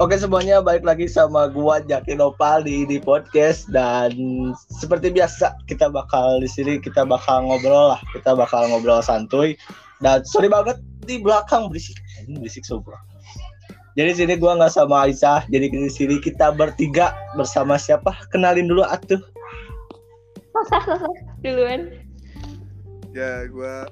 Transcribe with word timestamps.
Oke 0.00 0.16
semuanya 0.16 0.64
balik 0.64 0.88
lagi 0.88 1.04
sama 1.04 1.52
gua 1.52 1.84
Jaki 1.84 2.16
Nopal 2.16 2.64
di 2.64 2.88
di 2.88 2.96
podcast. 2.96 3.68
Dan 3.68 4.16
seperti 4.80 5.12
biasa 5.12 5.52
kita 5.68 5.92
bakal 5.92 6.40
di 6.40 6.48
sini 6.48 6.80
kita 6.80 7.04
bakal 7.04 7.44
ngobrol 7.44 7.92
lah. 7.92 8.00
Kita 8.16 8.32
bakal 8.32 8.72
ngobrol 8.72 9.04
santuy. 9.04 9.60
Dan 10.00 10.24
sorry 10.24 10.48
banget 10.48 10.80
di 11.04 11.20
belakang 11.20 11.68
berisik. 11.68 12.00
Ini 12.24 12.40
berisik 12.40 12.64
semua. 12.64 12.96
Jadi 13.92 14.24
sini 14.24 14.40
gua 14.40 14.56
nggak 14.56 14.72
sama 14.72 15.04
Aisyah. 15.04 15.44
Jadi 15.52 15.68
di 15.68 15.92
sini 15.92 16.16
kita 16.16 16.48
bertiga 16.56 17.12
bersama 17.36 17.76
siapa? 17.76 18.16
Kenalin 18.32 18.72
dulu 18.72 18.80
atuh. 18.80 19.20
duluan. 21.44 21.92
Ya, 23.12 23.44
gua 23.52 23.84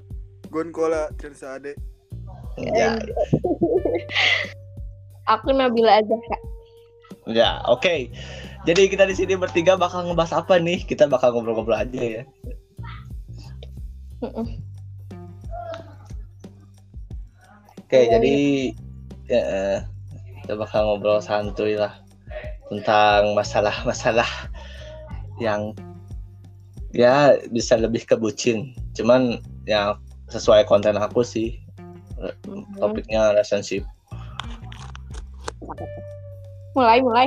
Gon 0.48 0.72
Kola 0.72 1.12
Cersa 1.20 1.60
Ade. 1.60 1.76
Ya, 2.56 2.96
aku 5.28 5.52
Nabila 5.52 6.00
aja 6.00 6.16
kak 6.16 6.42
ya 7.28 7.60
oke. 7.68 8.08
Jadi 8.66 8.90
kita 8.90 9.06
di 9.06 9.14
sini 9.14 9.38
bertiga 9.38 9.78
bakal 9.78 10.04
ngebahas 10.08 10.42
apa 10.44 10.58
nih? 10.58 10.82
Kita 10.82 11.06
bakal 11.06 11.32
ngobrol-ngobrol 11.32 11.78
aja 11.78 12.00
ya. 12.00 12.22
Oke, 17.78 17.96
Iya, 17.96 18.18
jadi 18.18 18.36
ya, 19.30 19.42
kita 20.42 20.58
bakal 20.58 20.84
ngobrol 20.84 21.22
santuy 21.22 21.78
lah 21.78 21.96
tentang 22.68 23.32
masalah-masalah 23.32 24.28
yang 25.40 25.72
ya 26.92 27.38
bisa 27.54 27.78
lebih 27.78 28.04
ke 28.04 28.18
bucin. 28.18 28.74
Cuman 28.92 29.40
yang 29.64 29.96
sesuai 30.28 30.68
konten 30.68 30.98
aku 30.98 31.24
sih 31.24 31.56
topiknya 32.76 33.32
relationship. 33.32 33.86
Mulai 36.76 36.98
mulai. 37.02 37.26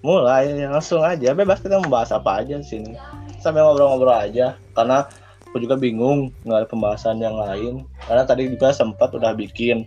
Mulai 0.00 0.56
langsung 0.64 1.04
aja, 1.04 1.36
bebas 1.36 1.60
kita 1.60 1.76
membahas 1.76 2.16
apa 2.16 2.40
aja 2.40 2.56
di 2.56 2.64
sini. 2.64 2.96
Sambil 3.36 3.68
ngobrol-ngobrol 3.68 4.16
aja. 4.16 4.56
Karena 4.72 5.04
aku 5.44 5.60
juga 5.60 5.76
bingung 5.76 6.32
nggak 6.48 6.64
ada 6.64 6.68
pembahasan 6.68 7.20
yang 7.20 7.36
lain. 7.36 7.84
Karena 8.08 8.24
tadi 8.24 8.48
juga 8.48 8.72
sempat 8.72 9.12
udah 9.12 9.36
bikin 9.36 9.84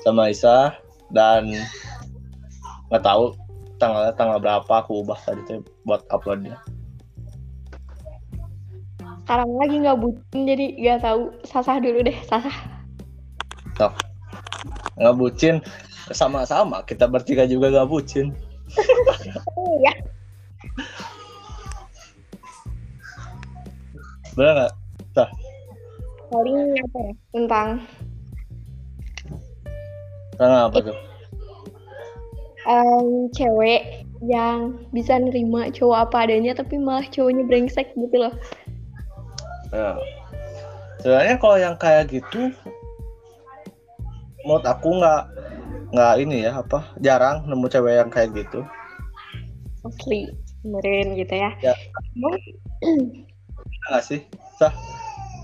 sama 0.00 0.32
Isa 0.32 0.72
dan 1.12 1.52
nggak 2.88 3.04
tahu 3.04 3.36
tanggalnya 3.76 4.16
tanggal 4.16 4.40
berapa 4.40 4.72
aku 4.72 5.04
ubah 5.04 5.20
tadi 5.20 5.40
tuh 5.44 5.60
buat 5.84 6.00
uploadnya. 6.08 6.56
sekarang 9.20 9.62
lagi 9.62 9.78
nggak 9.78 10.00
bucin 10.02 10.40
jadi 10.42 10.66
nggak 10.74 11.00
tahu. 11.06 11.22
Sasah 11.46 11.78
dulu 11.78 12.02
deh 12.02 12.18
sasah. 12.26 12.56
Nggak 14.98 15.16
bucin 15.16 15.62
sama-sama 16.10 16.82
kita 16.84 17.06
bertiga 17.06 17.46
juga 17.46 17.70
nggak 17.70 17.88
bucin. 17.88 18.34
ya 19.84 19.94
Bener 24.36 24.54
nggak? 24.56 24.72
paling 26.30 26.54
apa 26.78 26.98
ya 27.02 27.12
tentang 27.34 27.68
Tentang 30.38 30.70
apa 30.70 30.78
tuh? 30.80 30.96
em, 32.62 33.26
cewek 33.34 34.06
yang 34.22 34.78
bisa 34.94 35.18
nerima 35.18 35.72
cowok 35.74 36.06
apa 36.06 36.16
adanya 36.28 36.54
tapi 36.54 36.78
malah 36.78 37.02
cowoknya 37.10 37.42
brengsek 37.44 37.90
gitu 37.98 38.16
loh 38.16 38.34
Ya. 39.70 39.94
Sebenarnya 40.98 41.36
kalau 41.38 41.56
yang 41.56 41.78
kayak 41.78 42.10
gitu, 42.10 42.50
menurut 44.42 44.66
aku 44.66 44.98
nggak 44.98 45.22
nggak 45.90 46.14
ini 46.22 46.46
ya 46.46 46.62
apa 46.62 46.94
jarang 47.02 47.46
nemu 47.50 47.66
cewek 47.66 47.94
yang 47.98 48.10
kayak 48.10 48.30
gitu. 48.34 48.62
asli 49.80 50.28
benerin 50.60 51.16
gitu 51.16 51.34
ya 51.34 51.50
Ya. 51.64 51.74
Iya 52.12 52.36
nggak 53.90 54.04
sih? 54.04 54.20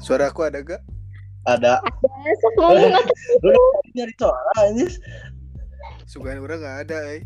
Suara 0.04 0.30
aku 0.30 0.46
ada 0.46 0.62
gak? 0.62 0.82
Ada. 1.46 1.82
ada 1.82 2.32
sok 2.42 2.52
ngomong 2.58 2.94
Lu 3.42 3.54
nyari 3.94 4.14
suara 4.18 4.52
anjir. 4.62 4.90
Sugaan 6.06 6.38
orang 6.38 6.62
gak 6.62 6.78
ada, 6.86 6.98
eh. 7.18 7.22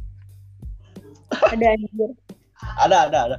ada 1.44 1.66
anjir 1.76 2.10
Ada 2.80 2.96
ada 3.08 3.18
ada. 3.28 3.36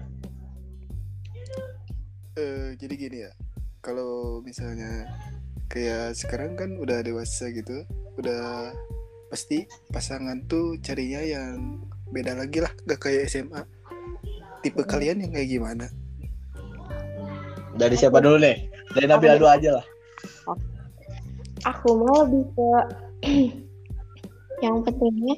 Eh, 2.38 2.78
jadi 2.78 2.94
gini 2.98 3.18
ya. 3.26 3.32
Kalau 3.82 4.46
misalnya 4.46 5.10
kayak 5.74 6.14
sekarang 6.14 6.54
kan 6.54 6.78
udah 6.78 7.02
dewasa 7.02 7.50
gitu, 7.50 7.82
udah 8.22 8.70
pasti 9.32 9.64
pasangan 9.90 10.44
tuh 10.52 10.76
carinya 10.84 11.24
yang 11.24 11.80
beda 12.12 12.36
lagi 12.36 12.60
lah, 12.60 12.72
gak 12.84 13.08
kayak 13.08 13.32
SMA. 13.32 13.64
Tipe 14.62 14.84
kalian 14.84 15.24
yang 15.24 15.32
kayak 15.32 15.50
gimana? 15.50 15.86
Dari 17.80 17.96
siapa 17.96 18.20
dulu 18.20 18.44
nih? 18.44 18.68
Dari 18.92 19.08
Nabila 19.08 19.40
dulu 19.40 19.48
aja 19.48 19.80
lah. 19.80 19.86
aku 21.62 21.94
mau 21.94 22.26
lebih 22.26 22.46
ke 22.58 22.70
yang 24.62 24.82
pentingnya 24.86 25.38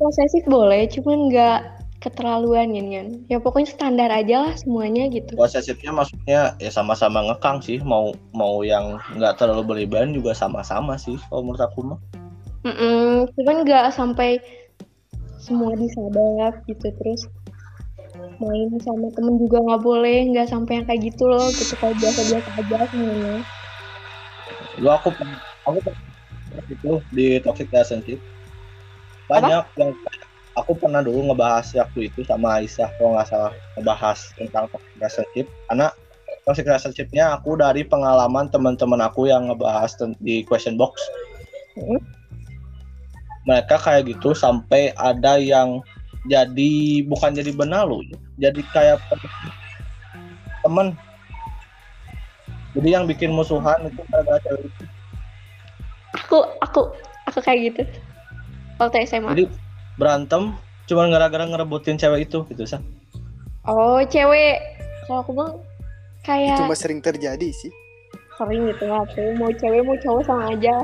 posesif 0.00 0.44
boleh 0.48 0.88
cuman 0.90 1.32
nggak 1.32 1.60
keterlaluan 2.04 2.76
kan 2.76 2.86
kan 2.92 3.06
ya 3.32 3.40
pokoknya 3.40 3.68
standar 3.72 4.12
aja 4.12 4.44
lah 4.44 4.54
semuanya 4.60 5.08
gitu 5.08 5.32
Posesifnya 5.40 5.88
maksudnya 5.88 6.52
ya 6.60 6.68
sama-sama 6.68 7.24
ngekang 7.32 7.64
sih. 7.64 7.80
Mau 7.80 8.12
mau 8.36 8.60
yang 8.60 9.00
nggak 9.16 9.40
terlalu 9.40 9.64
berlebihan 9.64 10.12
juga 10.12 10.36
sama-sama 10.36 11.00
sih. 11.00 11.16
Kalau 11.32 11.40
menurut 11.40 11.64
aku 11.64 11.80
mah. 11.80 12.00
Mm-mm, 12.64 13.28
cuman 13.36 13.56
nggak 13.64 13.92
sampai 13.92 14.40
semua 15.36 15.76
disadap 15.76 16.64
gitu 16.64 16.88
terus 16.96 17.28
main 18.40 18.72
sama 18.80 19.12
temen 19.12 19.36
juga 19.36 19.60
nggak 19.60 19.82
boleh 19.84 20.32
nggak 20.32 20.48
sampai 20.48 20.80
yang 20.80 20.86
kayak 20.88 21.12
gitu 21.12 21.28
loh 21.28 21.44
gitu 21.52 21.76
kayak 21.76 21.96
biasa-biasa 22.00 22.50
aja 22.56 22.78
semuanya 22.88 23.44
Lu 24.78 24.88
aku 24.90 25.14
aku 25.64 25.78
itu 26.68 26.92
di 27.12 27.40
toxic 27.40 27.68
relationship. 27.72 28.20
Banyak 29.28 29.64
yang 29.80 29.90
aku 30.54 30.72
pernah 30.78 31.00
dulu 31.00 31.32
ngebahas 31.32 31.66
waktu 31.74 32.12
itu 32.12 32.20
sama 32.28 32.62
Aisyah 32.62 32.88
kalau 33.00 33.16
nggak 33.16 33.28
salah 33.28 33.52
ngebahas 33.74 34.18
tentang 34.38 34.64
toxic 34.70 34.92
relationship 35.00 35.46
karena 35.70 35.86
toxic 36.44 36.64
relationshipnya 36.68 37.24
aku 37.34 37.56
dari 37.58 37.82
pengalaman 37.82 38.46
teman-teman 38.52 39.00
aku 39.02 39.26
yang 39.26 39.48
ngebahas 39.50 39.96
di 40.20 40.44
question 40.46 40.76
box. 40.76 41.00
Mhm. 41.74 41.98
Mereka 43.44 43.76
kayak 43.76 44.08
gitu 44.08 44.32
sampai 44.32 44.92
ada 44.96 45.36
yang 45.36 45.84
jadi 46.24 46.72
bukan 47.04 47.36
jadi 47.36 47.52
benalu, 47.52 48.00
jadi 48.40 48.60
kayak 48.72 48.96
temen. 50.64 50.96
Jadi 52.74 52.88
yang 52.90 53.04
bikin 53.04 53.30
musuhan 53.30 53.86
itu 53.86 54.00
gara-gara 54.10 54.40
cewek 54.42 54.66
itu. 54.66 54.84
aku 56.14 56.38
aku 56.58 56.80
aku 57.26 57.38
kayak 57.38 57.60
gitu 57.70 57.82
waktu 58.78 59.02
SMA 59.04 59.30
Jadi 59.30 59.44
berantem 59.94 60.54
cuman 60.86 61.10
gara-gara 61.10 61.44
ngerebutin 61.44 61.94
cewek 61.94 62.26
itu 62.26 62.42
gitu 62.50 62.64
sah. 62.66 62.82
oh 63.66 64.02
cewek 64.02 64.58
kalau 65.06 65.22
aku 65.22 65.32
bang 65.34 65.52
kayak 66.24 66.56
Itu 66.58 66.66
mah 66.66 66.78
sering 66.78 66.98
terjadi 66.98 67.48
sih. 67.50 67.70
sering 68.34 68.66
gitu 68.66 68.84
lah 68.90 69.06
tuh 69.14 69.30
mau 69.38 69.50
cewek 69.54 69.82
mau 69.86 69.94
cowok 69.94 70.22
sama 70.26 70.50
aja 70.50 70.74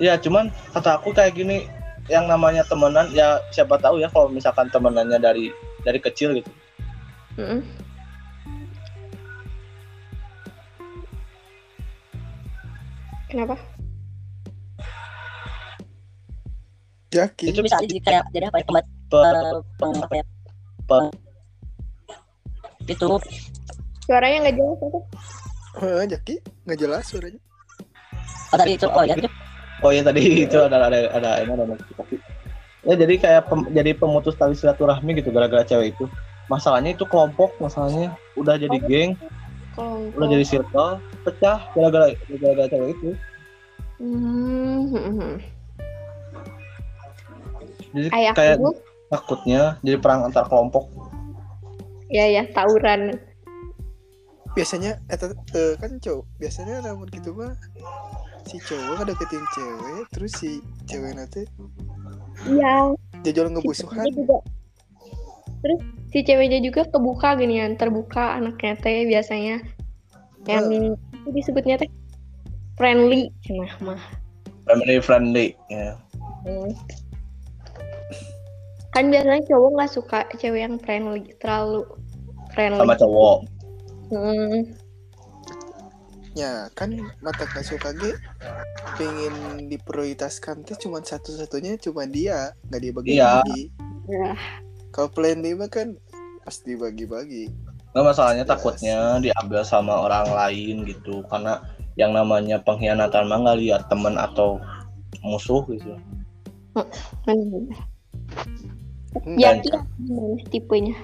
Iya 0.00 0.16
cuman 0.16 0.48
kata 0.72 0.96
aku 0.96 1.12
kayak 1.12 1.36
gini 1.36 1.68
yang 2.08 2.24
namanya 2.24 2.64
temenan 2.64 3.12
ya 3.12 3.36
siapa 3.52 3.76
tahu 3.76 4.00
ya 4.00 4.08
kalau 4.08 4.32
misalkan 4.32 4.66
temenannya 4.72 5.20
dari 5.20 5.52
dari 5.84 6.00
kecil 6.00 6.40
gitu. 6.40 6.50
Mm-mm. 7.36 7.60
kenapa 13.30 13.54
Jaki. 17.10 17.50
Itu 17.50 17.62
bisa 17.66 17.78
aja 17.78 17.86
jadi 17.90 18.00
kayak 18.02 18.24
jadi 18.30 18.44
apa 18.50 18.58
ya 18.62 18.64
pem- 18.70 20.02
apa 20.02 20.14
ya 20.14 20.24
pe- 20.86 21.14
itu 22.86 23.06
suaranya 24.06 24.36
nggak 24.46 24.56
jelas 24.58 24.76
tuh 24.78 25.02
Hah, 25.78 26.02
Jaki 26.06 26.34
nggak 26.66 26.78
jelas 26.78 27.02
suaranya. 27.06 27.40
oh 28.50 28.56
tadi 28.58 28.72
itu 28.74 28.86
oh 28.90 29.02
ya 29.06 29.14
itu 29.14 29.30
oh 29.80 29.90
ya 29.92 30.02
tadi 30.04 30.44
itu 30.44 30.56
ada 30.60 30.76
ada 30.88 30.98
ada 31.12 31.30
ini 31.44 31.50
ada 31.52 31.64
notifikasi. 31.64 32.16
Ya 32.84 32.94
jadi 32.96 33.14
kayak 33.20 33.42
pem- 33.52 33.68
jadi 33.76 33.92
pemutus 33.92 34.36
tali 34.40 34.56
silaturahmi 34.56 35.20
gitu 35.20 35.28
gara-gara 35.32 35.64
cewek 35.64 35.96
itu. 35.96 36.04
Masalahnya 36.48 36.96
itu 36.96 37.04
kelompok 37.06 37.54
masalahnya 37.62 38.16
udah 38.34 38.58
jadi 38.58 38.78
geng, 38.82 39.14
kalau 39.76 40.10
udah 40.16 40.26
jadi 40.26 40.44
circle, 40.44 40.98
pecah 41.22 41.58
gara-gara 41.76 42.10
gara-gara 42.40 42.68
cewek 42.72 42.90
itu. 42.96 43.10
hmm. 44.00 45.34
Jadi 47.90 48.08
ayah 48.16 48.32
kayak 48.34 48.56
aku 48.58 48.70
takutnya 49.10 49.62
jadi 49.82 49.96
perang 49.98 50.26
antar 50.26 50.46
kelompok. 50.46 50.86
ya 52.10 52.26
ya 52.26 52.42
tawuran 52.50 53.14
Biasanya 54.50 54.98
eta 55.06 55.30
eh, 55.54 55.78
kan 55.78 56.02
cowok, 56.02 56.26
biasanya 56.42 56.82
namun 56.82 57.06
gitu 57.14 57.30
mah 57.38 57.54
si 58.48 58.56
cowok 58.64 58.94
kan 59.00 59.06
deketin 59.10 59.44
cewek, 59.52 60.02
terus 60.14 60.32
si 60.38 60.50
cewek 60.88 61.12
nanti 61.16 61.44
Iya, 62.48 62.96
jajal 63.20 63.46
si 63.48 63.52
ngebusuhan 63.52 64.00
ceweknya 64.00 64.12
juga. 64.16 64.36
Terus 65.60 65.80
si 66.08 66.18
ceweknya 66.24 66.58
juga 66.64 66.82
kebuka 66.88 67.36
gini 67.36 67.60
kan, 67.60 67.72
terbuka 67.76 68.40
anaknya 68.40 68.80
teh 68.80 69.04
biasanya. 69.04 69.60
Yang 70.48 70.96
itu 71.12 71.28
disebutnya 71.36 71.76
teh 71.76 71.90
friendly, 72.80 73.28
cenah 73.44 73.76
mah. 73.84 74.00
family 74.64 74.96
friendly 75.02 75.46
ya 75.68 75.98
Hmm. 76.48 76.72
Kan 78.96 79.12
biasanya 79.12 79.44
cowok 79.52 79.70
nggak 79.76 79.92
suka 79.92 80.18
cewek 80.40 80.64
yang 80.64 80.80
friendly, 80.80 81.36
terlalu 81.36 81.84
friendly. 82.56 82.80
sama 82.80 82.96
cowok 82.96 83.44
Hmm. 84.10 84.72
Ya 86.32 86.70
kan 86.78 86.94
mata 87.20 87.44
suka 87.60 87.90
ge 87.94 88.14
pengen 88.94 89.66
diprioritaskan 89.66 90.62
tuh 90.62 90.78
cuma 90.78 91.02
satu-satunya 91.02 91.74
cuma 91.82 92.06
dia 92.06 92.54
nggak 92.70 92.82
dibagi-bagi 92.82 93.62
Ya. 94.10 94.34
kalau 94.90 95.06
plan 95.10 95.38
D 95.38 95.54
mah 95.54 95.70
kan 95.70 95.94
pasti 96.42 96.74
bagi-bagi 96.74 97.50
nggak 97.90 98.04
masalahnya 98.06 98.46
Jelas. 98.46 98.58
takutnya 98.58 98.98
diambil 99.18 99.62
sama 99.66 100.06
orang 100.06 100.30
lain 100.30 100.86
gitu 100.86 101.26
karena 101.26 101.58
yang 101.98 102.14
namanya 102.14 102.62
pengkhianatan 102.62 103.26
mah 103.26 103.38
nggak 103.42 103.58
lihat 103.58 103.82
teman 103.90 104.14
atau 104.14 104.62
musuh 105.22 105.66
gitu 105.66 105.98
Bener. 107.26 107.66
Hmm, 109.26 109.34
Ya, 109.34 109.58
iya, 109.58 109.82
tipenya? 110.54 110.94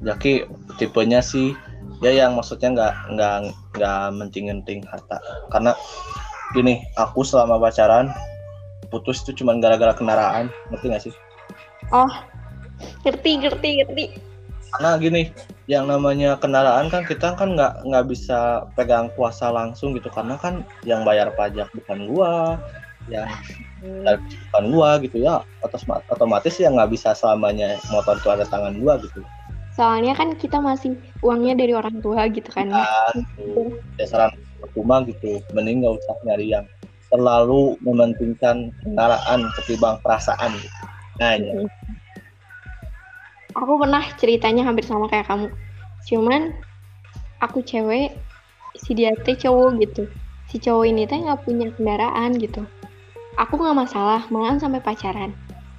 Jaki 0.00 0.48
tipenya 0.80 1.20
sih 1.20 1.52
ya 2.00 2.10
yang 2.12 2.32
maksudnya 2.36 2.72
nggak 2.72 2.94
nggak 3.16 3.36
nggak 3.76 4.02
menting-menting 4.16 4.80
harta. 4.88 5.20
Karena 5.52 5.76
gini 6.56 6.80
aku 6.96 7.22
selama 7.22 7.60
pacaran 7.60 8.10
putus 8.90 9.22
itu 9.22 9.44
cuma 9.44 9.54
gara-gara 9.60 9.94
kendaraan 9.94 10.50
ngerti 10.72 10.86
nggak 10.90 11.04
sih? 11.06 11.14
Oh, 11.94 12.10
ngerti, 13.06 13.30
ngerti, 13.46 13.70
ngerti. 13.84 14.06
karena 14.70 15.02
gini 15.02 15.22
yang 15.66 15.90
namanya 15.90 16.38
kendaraan 16.38 16.86
kan 16.94 17.02
kita 17.02 17.34
kan 17.34 17.58
nggak 17.58 17.82
nggak 17.90 18.06
bisa 18.06 18.70
pegang 18.78 19.10
kuasa 19.18 19.50
langsung 19.50 19.98
gitu. 19.98 20.08
Karena 20.10 20.38
kan 20.38 20.62
yang 20.86 21.02
bayar 21.02 21.34
pajak 21.34 21.68
bukan 21.74 22.06
gua 22.06 22.58
yang 23.10 23.26
bukan 24.50 24.64
gua 24.70 24.90
gitu 25.02 25.20
ya. 25.20 25.42
Otomatis 25.66 26.06
otomatis 26.06 26.54
ya 26.56 26.70
nggak 26.70 26.90
bisa 26.94 27.12
selamanya 27.18 27.76
motor 27.90 28.14
itu 28.16 28.30
ada 28.30 28.46
tangan 28.46 28.78
gua 28.78 28.96
gitu 29.02 29.26
Soalnya 29.80 30.12
kan 30.12 30.36
kita 30.36 30.60
masih 30.60 30.92
uangnya 31.24 31.56
dari 31.56 31.72
orang 31.72 32.04
tua 32.04 32.28
gitu 32.28 32.52
kan. 32.52 32.68
ya. 32.68 32.84
Nah. 32.84 33.16
Dasaran 33.96 34.36
percuma 34.60 35.00
gitu 35.08 35.40
mending 35.56 35.80
nggak 35.80 35.96
usah 35.96 36.20
nyari 36.28 36.52
yang 36.52 36.68
terlalu 37.08 37.80
mementingkan 37.80 38.68
kendaraan 38.84 39.48
ketimbang 39.56 39.96
perasaan 40.04 40.52
gitu. 40.60 40.80
nah 41.16 41.32
ya. 41.40 41.64
Aku 43.56 43.80
pernah 43.80 44.04
ceritanya 44.20 44.68
hampir 44.68 44.84
sama 44.84 45.08
kayak 45.08 45.32
kamu. 45.32 45.48
Cuman 46.04 46.52
aku 47.40 47.64
cewek, 47.64 48.20
si 48.76 48.92
dia 48.92 49.16
teh 49.24 49.34
cowok 49.34 49.80
gitu. 49.80 50.04
Si 50.52 50.60
cowok 50.60 50.84
ini 50.92 51.08
teh 51.08 51.24
nggak 51.24 51.40
punya 51.48 51.72
kendaraan 51.72 52.36
gitu. 52.36 52.68
Aku 53.40 53.56
nggak 53.56 53.88
masalah, 53.88 54.28
malahan 54.28 54.60
sampai 54.60 54.84
pacaran. 54.84 55.32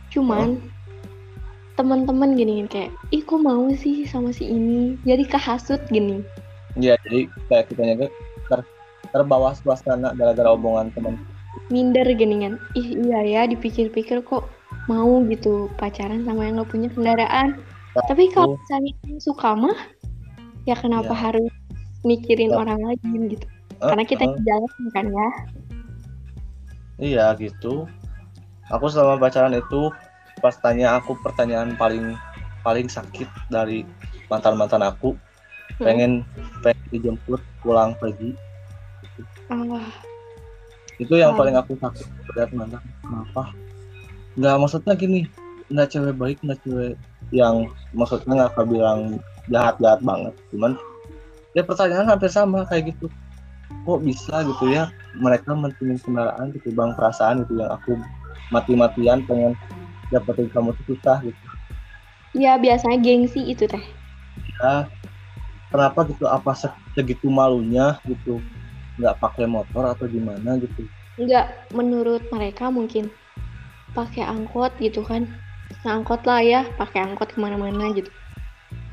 Cuman 0.09 0.70
teman-teman 1.81 2.37
gini 2.37 2.61
kayak, 2.69 2.93
ih 3.09 3.25
kok 3.25 3.41
mau 3.41 3.65
sih 3.73 4.05
sama 4.05 4.29
si 4.29 4.45
ini? 4.45 5.01
Jadi 5.01 5.25
kehasut 5.25 5.81
gini. 5.89 6.21
Iya, 6.77 6.93
jadi 7.03 7.25
kayak 7.49 7.65
kita 7.73 7.81
nyangka 7.83 8.07
ter 8.47 8.59
terbawa 9.11 9.51
suasana 9.51 10.13
gara-gara 10.15 10.53
omongan 10.55 10.93
teman 10.95 11.19
minder 11.67 12.07
gini 12.15 12.47
kan 12.47 12.53
ih 12.79 12.95
iya 12.95 13.19
ya 13.27 13.41
dipikir-pikir 13.43 14.23
kok 14.23 14.47
mau 14.87 15.19
gitu 15.27 15.67
pacaran 15.75 16.23
sama 16.23 16.47
yang 16.47 16.59
nggak 16.59 16.71
punya 16.71 16.87
kendaraan 16.91 17.59
tapi 18.07 18.31
kalau 18.31 18.55
misalnya 18.55 18.91
suka 19.19 19.51
mah 19.51 19.75
ya 20.63 20.79
kenapa 20.79 21.11
Ya. 21.11 21.19
harus 21.27 21.51
mikirin 22.07 22.55
Ya. 22.55 22.59
orang 22.59 22.79
lain 22.79 23.35
gitu 23.35 23.43
karena 23.83 24.03
kita 24.07 24.23
Eh, 24.27 24.31
di 24.31 24.41
jalan 24.47 24.71
kan 24.95 25.05
ya 25.11 25.29
iya 27.03 27.25
gitu 27.35 27.87
aku 28.71 28.85
selama 28.87 29.19
pacaran 29.19 29.55
itu 29.55 29.91
pas 30.41 30.57
tanya 30.57 30.97
aku 30.97 31.15
pertanyaan 31.21 31.77
paling 31.77 32.17
paling 32.65 32.89
sakit 32.89 33.29
dari 33.53 33.85
mantan 34.27 34.57
mantan 34.57 34.81
aku 34.81 35.13
Hmm. 35.79 35.87
pengen 35.87 36.11
pengen 36.61 36.85
dijemput 36.93 37.41
pulang 37.65 37.97
pergi. 37.97 38.37
Ah 39.49 39.89
itu 41.01 41.17
yang 41.17 41.33
paling 41.33 41.57
aku 41.57 41.73
sakit 41.81 42.05
berat 42.29 42.53
mantan. 42.53 42.83
Kenapa? 43.01 43.49
Nggak 44.37 44.55
maksudnya 44.61 44.93
gini 44.93 45.25
nggak 45.73 45.89
cewek 45.89 46.13
baik 46.19 46.37
nggak 46.45 46.59
cewek 46.61 46.93
yang 47.33 47.65
maksudnya 47.95 48.45
nggak 48.45 48.51
akan 48.53 48.65
bilang 48.69 48.99
jahat 49.49 49.75
jahat 49.81 50.01
banget. 50.05 50.33
Cuman 50.53 50.77
ya 51.57 51.65
pertanyaan 51.65 52.05
hampir 52.05 52.29
sama 52.29 52.61
kayak 52.69 52.93
gitu. 52.93 53.09
Kok 53.81 54.05
bisa 54.05 54.45
gitu 54.45 54.69
ya 54.69 54.93
mereka 55.17 55.57
mentingin 55.57 55.97
kendaraan 55.97 56.53
gitu 56.53 56.69
bang 56.77 56.93
perasaan 56.93 57.41
gitu 57.41 57.57
yang 57.57 57.73
aku 57.73 57.97
mati-matian 58.53 59.25
pengen 59.25 59.57
dapetin 60.13 60.47
kamu 60.53 60.69
tuh 60.77 60.85
susah 60.95 61.17
gitu. 61.27 61.45
Ya 62.43 62.53
biasanya 62.63 62.97
gengsi 63.05 63.41
itu 63.53 63.63
teh. 63.71 63.83
Ya 64.61 64.87
kenapa 65.71 65.99
gitu? 66.09 66.25
Apa 66.37 66.51
se- 66.61 66.79
segitu 66.95 67.27
malunya 67.39 67.99
gitu? 68.09 68.33
Nggak 68.99 69.17
pakai 69.23 69.45
motor 69.55 69.83
atau 69.93 70.05
gimana 70.15 70.51
gitu? 70.63 70.81
Nggak 71.21 71.47
menurut 71.77 72.23
mereka 72.35 72.65
mungkin 72.77 73.11
pakai 73.97 74.23
angkot 74.25 74.73
gitu 74.79 75.01
kan. 75.05 75.23
Angkot 75.87 76.21
lah 76.29 76.41
ya 76.43 76.61
pakai 76.79 76.99
angkot 77.07 77.29
ke 77.35 77.39
mana-mana 77.39 77.85
gitu. 77.97 78.11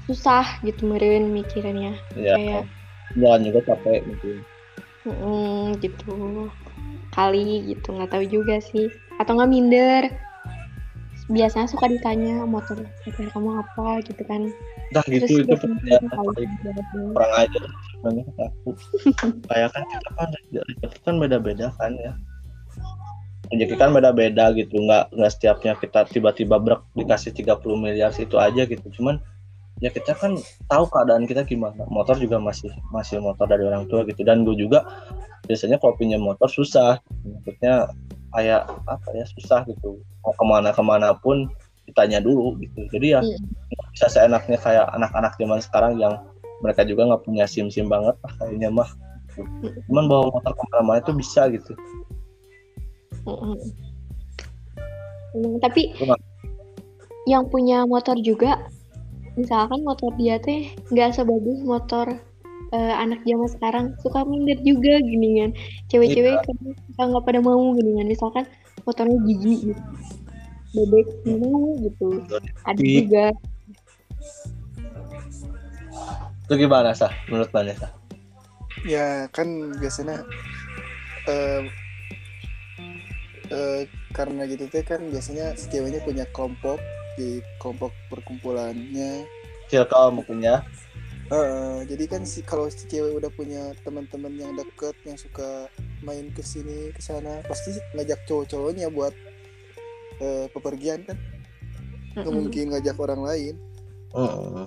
Susah 0.07 0.61
gitu 0.67 0.89
meren 0.91 1.31
mikirannya. 1.37 1.93
Ya 2.17 2.35
kayak 2.37 2.65
jalan 3.17 3.41
juga 3.47 3.61
capek 3.69 4.01
gitu 4.15 4.29
Mm, 5.07 5.81
gitu. 5.83 6.13
Kali 7.15 7.73
gitu 7.75 7.89
nggak 7.97 8.11
tahu 8.13 8.25
juga 8.29 8.57
sih. 8.71 8.87
Atau 9.21 9.35
nggak 9.37 9.51
minder 9.51 10.03
biasanya 11.29 11.69
suka 11.69 11.93
ditanya 11.93 12.45
motor 12.49 12.81
motor 13.05 13.25
kamu 13.37 13.51
apa 13.61 14.01
gitu 14.09 14.23
kan. 14.25 14.49
Dah 14.97 15.05
terus 15.05 15.29
gitu 15.29 15.45
itu 15.45 15.57
pertanyaan 15.61 16.05
paling 16.09 16.53
kurang 17.13 17.33
aja 17.37 17.61
sebenarnya 17.93 18.25
aku 18.41 18.71
kayak 19.53 19.69
kan 19.77 19.83
kita 19.93 20.11
kan 20.17 20.29
rezeki 20.33 20.99
kan 21.05 21.15
beda-beda 21.21 21.67
kan 21.77 21.93
ya. 22.01 22.13
Rezeki 23.53 23.77
kan 23.77 23.91
beda-beda 23.93 24.45
gitu 24.57 24.77
nggak 24.81 25.13
nggak 25.13 25.33
setiapnya 25.33 25.73
kita 25.77 26.09
tiba-tiba 26.09 26.57
brek 26.57 26.81
dikasih 26.97 27.37
30 27.37 27.61
miliar 27.77 28.11
situ 28.17 28.41
aja 28.41 28.65
gitu. 28.65 28.89
Cuman 28.97 29.21
ya 29.85 29.93
kita 29.93 30.17
kan 30.17 30.41
tahu 30.73 30.85
keadaan 30.89 31.29
kita 31.29 31.45
gimana. 31.45 31.85
Motor 31.93 32.17
juga 32.17 32.41
masih 32.41 32.73
masih 32.89 33.21
motor 33.21 33.45
dari 33.45 33.69
orang 33.69 33.85
tua 33.93 34.09
gitu. 34.09 34.25
Dan 34.25 34.49
gue 34.49 34.57
juga 34.57 34.89
biasanya 35.45 35.77
kalau 35.77 35.93
pinjam 36.01 36.25
motor 36.25 36.49
susah. 36.49 37.05
Maksudnya 37.25 37.93
kayak 38.39 38.71
apa 38.87 39.09
ya 39.19 39.27
susah 39.35 39.67
gitu. 39.67 39.99
Mau 40.23 40.31
ke 40.31 40.45
mana 40.47 40.71
ke 40.71 40.83
mana 40.87 41.11
pun 41.19 41.51
ditanya 41.91 42.23
dulu 42.23 42.55
gitu. 42.63 42.87
Jadi 42.95 43.19
ya 43.19 43.21
nggak 43.27 43.89
bisa 43.99 44.07
seenaknya 44.07 44.59
kayak 44.63 44.87
anak-anak 44.95 45.35
zaman 45.35 45.59
sekarang 45.59 45.99
yang 45.99 46.15
mereka 46.63 46.87
juga 46.87 47.11
nggak 47.11 47.27
punya 47.27 47.51
sim 47.51 47.67
sim 47.67 47.91
banget 47.91 48.15
lah 48.23 48.33
kayaknya 48.39 48.71
mah. 48.71 48.87
Gitu. 49.39 49.71
cuman 49.87 50.11
bawa 50.11 50.35
motor 50.35 50.51
ke 50.51 50.63
mana-mana 50.75 50.99
itu 50.99 51.15
bisa 51.15 51.47
gitu. 51.47 51.71
Mm, 55.39 55.63
tapi 55.63 55.95
Cuma- 55.95 56.19
yang 57.31 57.47
punya 57.47 57.87
motor 57.87 58.19
juga 58.19 58.67
misalkan 59.39 59.87
motor 59.87 60.11
dia 60.19 60.43
teh 60.43 60.75
nggak 60.91 61.15
sebagus 61.15 61.63
motor 61.63 62.19
eh, 62.73 62.95
anak 62.95 63.21
zaman 63.25 63.49
sekarang 63.49 63.85
suka 64.05 64.25
minder 64.25 64.59
juga 64.65 65.01
gini 65.01 65.45
kan. 65.45 65.51
Cewek-cewek 65.93 66.37
kan 66.45 66.57
suka 66.93 67.03
nggak 67.09 67.25
pada 67.25 67.41
mau 67.41 67.73
gini 67.77 67.91
kan. 68.01 68.07
Misalkan 68.07 68.45
motornya 68.85 69.19
gigi 69.25 69.55
gitu. 69.73 69.83
Bebek 70.77 71.07
mau 71.41 71.77
gitu. 71.81 72.09
Ada 72.69 72.81
Iya. 72.81 72.95
juga. 73.03 73.27
Itu 76.49 76.55
gimana 76.57 76.97
sah 76.97 77.13
menurut 77.29 77.53
Vanessa 77.53 77.99
ya 78.87 79.27
kan 79.35 79.75
biasanya 79.81 80.23
eh 81.27 81.63
eh, 83.51 83.81
karena 84.15 84.45
gitu 84.47 84.69
teh 84.71 84.85
kan 84.85 85.03
biasanya 85.09 85.57
ceweknya 85.57 86.01
punya 86.05 86.25
kelompok 86.31 86.79
di 87.19 87.43
kelompok 87.59 87.91
perkumpulannya. 88.13 89.27
Circle 89.69 90.15
mungkin 90.15 90.41
Heeh, 91.29 91.85
jadi 91.85 92.05
kan 92.09 92.23
si 92.25 92.41
kalau 92.41 92.73
si 92.73 92.89
cewek 92.89 93.13
udah 93.21 93.29
punya 93.29 93.77
teman-teman 93.85 94.33
yang 94.33 94.57
deket 94.57 94.97
yang 95.05 95.21
suka 95.21 95.69
main 96.01 96.33
ke 96.33 96.41
sini 96.41 96.89
ke 96.89 97.05
sana 97.05 97.45
pasti 97.45 97.77
ngajak 97.93 98.25
cowok-cowoknya 98.25 98.89
buat 98.89 99.13
eh, 100.25 100.49
pepergian 100.49 101.05
kan 101.05 101.21
nggak 102.17 102.33
mungkin 102.33 102.73
ngajak 102.73 102.97
orang 102.97 103.21
lain 103.29 103.55
Heeh. 104.17 104.67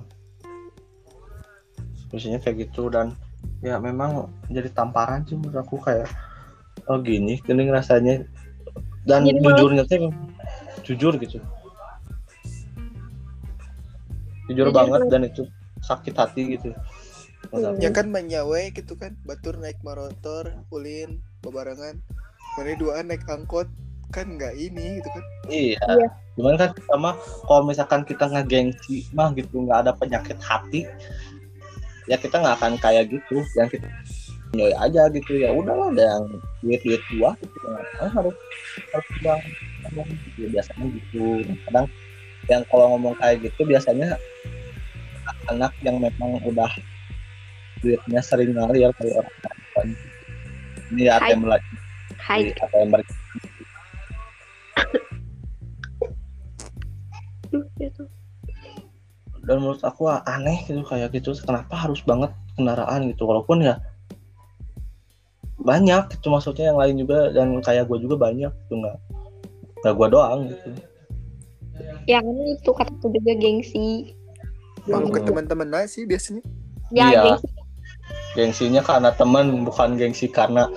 biasanya 2.14 2.38
kayak 2.46 2.70
gitu 2.70 2.94
dan 2.94 3.18
ya 3.66 3.82
memang 3.82 4.30
jadi 4.54 4.70
tamparan 4.70 5.26
sih 5.26 5.34
menurut 5.42 5.66
aku 5.66 5.82
kayak 5.82 6.06
oh 6.86 7.02
gini 7.02 7.42
gini 7.42 7.74
rasanya 7.74 8.22
dan 9.10 9.26
Jadi 9.26 9.42
malu. 9.42 9.50
jujurnya 9.58 9.84
teh 9.90 9.98
jujur 10.86 11.18
gitu 11.18 11.42
jujur 14.46 14.68
Jujur 14.68 14.68
banget. 14.70 15.00
dan 15.10 15.22
itu 15.26 15.44
sakit 15.82 16.14
hati 16.16 16.58
gitu. 16.58 16.72
Iya. 17.52 17.74
ya 17.82 17.90
kan 17.90 18.08
menyawe 18.14 18.70
gitu 18.70 18.94
kan 18.96 19.18
batur 19.26 19.58
naik 19.58 19.82
motor 19.82 20.54
ulin 20.70 21.20
bebarengan 21.42 21.98
mana 22.56 22.78
duaan 22.78 23.10
naik 23.10 23.26
angkot 23.26 23.66
kan 24.14 24.38
nggak 24.38 24.54
ini 24.56 25.02
gitu 25.02 25.10
kan. 25.10 25.24
Iya. 25.50 25.80
Iya. 25.82 26.08
cuman 26.38 26.56
kan 26.56 26.72
mah 26.96 27.16
kalau 27.44 27.68
misalkan 27.68 28.08
kita 28.08 28.30
ngegengsi 28.30 29.10
mah 29.12 29.36
gitu 29.36 29.68
nggak 29.68 29.84
ada 29.84 29.92
penyakit 29.98 30.40
hati 30.40 30.88
ya 32.08 32.16
kita 32.16 32.40
nggak 32.40 32.56
akan 32.62 32.74
kayak 32.80 33.10
gitu. 33.10 33.42
Yang 33.58 33.80
kita 33.80 33.88
enjoy 34.52 34.74
aja 34.76 35.02
gitu 35.12 35.32
ya 35.40 35.50
udahlah 35.56 35.92
ada 35.96 36.04
yang 36.04 36.24
duit 36.62 36.82
duit 36.86 37.02
gua 37.18 37.36
gitu. 37.40 37.56
Kenapa 37.58 38.08
harus 38.16 38.36
harus 38.94 39.08
bilang 39.20 39.42
ngomong 39.88 40.08
gitu. 40.08 40.40
Biasanya 40.52 40.86
gitu. 40.94 41.24
Kadang 41.68 41.88
yang 42.50 42.64
kalau 42.68 42.86
ngomong 42.96 43.16
kayak 43.20 43.44
gitu 43.44 43.62
biasanya 43.64 44.20
anak 45.50 45.74
yang 45.82 45.98
memang 45.98 46.38
udah 46.46 46.70
duitnya 47.82 48.22
sering 48.22 48.54
ngalir 48.54 48.94
kayak 49.02 49.26
orang 49.26 49.38
lain 49.78 49.98
ini 50.92 51.08
ya. 51.08 51.18
ATM 51.18 51.48
lagi. 51.48 51.72
Hai. 52.20 52.52
ATM 52.52 52.92
Duh, 57.52 57.68
gitu. 57.84 58.08
dan 59.44 59.58
menurut 59.60 59.84
aku 59.84 60.08
aneh 60.08 60.64
gitu 60.70 60.86
kayak 60.88 61.12
gitu. 61.12 61.36
Kenapa 61.44 61.76
harus 61.76 62.00
banget 62.06 62.32
kendaraan 62.56 63.12
gitu? 63.12 63.28
Walaupun 63.28 63.66
ya 63.66 63.76
banyak. 65.60 66.16
Itu 66.16 66.32
maksudnya 66.32 66.72
yang 66.72 66.80
lain 66.80 66.96
juga. 67.02 67.34
Dan 67.36 67.60
kayak 67.60 67.92
gue 67.92 68.00
juga 68.00 68.16
banyak. 68.16 68.48
Gitu 68.48 68.74
nggak 68.80 68.98
nggak 69.84 69.94
gue 69.98 70.08
doang 70.08 70.42
gitu. 70.48 70.70
Ya 72.08 72.24
kan 72.24 72.38
itu 72.40 72.72
kataku 72.72 73.12
juga 73.12 73.34
gengsi. 73.36 74.16
Malu 74.86 75.08
ke 75.08 75.20
Hmm. 75.20 75.28
teman-teman 75.30 75.68
lah 75.70 75.86
sih 75.86 76.04
biasanya 76.04 76.42
Ya 76.92 77.08
Iya. 77.08 77.22
gengsi. 77.24 77.48
gengsinya 78.32 78.82
karena 78.82 79.10
temen 79.12 79.64
bukan 79.64 79.96
gengsi 79.96 80.28
karena 80.28 80.68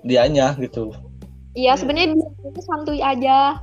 dianya 0.00 0.54
gitu 0.56 0.92
Iya 1.52 1.72
sebenarnya 1.72 2.12
dia 2.12 2.28
itu 2.44 2.60
santuy 2.62 3.00
aja. 3.00 3.56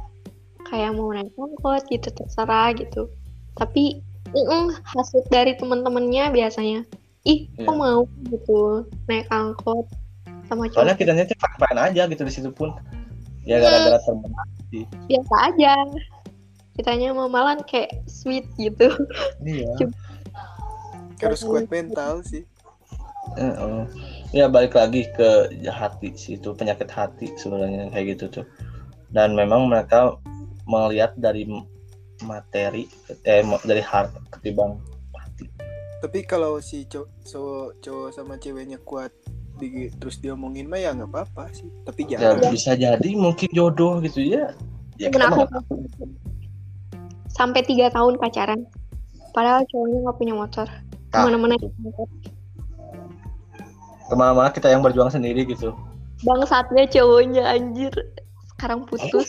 Kayak 0.66 0.98
mau 0.98 1.14
naik 1.14 1.30
angkot 1.38 1.86
gitu 1.88 2.10
terserah 2.10 2.74
gitu. 2.74 3.06
Tapi 3.54 4.02
mm 4.34 4.66
hasut 4.82 5.22
dari 5.30 5.54
teman-temannya 5.54 6.34
biasanya. 6.34 6.82
Ih, 7.22 7.46
kok 7.54 7.70
Iya. 7.70 7.78
mau 7.78 8.02
gitu 8.28 8.90
naik 9.06 9.30
angkot 9.30 9.86
sama 10.50 10.66
soalnya 10.68 10.98
cowok 10.98 11.06
kitanya 11.06 11.24
tuh 11.30 11.38
fine 11.38 11.80
aja 11.80 12.02
gitu 12.10 12.22
di 12.26 12.34
situ 12.34 12.50
pun 12.50 12.74
ya 13.46 13.62
gara-gara 13.62 14.02
temen 14.02 14.30
biasa 15.06 15.36
aja. 15.54 15.74
Kitanya 16.74 17.14
mau 17.14 17.30
malan 17.30 17.62
kayak 17.62 18.02
sweet 18.10 18.50
gitu. 18.58 18.90
iya. 19.46 19.70
Harus 21.22 21.46
kuat 21.46 21.70
mental 21.70 22.26
sih. 22.26 22.44
Heeh. 23.40 23.88
ya 24.36 24.52
balik 24.52 24.76
lagi 24.76 25.08
ke 25.16 25.48
hati 25.70 26.12
sih 26.18 26.36
itu 26.36 26.52
penyakit 26.58 26.90
hati 26.90 27.32
sebenarnya 27.38 27.94
kayak 27.94 28.18
gitu 28.18 28.42
tuh. 28.42 28.46
Dan 29.14 29.38
memang 29.38 29.70
mereka 29.70 30.18
melihat 30.66 31.14
dari 31.16 31.46
materi 32.26 32.90
eh 33.24 33.46
dari 33.64 33.84
harta 33.84 34.20
ketimbang 34.34 34.82
hati. 35.14 35.46
Tapi 36.02 36.20
kalau 36.26 36.58
si 36.60 36.84
cowok 36.90 37.10
cowok 37.24 37.70
cowok 37.80 38.10
sama 38.12 38.34
ceweknya 38.42 38.82
kuat 38.82 39.14
di, 39.62 39.88
terus 40.02 40.18
dia 40.18 40.34
omongin 40.34 40.66
mah 40.66 40.82
ya 40.82 40.92
nggak 40.98 41.14
apa-apa 41.14 41.54
sih. 41.54 41.70
Tapi 41.86 42.10
ya 42.10 42.18
jangan 42.20 42.52
bisa 42.52 42.72
jadi 42.74 43.10
mungkin 43.14 43.50
jodoh 43.54 44.02
gitu 44.02 44.20
ya. 44.20 44.52
Ya 44.98 45.10
Temen 45.10 45.30
sampai 47.34 47.62
tiga 47.62 47.90
tahun 47.90 48.16
pacaran. 48.16 48.64
Padahal 49.32 49.66
cowoknya 49.68 49.98
nggak 50.00 50.18
punya 50.18 50.34
motor. 50.34 50.68
Nah, 51.10 51.10
Ke 51.12 51.18
mana-mana 51.28 51.56
ke 54.04 54.14
mana-mana 54.14 54.50
kita 54.50 54.68
yang 54.68 54.82
berjuang 54.82 55.10
sendiri 55.10 55.42
gitu 55.44 55.74
Bangsatnya 56.22 56.86
cowoknya 56.88 57.44
anjir. 57.48 57.94
Sekarang 58.50 58.86
putus. 58.86 59.28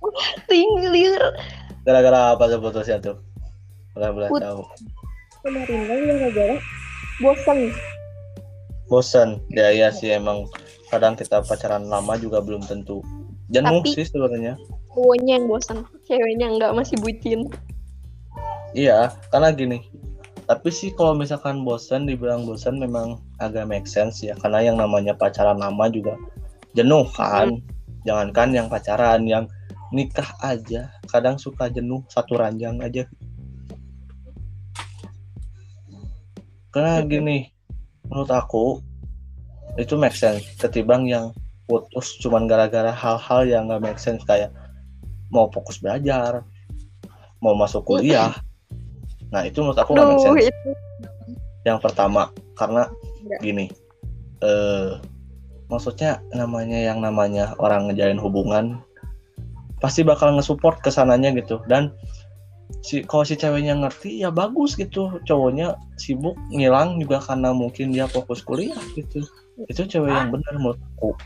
Tinglir. 0.46 1.16
gara-gara 1.80 2.32
apa 2.32 2.44
tuh 2.46 2.60
putusnya 2.60 2.96
tuh 2.96 3.20
boleh 3.92 4.08
boleh 4.10 4.28
Put- 4.30 4.40
tahu 4.40 4.60
Kemarin 5.42 5.80
kan 5.84 6.00
gara-gara 6.06 6.56
bosan. 7.18 7.58
bosan 8.86 9.28
ya 9.50 9.68
iya 9.68 9.88
sih 9.90 10.08
emang 10.08 10.48
kadang 10.88 11.12
kita 11.12 11.40
pacaran 11.40 11.84
lama 11.84 12.16
juga 12.16 12.40
belum 12.40 12.60
tentu 12.62 13.04
jenuh 13.48 13.80
Tapi- 13.80 13.92
sih 13.92 14.04
sebenarnya 14.04 14.56
Cowoknya 14.94 15.42
yang 15.42 15.46
bosan. 15.50 15.82
Ceweknya 16.06 16.46
nggak 16.54 16.72
masih 16.72 16.96
bucin. 17.02 17.50
Iya, 18.74 19.10
karena 19.34 19.50
gini. 19.50 19.82
Tapi 20.44 20.68
sih 20.70 20.94
kalau 20.94 21.18
misalkan 21.18 21.66
bosan, 21.66 22.06
dibilang 22.06 22.46
bosan 22.46 22.78
memang 22.78 23.18
agak 23.42 23.66
make 23.66 23.90
sense 23.90 24.22
ya. 24.22 24.38
Karena 24.38 24.62
yang 24.62 24.76
namanya 24.78 25.18
pacaran 25.18 25.58
lama 25.58 25.90
juga 25.90 26.14
jenuh 26.78 27.06
kan. 27.14 27.58
Jangankan 28.06 28.48
yang 28.54 28.66
pacaran, 28.68 29.24
yang 29.26 29.50
nikah 29.94 30.26
aja 30.42 30.90
kadang 31.06 31.38
suka 31.38 31.70
jenuh 31.70 32.02
satu 32.10 32.38
ranjang 32.38 32.78
aja. 32.82 33.06
Karena 36.74 36.98
gini, 37.06 37.54
menurut 38.10 38.30
aku 38.34 38.82
itu 39.78 39.94
make 39.98 40.14
sense 40.14 40.42
ketimbang 40.58 41.06
yang 41.06 41.34
putus 41.66 42.18
cuman 42.20 42.46
gara-gara 42.46 42.92
hal-hal 42.92 43.42
yang 43.48 43.66
gak 43.70 43.82
make 43.82 43.98
sense 43.98 44.22
kayak 44.28 44.52
mau 45.34 45.50
fokus 45.50 45.82
belajar, 45.82 46.46
mau 47.42 47.58
masuk 47.58 47.82
kuliah. 47.82 48.30
Nah 49.34 49.42
itu 49.42 49.58
menurut 49.58 49.78
aku 49.82 49.98
nggak 49.98 50.06
make 50.06 50.22
sense. 50.22 50.54
itu 50.54 50.70
Yang 51.66 51.78
pertama 51.82 52.30
karena 52.54 52.86
Nggak. 53.24 53.40
gini, 53.42 53.66
eh 54.44 55.02
maksudnya 55.66 56.22
namanya 56.36 56.78
yang 56.78 57.02
namanya 57.02 57.56
orang 57.58 57.90
ngejalin 57.90 58.20
hubungan 58.20 58.78
pasti 59.80 60.04
bakal 60.06 60.32
ngesupport 60.36 60.80
ke 60.80 60.88
sananya 60.92 61.32
gitu 61.34 61.60
dan 61.68 61.92
si 62.84 63.04
kalau 63.04 63.24
si 63.24 63.36
ceweknya 63.36 63.76
ngerti 63.76 64.24
ya 64.24 64.32
bagus 64.32 64.76
gitu 64.76 65.20
cowoknya 65.24 65.76
sibuk 66.00 66.36
ngilang 66.52 67.00
juga 67.00 67.20
karena 67.20 67.52
mungkin 67.52 67.92
dia 67.92 68.08
fokus 68.08 68.40
kuliah 68.44 68.76
gitu 68.96 69.24
itu 69.68 69.82
cewek 69.84 70.12
yang 70.12 70.32
benar 70.32 70.54
menurutku 70.56 71.16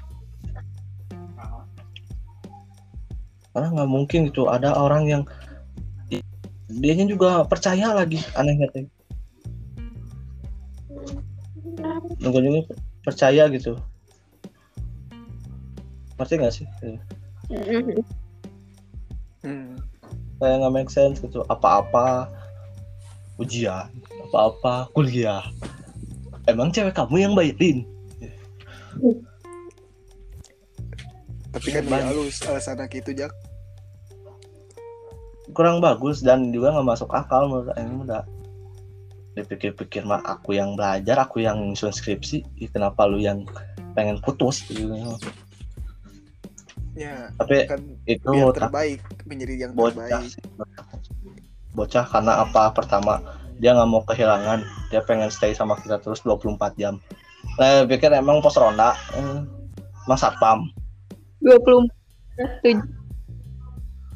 karena 3.58 3.74
nggak 3.74 3.90
mungkin 3.90 4.30
gitu 4.30 4.46
ada 4.46 4.70
orang 4.78 5.10
yang 5.10 5.22
dianya 6.70 7.10
juga 7.10 7.42
percaya 7.42 7.90
lagi 7.90 8.22
anehnya 8.38 8.70
teh. 8.70 8.86
Nunggu 12.22 12.62
percaya 13.02 13.50
gitu. 13.50 13.74
Ngerti 16.14 16.34
nggak 16.38 16.54
sih? 16.54 16.66
Mm-mm. 17.50 17.98
Hmm. 19.42 19.74
kayak 20.38 20.62
nggak 20.62 20.74
make 20.74 20.90
sense 20.92 21.18
gitu 21.18 21.42
apa-apa 21.50 22.30
ujian 23.42 23.90
apa-apa 24.30 24.86
kuliah. 24.94 25.42
Emang 26.46 26.70
cewek 26.70 26.94
kamu 26.94 27.26
yang 27.26 27.34
bayarin? 27.34 27.82
Tapi 31.50 31.68
kan 31.74 31.84
ya 31.90 32.06
halus 32.06 32.38
alasan 32.46 32.86
gitu 32.86 33.10
jak 33.18 33.34
kurang 35.52 35.80
bagus 35.80 36.20
dan 36.20 36.52
juga 36.52 36.74
nggak 36.76 36.88
masuk 36.88 37.10
akal 37.12 37.48
menurut 37.48 37.72
Aing 37.76 38.04
udah 38.04 38.22
dipikir-pikir 39.38 40.02
mah 40.02 40.18
aku 40.26 40.58
yang 40.58 40.74
belajar 40.74 41.22
aku 41.22 41.46
yang 41.46 41.62
nyusun 41.62 41.94
skripsi 41.94 42.42
ih, 42.58 42.68
kenapa 42.70 43.06
lu 43.06 43.22
yang 43.22 43.46
pengen 43.94 44.18
putus? 44.18 44.66
Gitu. 44.66 44.90
Ya 46.98 47.30
tapi 47.38 47.70
kan 47.70 47.80
itu 48.10 48.26
terbaik 48.50 49.00
menjadi 49.30 49.54
yang 49.68 49.72
bocah 49.78 50.10
terbaik. 50.10 50.34
sih. 50.34 50.42
Bocah 51.78 52.04
karena 52.10 52.42
apa? 52.42 52.74
Pertama 52.74 53.22
dia 53.62 53.74
nggak 53.74 53.90
mau 53.90 54.02
kehilangan. 54.02 54.66
Dia 54.90 55.06
pengen 55.06 55.30
stay 55.30 55.54
sama 55.54 55.78
kita 55.78 56.02
terus 56.02 56.26
24 56.26 56.74
jam. 56.74 56.98
Nah 57.62 57.86
pikir 57.86 58.10
emang 58.10 58.42
pos 58.42 58.58
ronda 58.58 58.98
eh, 59.14 59.46
mas 60.10 60.18
satpam. 60.26 60.66
27 61.38 61.86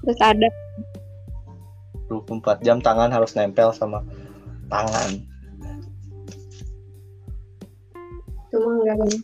terus 0.03 0.19
ada 0.19 0.51
24 2.13 2.61
jam 2.61 2.79
tangan 2.85 3.09
harus 3.09 3.33
nempel 3.33 3.73
sama 3.73 4.05
tangan. 4.69 5.11
Cuma 8.53 8.71
nggak 8.85 8.97
bener. 9.01 9.21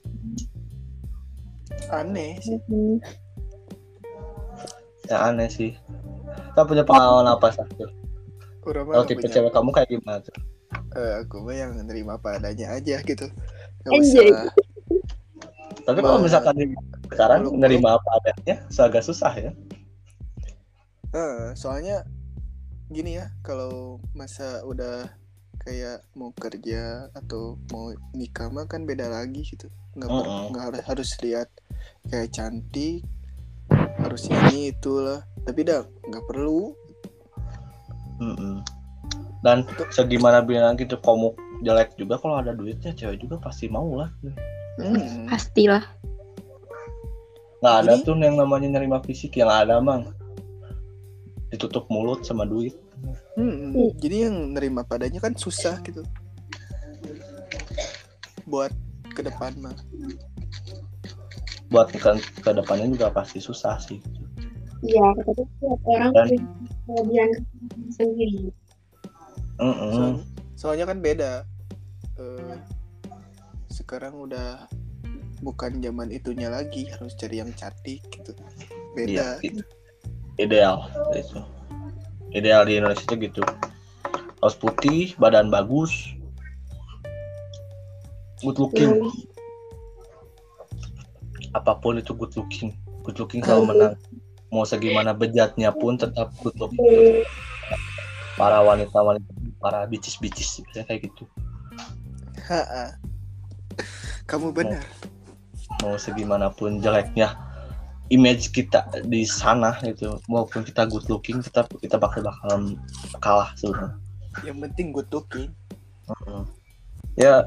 aneh 1.89 2.37
sih. 2.45 2.61
Hmm. 2.69 3.01
ya 5.09 5.17
aneh 5.33 5.49
sih. 5.49 5.73
Kita 6.53 6.65
punya 6.69 6.85
pengalaman 6.85 7.33
apa 7.33 7.49
satu 7.53 7.89
mah 8.69 9.01
kalau 9.01 9.07
tipe 9.09 9.25
punya- 9.25 9.33
cewek 9.33 9.53
kamu 9.53 9.71
kayak 9.73 9.89
gimana 9.89 10.19
tuh 10.21 10.37
eh, 10.97 11.13
aku 11.25 11.41
mah 11.45 11.57
yang 11.57 11.73
nerima 11.81 12.21
apa 12.21 12.37
adanya 12.37 12.77
aja 12.77 13.01
gitu. 13.01 13.27
Nggak 13.85 13.93
usah. 14.05 14.53
Tapi 15.89 15.99
kalau 16.05 16.21
misalkan 16.21 16.55
di 16.61 16.67
sekarang 17.09 17.49
nerima 17.57 17.97
apa 17.97 18.09
adanya 18.21 18.61
agak 18.69 19.05
susah 19.05 19.33
ya. 19.33 19.53
Eh, 21.17 21.57
soalnya 21.57 22.05
gini 22.89 23.21
ya, 23.21 23.29
kalau 23.45 24.01
masa 24.17 24.65
udah 24.65 25.09
kayak 25.61 26.01
mau 26.17 26.33
kerja 26.33 27.13
atau 27.13 27.61
mau 27.69 27.93
nikah 28.17 28.49
mah 28.49 28.65
kan 28.65 28.89
beda 28.89 29.09
lagi 29.13 29.45
gitu. 29.45 29.69
Nggak, 29.97 30.09
Mm-mm. 30.09 30.43
nggak 30.55 30.65
harus 30.65 30.83
harus 30.89 31.11
lihat 31.21 31.49
kayak 32.09 32.33
cantik, 32.33 33.05
harus 34.01 34.29
ini 34.33 34.73
itulah. 34.73 35.21
Tapi 35.45 35.61
dah 35.69 35.85
nggak 35.85 36.25
perlu. 36.25 36.73
Mm-mm. 38.19 38.65
Dan 39.45 39.63
segimana 39.95 40.43
bilang 40.43 40.75
gitu 40.75 40.99
komuk 40.99 41.39
jelek 41.63 41.95
juga 41.95 42.19
kalau 42.19 42.43
ada 42.43 42.51
duitnya 42.57 42.91
cewek 42.91 43.23
juga 43.23 43.39
pasti 43.39 43.71
mau 43.71 43.87
lah. 43.95 44.11
Hmm. 44.79 45.31
Pastilah. 45.31 45.85
Nggak 47.59 47.77
ada 47.83 47.93
Jadi- 47.99 48.05
tuh 48.07 48.15
yang 48.19 48.39
namanya 48.39 48.79
nerima 48.79 49.03
fisik 49.03 49.35
yang 49.39 49.51
ada 49.51 49.79
mang 49.83 50.15
ditutup 51.59 51.91
mulut 51.91 52.23
sama 52.23 52.47
duit. 52.47 52.79
Hmm, 53.35 53.75
Jadi 53.99 54.31
yang 54.31 54.55
nerima 54.55 54.87
padanya 54.87 55.19
kan 55.19 55.35
susah 55.35 55.83
gitu. 55.83 56.07
Buat 58.47 58.71
ke 59.11 59.27
depan 59.27 59.59
mah. 59.59 59.75
Buat 61.69 61.91
ke, 61.93 61.99
ke 62.41 62.51
depannya 62.55 62.95
juga 62.95 63.11
pasti 63.11 63.43
susah 63.43 63.77
sih. 63.83 63.99
Iya, 64.87 65.11
tapi 65.27 65.43
orang 65.91 66.15
Dan- 66.15 66.47
kelebihan 66.87 67.31
sendiri. 67.91 68.55
Mm-mm. 69.59 69.91
Soalnya, 69.91 70.23
soalnya 70.55 70.85
kan 70.87 70.99
beda. 71.03 71.33
Eh, 72.19 72.57
sekarang 73.75 74.15
udah 74.23 74.71
bukan 75.43 75.83
zaman 75.83 76.15
itunya 76.15 76.47
lagi 76.51 76.87
harus 76.95 77.19
cari 77.19 77.43
yang 77.43 77.51
cantik 77.59 78.07
gitu. 78.07 78.31
Iya, 78.95 78.95
Beda. 78.95 79.27
gitu. 79.43 79.63
Ideal 80.39 80.87
itu. 81.13 81.43
Ideal 82.33 82.65
di 82.65 82.79
Indonesia 82.79 83.05
itu 83.05 83.17
gitu. 83.19 83.43
Harus 84.39 84.55
putih, 84.55 85.19
badan 85.19 85.51
bagus, 85.51 86.15
good 88.41 88.57
looking. 88.57 89.03
Hmm. 89.03 89.11
Apa 91.59 91.75
pun 91.83 91.99
itu 91.99 92.15
good 92.15 92.33
looking. 92.39 92.73
Good 93.03 93.19
looking 93.19 93.43
selalu 93.43 93.75
menang. 93.75 93.95
Mau 94.49 94.65
segimana 94.65 95.13
bejatnya 95.13 95.75
pun 95.75 95.99
tetap 95.99 96.31
good 96.41 96.55
looking. 96.57 97.27
Para 98.39 98.63
wanita-wanita, 98.63 99.27
para 99.59 99.83
bicis-bicis 99.91 100.63
biasanya 100.63 100.87
kayak 100.87 101.11
gitu. 101.11 101.27
Ha-ha. 102.47 102.95
Kamu 104.31 104.55
benar. 104.55 104.87
Mau 105.83 105.99
segimanapun 105.99 106.79
jeleknya 106.79 107.48
image 108.09 108.53
kita 108.57 108.89
di 109.05 109.25
sana 109.29 109.77
gitu 109.85 110.17
maupun 110.29 110.65
kita 110.65 110.89
good 110.89 111.05
looking 111.13 111.45
tetap 111.45 111.69
kita 111.81 112.01
bakal 112.01 112.25
bakalan 112.25 112.77
kalah 113.21 113.53
sebenarnya 113.57 113.97
Yang 114.47 114.59
penting 114.71 114.87
good 114.95 115.11
looking. 115.11 115.51
Ya 117.19 117.43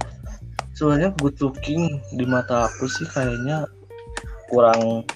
sebenarnya 0.75 1.15
good 1.24 1.39
looking 1.39 2.03
di 2.13 2.25
mata 2.27 2.68
aku 2.68 2.86
sih 2.91 3.08
kayaknya 3.08 3.63
kurang 4.51 5.08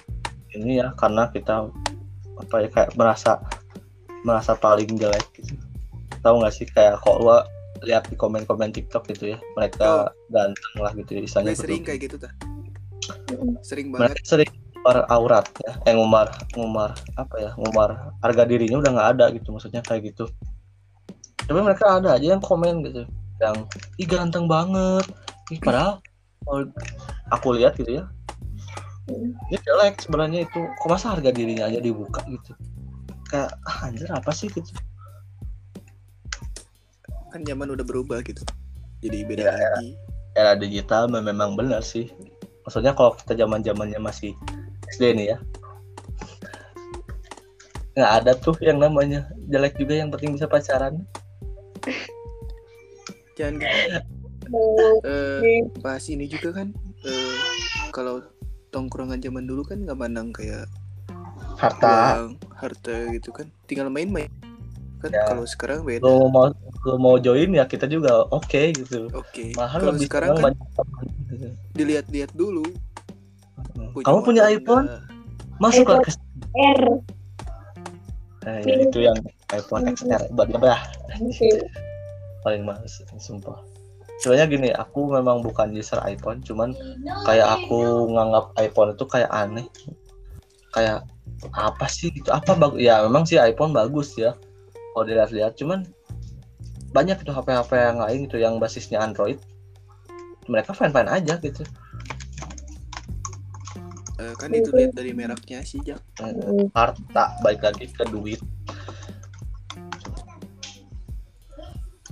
ini 0.56 0.80
ya 0.80 0.96
karena 0.96 1.28
kita 1.28 1.68
apa 2.40 2.54
ya 2.64 2.68
kayak 2.72 2.90
merasa 2.96 3.36
merasa 4.24 4.56
paling 4.56 4.96
jelek 4.96 5.24
gitu 5.36 5.52
tahu 6.24 6.40
nggak 6.40 6.54
sih 6.56 6.66
kayak 6.66 6.96
kok 7.04 7.20
lu 7.20 7.36
lihat 7.84 8.08
di 8.08 8.16
komen-komen 8.16 8.72
TikTok 8.72 9.04
gitu 9.12 9.36
ya 9.36 9.38
mereka 9.54 10.10
ganteng 10.32 10.74
lah 10.80 10.96
gitu 10.96 11.20
ya 11.20 11.20
istilahnya 11.28 11.52
good 11.52 11.62
sering 11.62 11.84
kayak 11.84 12.00
gitu. 12.08 12.16
Mm-mm. 13.30 13.60
Sering 13.60 13.92
banget. 13.92 14.00
mereka 14.16 14.20
sering 14.24 14.52
ngumbar 14.86 15.02
aurat 15.10 15.46
ya. 15.66 15.72
Eh 15.82 15.92
ngumbar 15.98 16.30
ngumbar 16.54 16.94
apa 17.18 17.34
ya 17.42 17.50
ngumbar 17.58 18.14
harga 18.22 18.42
dirinya 18.46 18.78
udah 18.78 18.90
nggak 18.94 19.08
ada 19.18 19.24
gitu 19.34 19.50
maksudnya 19.50 19.82
kayak 19.82 20.14
gitu. 20.14 20.30
Tapi 21.42 21.58
mereka 21.58 21.98
ada 21.98 22.14
aja 22.14 22.38
yang 22.38 22.42
komen 22.42 22.86
gitu 22.86 23.02
yang 23.42 23.66
ih 23.98 24.06
ganteng 24.06 24.46
banget. 24.46 25.02
Ih 25.50 25.58
padahal 25.58 25.98
kalau 26.46 26.70
aku 27.34 27.58
lihat 27.58 27.74
gitu 27.74 27.98
ya 27.98 28.04
dia 29.50 29.58
jelek 29.66 30.06
sebenarnya 30.06 30.46
itu. 30.46 30.60
Kok 30.78 30.86
masa 30.86 31.18
harga 31.18 31.34
dirinya 31.34 31.66
aja 31.66 31.82
dibuka 31.82 32.22
gitu? 32.30 32.54
Kayak 33.26 33.58
ah, 33.66 33.90
anjir 33.90 34.06
apa 34.14 34.30
sih? 34.30 34.46
gitu. 34.46 34.70
Kan 37.34 37.42
zaman 37.42 37.74
udah 37.74 37.82
berubah 37.82 38.22
gitu. 38.22 38.46
Jadi 39.02 39.26
beda 39.26 39.50
Ya, 39.50 39.50
lagi. 39.50 39.98
era 40.38 40.54
digital 40.54 41.10
mem- 41.10 41.26
memang 41.26 41.58
benar 41.58 41.82
sih. 41.82 42.06
Maksudnya 42.62 42.94
kalau 42.94 43.14
kita 43.18 43.34
zaman 43.34 43.62
zamannya 43.66 43.98
masih 43.98 44.34
SD 44.94 45.02
nih 45.16 45.26
ya 45.34 45.38
nggak 47.96 48.12
ada 48.22 48.32
tuh 48.36 48.52
yang 48.60 48.76
namanya 48.76 49.24
jelek 49.48 49.80
juga 49.80 49.96
yang 49.96 50.12
penting 50.12 50.36
bisa 50.36 50.44
pacaran 50.44 51.00
Jangan 53.36 53.60
gitu. 53.60 53.76
Oh, 54.56 54.96
Eh, 55.04 55.60
pas 55.84 56.00
ini 56.08 56.24
juga 56.24 56.56
kan 56.56 56.72
eh, 57.04 57.36
kalau 57.92 58.24
tongkrongan 58.72 59.20
zaman 59.20 59.44
dulu 59.44 59.60
kan 59.60 59.84
nggak 59.84 59.98
mandang 59.98 60.32
kayak 60.32 60.64
harta 61.60 62.24
uang, 62.24 62.40
harta 62.56 63.12
gitu 63.12 63.28
kan. 63.32 63.44
Tinggal 63.68 63.92
main-main. 63.92 64.32
Kan 65.04 65.12
Ya. 65.12 65.28
kalau 65.28 65.44
sekarang 65.44 65.84
beda. 65.84 66.00
lo 66.00 66.32
mau 66.32 66.48
lo 66.88 66.94
mau 66.96 67.16
join 67.20 67.52
ya 67.52 67.68
kita 67.68 67.84
juga 67.84 68.24
oke 68.32 68.72
gitu 68.72 69.12
Oke. 69.12 69.52
mahal 69.52 69.84
Kalau 69.84 69.92
lebih 69.92 70.08
sekarang 70.08 70.28
kan 70.32 70.42
banyak 70.52 70.66
gitu. 71.28 71.48
dilihat-lihat 71.76 72.30
dulu. 72.32 72.64
Kamu 74.04 74.18
punya 74.24 74.42
iPhone? 74.48 74.86
Enggak? 74.88 75.16
masuk 75.56 75.88
lah 75.88 76.00
ke 76.04 76.10
R. 76.56 76.82
eh, 78.46 78.60
ya, 78.62 78.74
itu 78.86 78.98
yang 79.02 79.18
iPhone 79.50 79.88
XR 79.90 80.22
bah 80.36 80.46
Oke. 81.18 81.50
paling 82.44 82.62
males 82.62 83.02
sumpah. 83.18 83.58
Sebenarnya 84.22 84.46
gini 84.48 84.68
aku 84.72 85.12
memang 85.12 85.42
bukan 85.44 85.74
user 85.74 86.00
iPhone 86.06 86.40
cuman 86.44 86.72
kayak 87.26 87.48
aku 87.60 88.08
nganggap 88.12 88.54
iPhone 88.60 88.94
itu 88.94 89.04
kayak 89.08 89.30
aneh. 89.32 89.66
Kayak 90.72 91.04
apa 91.52 91.86
sih 91.88 92.12
itu? 92.12 92.28
Apa 92.30 92.54
bagus 92.54 92.80
ya 92.80 93.02
memang 93.04 93.24
sih 93.26 93.40
iPhone 93.40 93.74
bagus 93.74 94.14
ya 94.14 94.36
kalau 94.94 95.04
dilihat-lihat. 95.04 95.58
Cuman 95.58 95.84
banyak 96.94 97.18
itu 97.18 97.32
HP-HP 97.34 97.70
yang 97.76 97.98
lain 98.00 98.18
gitu 98.30 98.36
yang 98.40 98.54
basisnya 98.62 99.02
Android. 99.02 99.40
Mereka 100.46 100.70
fine-fine 100.70 101.10
aja 101.10 101.34
gitu 101.42 101.66
Eh, 104.16 104.34
kan 104.40 104.48
itu 104.48 104.72
lihat 104.72 104.96
dari 104.96 105.12
mereknya 105.12 105.60
sih, 105.60 105.80
Jak. 105.84 106.00
Eh, 106.24 106.32
harta 106.72 107.36
baik 107.44 107.60
lagi 107.60 107.84
ke 107.92 108.04
duit 108.08 108.40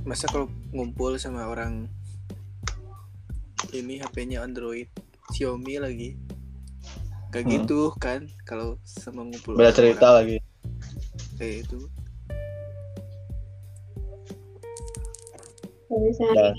Masa 0.05 0.29
kalau 0.29 0.53
ngumpul 0.69 1.17
sama 1.17 1.49
orang 1.49 1.89
ini 3.73 4.05
HP-nya 4.05 4.45
Android, 4.45 4.85
Xiaomi 5.33 5.81
lagi. 5.81 6.13
Kayak 7.33 7.45
Hmm. 7.49 7.55
gitu 7.57 7.81
kan 7.97 8.21
kalau 8.45 8.77
sama 8.85 9.25
ngumpul 9.25 9.57
beda 9.57 9.73
orang-orang 9.73 9.75
cerita 9.75 10.07
lagi 10.13 10.39
kayak 11.35 11.57
itu. 11.67 11.81
Kalau 15.89 16.01
misalnya 16.05 16.53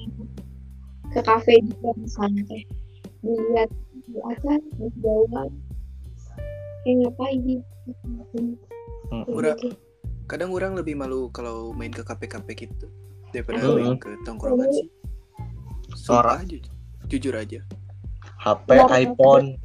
ke 1.13 1.21
kafe 1.23 1.53
juga 1.63 1.89
misalnya 1.95 2.43
kayak 2.49 2.67
dilihat 3.23 3.69
jauhan 5.01 5.49
kayak 6.85 6.95
ngapain 7.01 7.39
gitu. 7.41 7.63
Hmm. 9.09 9.23
Gitu. 9.25 9.69
Kadang 10.25 10.49
orang 10.53 10.73
lebih 10.73 10.97
malu 10.97 11.29
kalau 11.29 11.69
main 11.71 11.93
ke 11.93 12.01
kafe-kafe 12.01 12.53
gitu 12.57 12.89
daripada 13.29 13.61
Hmm. 13.61 13.77
main 13.77 13.95
ke 13.97 14.09
tongkrongan 14.25 14.69
sih. 14.71 14.87
Norak. 16.09 16.41
Sumpah, 16.41 16.41
ju- 16.45 16.65
jujur 17.07 17.33
aja. 17.33 17.61
HP 18.41 18.67
iPhone 18.93 19.57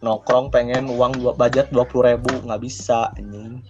nongkrong 0.00 0.48
pengen 0.50 0.88
uang 0.88 1.20
dua 1.20 1.32
budget 1.32 1.68
dua 1.68 1.84
puluh 1.84 2.12
ribu 2.12 2.32
nggak 2.44 2.60
bisa 2.60 3.12
anjing 3.16 3.60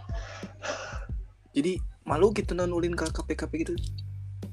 Jadi 1.51 1.75
malu 2.07 2.31
gitu 2.31 2.55
non 2.55 2.70
ulin 2.70 2.94
ke 2.94 3.11
kafe-kafe 3.11 3.66
gitu. 3.66 3.75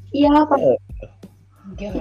Iya, 0.10 0.34
pas 0.46 0.58
Oh. 0.58 0.78
kita 1.78 1.98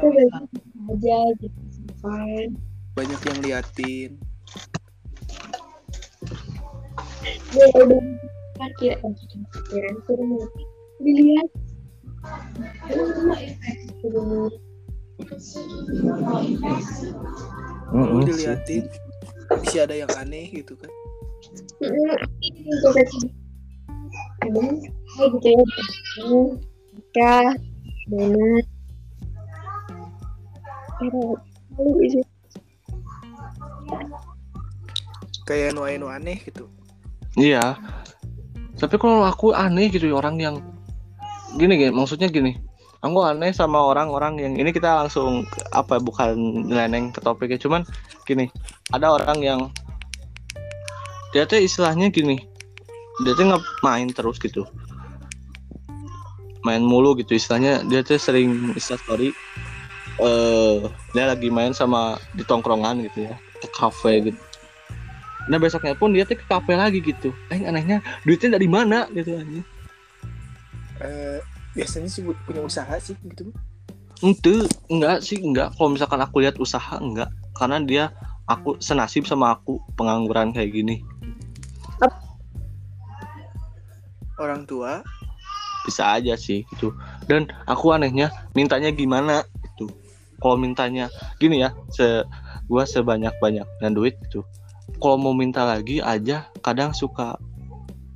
aja 0.88 1.18
gitu 1.36 1.58
kan. 2.00 2.48
Banyak 2.96 3.20
yang 3.28 3.38
liatin. 3.44 4.16
Dilihat. 10.96 11.50
Diliatin. 18.24 18.88
Bisa 19.60 19.84
ada 19.84 19.94
yang 19.94 20.08
aneh 20.16 20.48
gitu 20.56 20.72
kan. 20.80 20.88
Gitu 21.76 21.92
ya. 25.52 25.60
Mana? 28.08 28.64
Kayak 35.46 35.78
nu 35.78 35.86
anu 35.86 36.06
aneh 36.10 36.42
gitu. 36.42 36.66
iya. 37.38 37.78
Tapi 38.76 38.98
kalau 38.98 39.24
aku 39.24 39.54
aneh 39.54 39.88
gitu 39.88 40.10
orang 40.12 40.36
yang 40.42 40.56
gini 41.54 41.78
gini 41.78 41.92
maksudnya 41.94 42.26
gini. 42.26 42.58
Aku 43.00 43.22
aneh 43.22 43.54
sama 43.54 43.78
orang-orang 43.78 44.42
yang 44.42 44.54
ini 44.58 44.74
kita 44.74 45.06
langsung 45.06 45.46
apa 45.70 46.02
bukan 46.02 46.66
neneng 46.66 47.14
ke 47.14 47.22
topiknya 47.22 47.62
cuman 47.62 47.86
gini. 48.26 48.50
Ada 48.90 49.06
orang 49.14 49.38
yang 49.40 49.60
dia 51.30 51.46
tuh 51.46 51.62
istilahnya 51.62 52.10
gini. 52.10 52.42
Dia 53.22 53.32
tuh 53.38 53.46
nggak 53.46 53.62
main 53.86 54.10
terus 54.10 54.42
gitu. 54.42 54.66
Main 56.66 56.82
mulu 56.82 57.14
gitu 57.14 57.38
istilahnya 57.38 57.86
dia 57.86 58.02
tuh 58.02 58.18
sering 58.18 58.74
insta 58.74 58.98
story 58.98 59.30
eh 60.16 60.80
dia 61.12 61.24
lagi 61.28 61.52
main 61.52 61.76
sama 61.76 62.16
di 62.32 62.40
tongkrongan 62.40 63.04
gitu 63.04 63.28
ya 63.28 63.36
ke 63.66 63.74
kafe 63.74 64.32
gitu 64.32 64.40
nah 65.46 65.62
besoknya 65.62 65.94
pun 65.94 66.10
dia 66.10 66.26
tuh 66.26 66.38
ke 66.38 66.46
kafe 66.46 66.74
lagi 66.74 66.98
gitu 66.98 67.30
eh 67.54 67.62
anehnya 67.62 68.02
duitnya 68.26 68.58
dari 68.58 68.66
mana 68.66 69.06
gitu 69.14 69.36
aja 69.36 69.62
Eh, 70.96 71.40
biasanya 71.76 72.08
sih 72.08 72.24
punya 72.24 72.64
usaha 72.64 72.96
sih 72.96 73.12
gitu 73.20 73.52
Ente, 74.24 74.64
enggak 74.88 75.20
sih, 75.20 75.36
enggak. 75.36 75.76
Kalau 75.76 75.92
misalkan 75.92 76.24
aku 76.24 76.40
lihat 76.40 76.56
usaha, 76.56 76.96
enggak. 76.96 77.28
Karena 77.52 77.76
dia, 77.84 78.04
aku 78.48 78.80
senasib 78.80 79.28
sama 79.28 79.52
aku 79.52 79.76
pengangguran 79.92 80.56
kayak 80.56 80.72
gini. 80.72 81.04
orang 84.36 84.68
tua 84.68 85.00
Bisa 85.84 86.16
aja 86.16 86.32
sih, 86.36 86.64
gitu. 86.72 86.96
Dan 87.28 87.44
aku 87.68 87.92
anehnya, 87.92 88.32
mintanya 88.56 88.88
gimana, 88.88 89.44
gitu. 89.60 89.92
Kalau 90.40 90.56
mintanya, 90.56 91.12
gini 91.36 91.60
ya, 91.60 91.76
se 91.92 92.24
gua 92.66 92.86
sebanyak-banyaknya 92.86 93.90
duit, 93.94 94.18
gitu. 94.28 94.46
Kalau 95.02 95.18
mau 95.18 95.34
minta 95.34 95.66
lagi 95.66 95.98
aja, 95.98 96.46
kadang 96.62 96.94
suka 96.94 97.38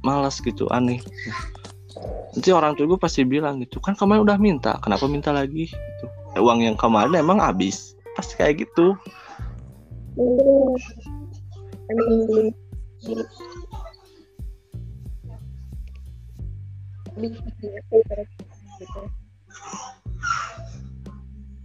malas 0.06 0.38
gitu, 0.40 0.70
aneh. 0.70 1.02
Nanti 2.30 2.54
orang 2.54 2.78
tua 2.78 2.86
gue 2.86 3.00
pasti 3.00 3.26
bilang 3.26 3.58
gitu, 3.58 3.82
kan 3.82 3.98
kemarin 3.98 4.22
udah 4.22 4.38
minta, 4.38 4.78
kenapa 4.78 5.10
minta 5.10 5.34
lagi? 5.34 5.66
Gitu. 5.66 6.06
Uang 6.38 6.62
yang 6.62 6.78
kemarin 6.78 7.18
emang 7.18 7.42
habis. 7.42 7.98
Pasti 8.14 8.38
kayak 8.38 8.62
gitu. 8.62 8.94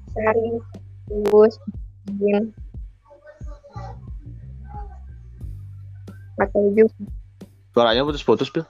Sehari 0.10 0.58
atau 6.46 6.62
juga 6.72 6.90
Suaranya 7.72 8.08
putus-putus, 8.08 8.48
Pil. 8.48 8.64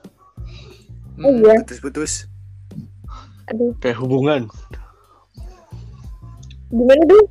Oh, 1.22 1.32
iya. 1.32 1.62
putus-putus 1.62 2.26
aduh 3.46 3.72
Kayak 3.78 4.02
hubungan. 4.02 4.50
gimana 6.68 7.04
dong 7.06 7.28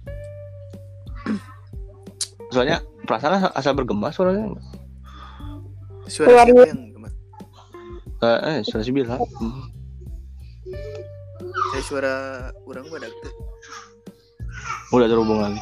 Soalnya 2.48 2.78
perasaan 3.02 3.50
asal 3.50 3.74
bergema 3.74 4.14
suaranya. 4.14 4.54
suara 6.06 6.46
siapa 6.46 6.70
yang 6.70 6.94
gemas? 6.94 7.12
Eh, 8.22 8.38
eh 8.46 8.56
suara 8.62 8.82
si 8.86 8.94
Bila. 8.94 9.18
Hmm. 9.18 9.74
saya 11.74 11.82
suara 11.82 12.14
orang 12.62 12.86
badak 12.86 13.10
tuh 13.10 13.32
Udah 14.94 15.10
terhubung 15.10 15.42
lagi. 15.42 15.58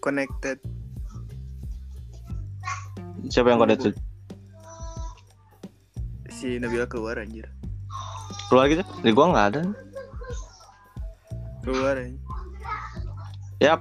connected 0.00 0.56
Siapa 3.30 3.52
yang 3.52 3.60
kode 3.60 3.76
tuh? 3.78 3.94
si 6.34 6.58
Nabila 6.58 6.84
keluar 6.90 7.16
anjir 7.16 7.46
Keluar 8.50 8.68
gitu? 8.68 8.84
Di 9.00 9.10
gua 9.14 9.32
nggak 9.32 9.46
ada. 9.54 9.62
keluar 11.64 11.96
anjir. 11.96 12.20
Yap. 13.62 13.80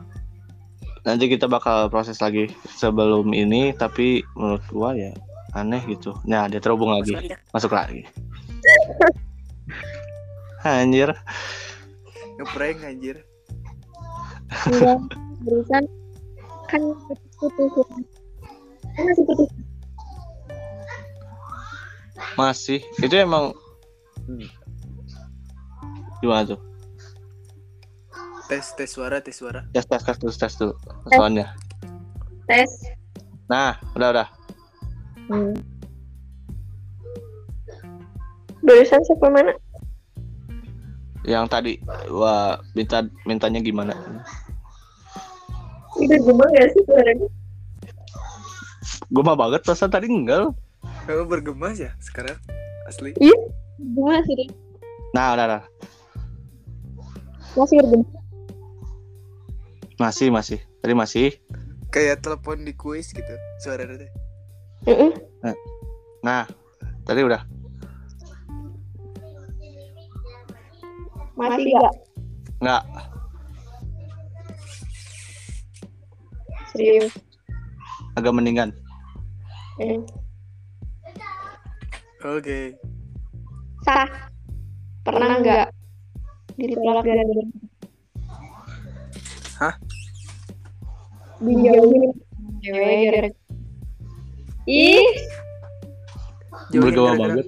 Nanti 1.03 1.27
kita 1.27 1.51
bakal 1.51 1.91
proses 1.91 2.23
lagi 2.23 2.47
sebelum 2.71 3.35
ini, 3.35 3.75
tapi 3.75 4.23
menurut 4.39 4.63
gua 4.71 4.95
ya 4.95 5.11
aneh 5.51 5.83
gitu. 5.91 6.15
Nah, 6.23 6.47
dia 6.47 6.63
terhubung 6.63 6.95
lagi. 6.95 7.11
Masuk 7.51 7.75
lagi. 7.75 8.07
Anjir. 10.63 11.11
ngeprank 12.39 12.81
anjir 12.81 13.17
enggak 14.67 14.97
barusan 15.45 15.83
kan 16.65 16.81
putus 17.37 17.71
kan 17.77 18.01
masih. 22.35 22.81
Itu 22.99 23.15
emang 23.15 23.53
gimana 26.21 26.55
tuh? 26.55 26.59
tes 28.43 28.75
tes 28.75 28.91
suara 28.91 29.17
tes 29.23 29.33
suara 29.33 29.63
Tes 29.71 29.87
tes 29.87 30.03
tes 30.03 30.17
tes 30.19 30.35
tes 30.37 30.53
tuh 30.53 30.75
soalnya. 31.09 31.55
tes 32.45 32.69
Nah, 33.49 33.79
udah 33.95 34.09
udah. 34.13 34.27
hmm. 35.31 35.55
barusan 38.63 38.99
siapa 39.03 39.27
mana 39.31 39.51
Yang 41.23 41.45
tadi 41.51 41.73
wah 42.11 42.59
minta 42.75 43.03
mintanya 43.23 43.63
gimana? 43.63 43.95
udah 45.97 46.19
gimana 46.19 46.51
gak 46.59 46.69
sih 46.75 46.83
suaranya 46.83 47.27
Gue 49.13 49.21
mah 49.21 49.37
banget 49.37 49.61
perasaan 49.61 49.93
tadi 49.93 50.09
enggak. 50.09 50.41
loh. 50.41 50.53
kamu 51.05 51.23
bergemas 51.29 51.79
ya 51.79 51.91
sekarang 51.99 52.35
asli 52.87 53.15
gimana 53.15 54.19
sih 54.23 54.35
Rin? 54.35 54.49
Nah, 55.11 55.31
udah, 55.31 55.45
udah. 55.47 55.63
masih 57.55 57.75
bergema 57.79 58.03
Masih, 59.95 60.27
masih. 60.27 60.59
Tadi 60.81 60.93
masih. 60.93 61.27
kayak 61.87 62.19
telepon 62.19 62.65
di 62.65 62.73
kuis 62.73 63.13
gitu 63.13 63.31
suara 63.61 63.85
teh 63.85 64.09
Heeh. 64.83 65.11
Nah, 66.19 66.43
tadi 67.05 67.21
udah. 67.21 67.45
masih 71.33 71.63
gak 71.69 71.93
Enggak. 72.59 72.83
serius 76.69 77.13
Agak 78.13 78.33
mendingan. 78.33 78.69
Oke. 82.21 82.59
Sah. 83.81 84.07
Pernah 85.03 85.41
nggak 85.43 85.65
ditolak 86.55 87.03
gara-gara 87.03 87.43
Hah? 89.59 89.73
dijauhin. 91.43 92.11
Cewek 92.63 92.85
gara-gara 93.11 93.29
ih. 94.69 95.03
Bergawa 96.71 97.19
banget. 97.19 97.47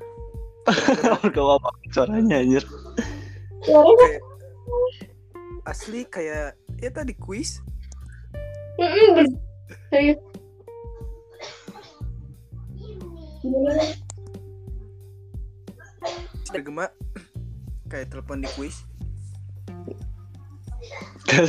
Bergawa 1.24 1.56
banget 1.62 1.90
suaranya 1.96 2.36
anjir. 2.44 2.64
kayak 3.66 4.22
asli 5.66 6.02
kayak 6.10 6.58
ya 6.82 6.90
tadi 6.92 7.16
kuis. 7.16 7.64
Mm-mm, 8.76 9.08
ber- 9.16 9.40
serius 9.88 10.20
bergema 16.54 16.88
kayak 17.90 18.10
telepon 18.14 18.42
di 18.42 18.50
kuis 18.56 18.86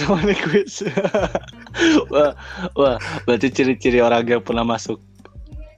sama 0.01 0.25
nih 0.25 0.39
quiz. 0.41 0.83
wah, 2.13 2.33
wah, 2.75 2.97
berarti 3.29 3.53
ciri-ciri 3.53 4.01
orang 4.01 4.25
yang 4.27 4.43
pernah 4.43 4.65
masuk 4.65 4.99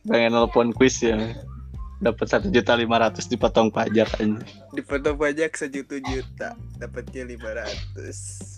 pengen 0.07 0.33
nelpon 0.33 0.72
quiz 0.72 1.02
ya. 1.02 1.18
Dapat 1.98 2.26
satu 2.31 2.46
juta 2.54 2.78
lima 2.78 3.02
ratus 3.02 3.26
dipotong 3.26 3.74
pajak 3.74 4.07
aja. 4.22 4.38
dipotong 4.70 5.18
pajak 5.18 5.59
sejuta 5.59 5.98
juta 5.98 6.54
dapatnya 6.78 7.26
lima 7.26 7.50
ratus 7.59 8.58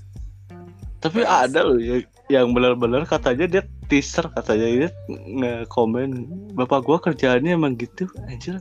Tapi 1.01 1.25
ada 1.25 1.65
loh 1.65 1.81
ya, 1.81 2.05
yang 2.29 2.53
benar-benar 2.53 3.09
katanya 3.09 3.49
dia 3.49 3.63
teaser 3.89 4.29
katanya 4.37 4.69
dia 4.69 4.89
nge-komen 5.09 6.29
bapak 6.53 6.85
gua 6.85 7.01
kerjaannya 7.01 7.57
emang 7.57 7.75
gitu 7.81 8.05
anjir. 8.29 8.61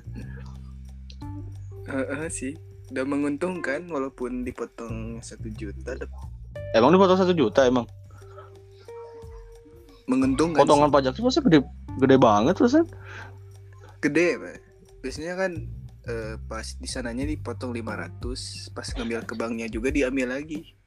Heeh 1.85 2.25
sih 2.31 2.53
udah 2.89 3.05
menguntungkan 3.05 3.85
walaupun 3.91 4.41
dipotong 4.41 5.21
satu 5.21 5.51
juta 5.53 5.93
Emang 6.73 6.95
dipotong 6.95 7.19
satu 7.19 7.33
juta 7.35 7.65
emang. 7.67 7.85
menguntungkan 10.09 10.65
Potongan 10.65 10.89
pajak 10.89 11.13
itu 11.13 11.21
pasti 11.21 11.41
gede 11.45 11.59
gede 12.01 12.17
banget 12.17 12.57
terus 12.57 12.73
kan. 12.73 12.81
sih. 12.81 12.85
gede 14.01 14.27
Pak. 14.41 14.57
biasanya 15.05 15.33
kan 15.37 15.51
eh, 16.09 16.35
pas 16.49 16.65
di 16.65 16.89
sananya 16.89 17.29
dipotong 17.29 17.69
500 17.77 18.73
pas 18.73 18.87
ngambil 18.97 19.21
ke 19.29 19.37
banknya 19.37 19.69
juga 19.69 19.93
diambil 19.93 20.33
lagi 20.33 20.78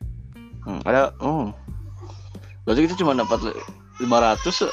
Hmm, 0.62 0.81
ada 0.87 1.11
oh. 1.18 1.51
Berarti 2.62 2.87
kita 2.87 2.94
cuma 3.03 3.18
dapat 3.18 3.42
li- 3.42 4.07
500 4.07 4.70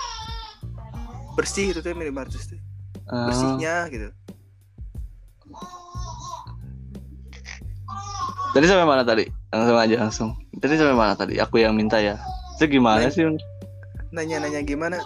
bersih 1.33 1.71
itu 1.71 1.79
tuh 1.79 1.95
minimarket 1.95 2.41
tuh. 2.51 2.59
Eh, 3.09 3.25
bersihnya 3.31 3.87
gitu. 3.87 4.11
Tadi 8.49 8.65
sampai 8.65 8.85
mana 8.85 9.07
tadi? 9.07 9.29
Langsung 9.53 9.77
aja 9.77 9.95
langsung. 10.03 10.29
Tadi 10.59 10.73
sampai 10.75 10.97
mana 10.97 11.13
tadi? 11.15 11.39
Aku 11.39 11.61
yang 11.61 11.73
minta 11.73 11.97
ya. 12.01 12.19
Itu 12.59 12.67
gimana 12.67 13.07
Nanya. 13.07 13.13
sih 13.13 13.23
nanya-nanya 14.09 14.61
gimana? 14.65 14.97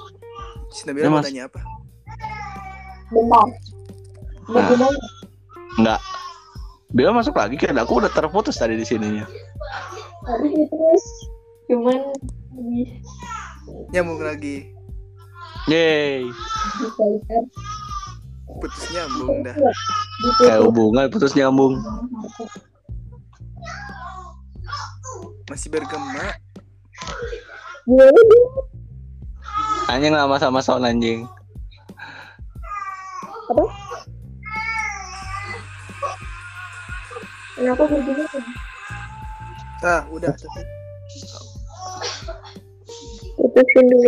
Si 0.74 0.88
Nabila 0.90 1.06
Ya, 1.06 1.12
mau 1.12 1.22
nanya 1.22 1.44
apa? 1.46 1.60
Bentar. 3.14 3.48
Nah. 4.50 4.90
Enggak 5.78 6.00
Bila 6.94 7.10
masuk 7.14 7.34
lagi 7.38 7.58
kan 7.58 7.74
aku 7.78 8.02
udah 8.02 8.10
terputus 8.10 8.58
tadi 8.58 8.78
di 8.78 8.86
sininya 8.86 9.26
Terus 10.24 11.06
cuman 11.68 12.00
lebih 12.56 12.88
nyambung 13.92 14.22
lagi. 14.24 14.72
Lihat 15.68 16.32
putus 18.48 18.86
nyambung 18.96 19.44
dah. 19.44 19.56
Kayak 20.40 20.64
hubungan 20.64 21.12
putus 21.12 21.36
nyambung. 21.36 21.76
Masih 25.52 25.68
bergema. 25.68 26.40
Gimana 27.84 28.16
dia? 28.16 28.44
anjing 29.92 30.16
lama 30.16 30.40
sama 30.40 30.64
sound 30.64 30.88
anjing. 30.88 31.28
Apa? 33.52 33.64
Kenapa 37.54 37.84
begini? 37.86 38.24
Ah 39.84 40.08
udah 40.08 40.32
Putusin 43.36 43.86
dulu. 43.92 44.08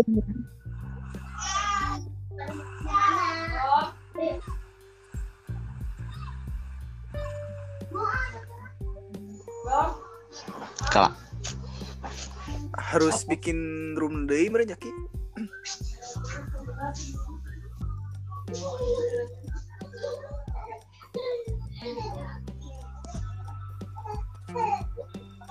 kalah 10.95 11.11
harus 12.95 13.27
bikin 13.27 13.59
room 13.99 14.31
day 14.31 14.47
mereka 14.47 14.79
Ki. 14.79 14.87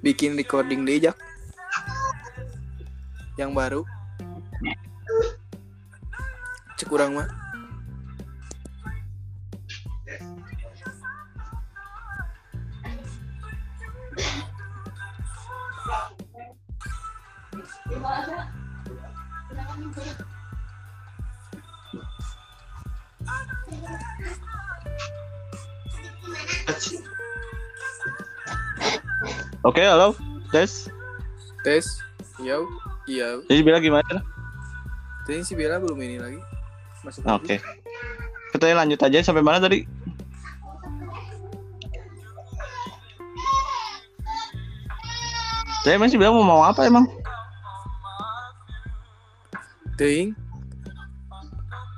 bikin 0.00 0.36
recording 0.36 0.86
deh 0.88 0.98
Jak 0.98 1.16
yang 3.40 3.56
baru. 3.56 3.84
Cek 6.76 6.88
kurang 6.88 7.16
mah 7.16 7.28
oke 29.66 29.80
halo. 29.80 30.16
Guys 30.50 30.90
tes. 31.64 31.86
Iya 32.40 32.56
iya. 33.04 33.28
Jadi 33.48 33.60
Bila 33.60 33.78
gimana? 33.80 34.24
Tadi 35.28 35.44
si 35.44 35.52
Bella 35.52 35.76
belum 35.76 36.00
ini 36.00 36.16
lagi. 36.16 36.40
Masuk 37.04 37.20
oke. 37.28 37.56
Lagi. 37.60 37.78
kita 38.50 38.74
lanjut 38.74 38.98
aja 38.98 39.18
sampai 39.22 39.44
mana 39.44 39.62
tadi? 39.62 39.86
Saya 45.80 45.96
masih 45.96 46.20
bilang 46.20 46.36
mau 46.36 46.44
mau 46.44 46.60
apa 46.66 46.84
emang? 46.84 47.08
Teuing 49.96 50.36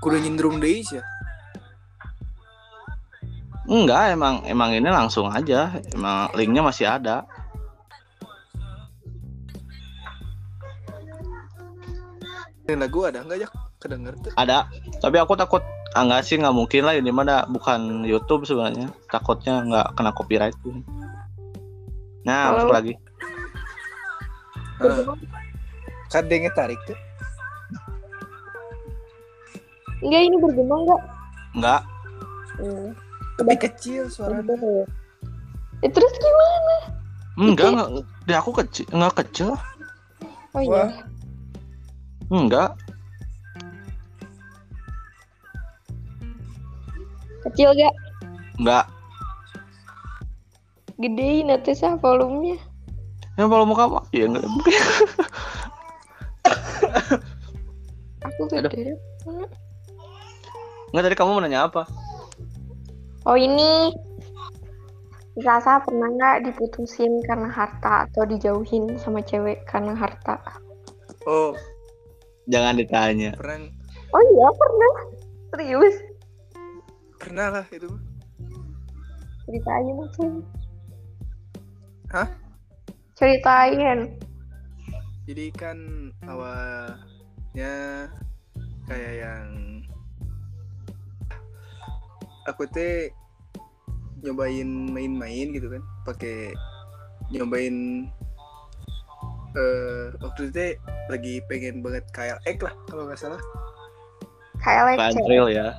kudu 0.02 0.18
nyindrum 0.18 0.58
deui 0.58 0.82
ya? 0.82 1.02
Enggak, 3.70 4.18
emang 4.18 4.42
emang 4.46 4.74
ini 4.74 4.90
langsung 4.90 5.30
aja. 5.30 5.70
Emang 5.94 6.30
linknya 6.34 6.62
masih 6.62 6.90
ada. 6.90 7.26
Ini 12.72 12.88
lagu 12.88 13.04
ada 13.04 13.20
nggak 13.20 13.38
Jak 13.44 13.52
kedenger 13.84 14.16
tuh 14.24 14.32
Ada. 14.40 14.64
Tapi 15.04 15.16
aku 15.20 15.36
takut 15.36 15.60
ah, 15.92 16.08
enggak 16.08 16.24
sih 16.24 16.40
nggak 16.40 16.56
mungkin 16.56 16.88
lah 16.88 16.96
ini 16.96 17.12
mana 17.12 17.44
bukan 17.44 18.08
YouTube 18.08 18.48
sebenarnya. 18.48 18.88
Takutnya 19.12 19.60
nggak 19.60 19.86
kena 19.92 20.16
copyright. 20.16 20.56
Nah, 22.24 22.48
Halo. 22.48 22.64
masuk 22.64 22.72
lagi. 22.72 22.92
ah, 24.80 25.04
kan 26.08 26.24
dia 26.26 26.42
ngetarik 26.42 26.80
tuh 26.88 26.96
Enggak 30.00 30.22
ini 30.24 30.36
bergema 30.40 30.74
enggak? 30.80 31.02
Enggak. 31.52 31.82
Hmm. 32.52 32.92
tapi 33.32 33.56
kecil 33.56 34.12
suaranya 34.12 34.54
ya. 34.56 34.84
Eh, 35.84 35.90
terus 35.92 36.12
gimana? 36.16 36.76
Enggak, 37.36 37.68
enggak. 37.72 37.88
Di 38.28 38.32
aku 38.36 38.50
kecil, 38.56 38.86
enggak 38.92 39.24
kecil. 39.24 39.56
Oh 40.52 40.60
iya. 40.60 41.11
Enggak. 42.32 42.72
Kecil 47.44 47.76
gak? 47.76 47.92
Enggak. 48.56 48.88
Gedein 50.96 51.52
atau 51.52 51.76
sah 51.76 52.00
volumenya. 52.00 52.56
Ya 53.36 53.44
kalau 53.44 53.68
mau 53.68 53.76
kamu, 53.76 54.00
ya 54.16 54.24
enggak. 54.32 54.48
Aku 58.24 58.48
gede. 58.48 58.96
Enggak 60.88 61.04
tadi 61.04 61.16
kamu 61.20 61.36
mau 61.36 61.42
nanya 61.44 61.68
apa? 61.68 61.84
Oh 63.28 63.36
ini. 63.36 63.92
Sasa 65.36 65.80
pernah 65.80 66.12
nggak 66.12 66.44
diputusin 66.48 67.24
karena 67.24 67.48
harta 67.48 68.04
atau 68.08 68.28
dijauhin 68.28 69.00
sama 69.00 69.24
cewek 69.24 69.64
karena 69.64 69.96
harta? 69.96 70.36
oh 71.26 71.54
Jangan 72.50 72.74
ditanya. 72.78 73.30
pernah 73.38 73.70
Oh 74.12 74.22
iya 74.34 74.48
pernah. 74.54 74.94
Serius. 75.52 75.96
pernah 77.22 77.54
lah 77.54 77.66
itu 77.70 77.86
Ceritain 79.46 79.94
langsung. 79.94 80.42
Hah? 82.10 82.28
Ceritain. 83.14 84.18
jadi 85.22 85.54
kan 85.54 85.78
awalnya 86.26 88.10
kayak 88.90 89.14
yang 89.22 89.46
aku 92.50 92.66
teh 92.74 93.06
nyobain 94.18 94.66
main-main 94.90 95.54
gitu 95.54 95.70
kan 95.70 95.82
pakai 96.02 96.50
nyobain 97.30 98.10
eh 99.52 100.04
waktu 100.18 100.48
itu 100.48 100.80
lagi 101.06 101.44
pengen 101.44 101.80
banget 101.80 102.04
KLX 102.10 102.56
lah 102.60 102.74
kalau 102.86 103.04
nggak 103.04 103.20
salah 103.20 103.42
Kayak 104.58 104.94
leceh. 104.94 105.26
real 105.26 105.50
ya. 105.50 105.74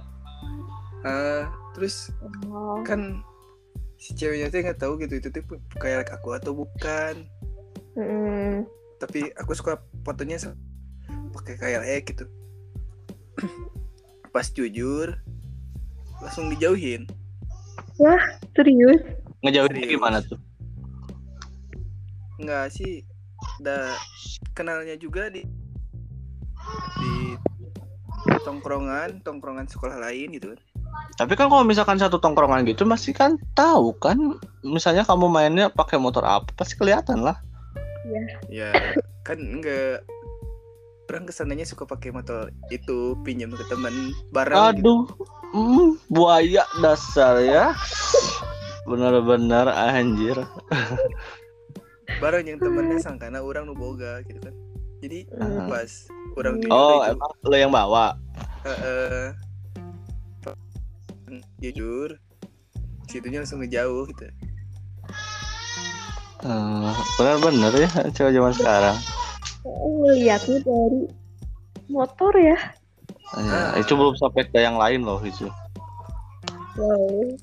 Ah, 1.01 1.47
terus 1.71 2.11
Oh. 2.45 2.83
kan 2.83 3.23
si 3.95 4.11
ceweknya 4.11 4.51
teh 4.51 4.59
nggak 4.59 4.77
tahu 4.77 4.99
gitu 4.99 5.15
itu 5.17 5.27
tuh 5.29 5.43
KLX 5.77 6.11
aku 6.11 6.35
atau 6.35 6.51
bukan 6.53 7.23
Mm-mm. 7.95 8.67
tapi 8.97 9.31
aku 9.33 9.53
suka 9.53 9.77
fotonya 10.03 10.35
pakai 11.31 11.55
KLX 11.55 12.03
gitu 12.05 12.25
pas 14.29 14.43
jujur 14.45 15.15
langsung 16.19 16.49
dijauhin 16.49 17.07
Serius? 18.51 18.99
Ngejauhinnya 19.39 19.79
Serius. 19.81 19.95
gimana 19.95 20.17
tuh? 20.19 20.39
Enggak 22.35 22.69
sih 22.69 23.05
udah 23.61 23.95
kenalnya 24.57 24.95
juga 24.97 25.29
di 25.29 25.45
di 26.99 27.13
tongkrongan 28.43 29.23
tongkrongan 29.23 29.67
sekolah 29.67 29.99
lain 29.99 30.35
gitu 30.35 30.53
kan 30.55 30.61
Tapi 31.13 31.33
kan 31.33 31.49
kalau 31.49 31.65
misalkan 31.65 31.97
satu 31.97 32.17
tongkrongan 32.21 32.65
gitu 32.69 32.85
masih 32.85 33.13
kan 33.13 33.37
tahu 33.57 33.93
kan 33.97 34.17
misalnya 34.61 35.05
kamu 35.05 35.25
mainnya 35.29 35.67
pakai 35.69 35.97
motor 35.97 36.21
apa 36.25 36.49
pasti 36.53 36.77
kelihatan 36.77 37.21
lah. 37.21 37.37
ya 38.49 38.69
kan 39.25 39.37
enggak 39.37 40.05
orang 41.13 41.29
ke 41.29 41.33
sananya 41.33 41.61
suka 41.69 41.85
pakai 41.85 42.09
motor 42.09 42.49
itu 42.73 43.13
pinjam 43.21 43.53
ke 43.53 43.61
teman 43.69 43.93
bareng 44.33 44.81
gitu. 44.81 44.81
Aduh, 44.81 45.01
hmm, 45.53 46.01
buaya 46.09 46.65
dasar 46.81 47.37
ya. 47.37 47.77
Benar-benar 48.89 49.69
anjir. 49.69 50.41
bareng 52.21 52.45
yang 52.45 52.59
temennya 52.61 52.97
sangkana 53.01 53.39
orang 53.41 53.65
nu 53.65 53.73
boga 53.77 54.21
gitu 54.25 54.39
kan 54.41 54.53
jadi 55.03 55.27
Hmm. 55.35 55.67
pas 55.67 55.91
orang 56.39 56.55
di 56.61 56.67
Oh, 56.71 57.03
itu, 57.03 57.11
emang 57.13 57.31
lo 57.43 57.55
yang 57.57 57.71
bawa. 57.73 58.15
eh, 58.63 58.79
eh, 58.79 59.27
jujur 61.59 62.15
situnya 63.07 63.43
langsung 63.43 63.59
ngejauh 63.63 64.07
gitu 64.11 64.27
Hmm, 66.43 66.91
benar-benar 67.15 67.71
ya 67.71 67.87
cewek 68.11 68.35
zaman 68.35 68.51
sekarang. 68.51 68.97
Oh, 69.63 70.03
lihatnya 70.11 70.59
dari 70.59 71.07
motor 71.87 72.35
ya. 72.35 72.59
Ya, 73.39 73.79
itu 73.79 73.95
belum 73.95 74.11
sampai 74.19 74.43
ke 74.51 74.59
yang 74.59 74.75
lain 74.75 75.07
loh 75.07 75.23
itu. 75.23 75.47
Wow. 76.75 77.39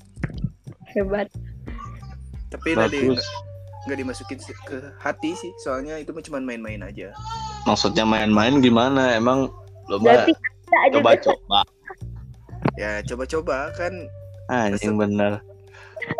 Hebat. 0.93 1.33
tapi 2.53 2.77
Bagus. 2.77 3.25
Nggak 3.89 3.97
dimasukin 3.97 4.37
ke 4.69 4.77
hati 5.01 5.33
sih 5.33 5.49
soalnya 5.65 5.97
itu 5.97 6.13
cuma 6.29 6.37
main-main 6.37 6.85
aja 6.85 7.09
Maksudnya 7.61 8.05
main-main 8.09 8.57
gimana? 8.57 9.13
Emang 9.13 9.53
lo 9.89 9.97
deh. 10.01 10.33
coba-coba. 10.97 11.61
ya 12.79 13.01
coba-coba 13.05 13.73
kan 13.75 13.93
Anjing 14.49 14.97
bener. 14.97 15.41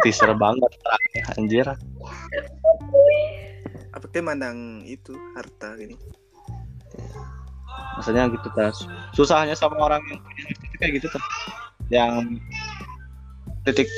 Teaser 0.05 0.31
banget 0.37 0.71
anjir. 1.37 1.67
apa 3.91 4.05
teh 4.07 4.23
mandang 4.23 4.87
itu 4.87 5.11
harta 5.35 5.75
gini 5.75 5.99
Maksudnya 7.97 8.31
gitu 8.31 8.47
tas. 8.55 8.87
Susahnya 9.11 9.53
sama 9.53 9.75
orang 9.83 10.01
yang 10.07 10.19
punya 10.23 10.77
kayak 10.79 10.91
gitu 11.01 11.07
tuh. 11.11 11.23
Yang 11.91 12.39
titik 13.67 13.89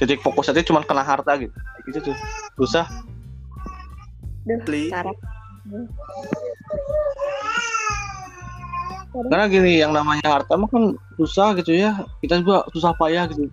titik 0.00 0.20
fokusnya 0.24 0.60
itu 0.60 0.72
cuma 0.72 0.84
kena 0.84 1.04
harta 1.04 1.36
gitu. 1.36 1.52
Kayak 1.52 1.84
Gitu 1.88 1.98
tuh. 2.10 2.16
Susah. 2.60 2.86
Duh. 4.44 5.86
Karena 9.14 9.46
gini 9.46 9.78
yang 9.78 9.94
namanya 9.94 10.26
harta 10.26 10.58
mah 10.58 10.66
kan 10.66 10.98
susah 11.16 11.54
gitu 11.60 11.72
ya. 11.72 11.94
Kita 12.24 12.42
juga 12.42 12.66
susah 12.74 12.92
payah 12.98 13.30
gitu. 13.30 13.46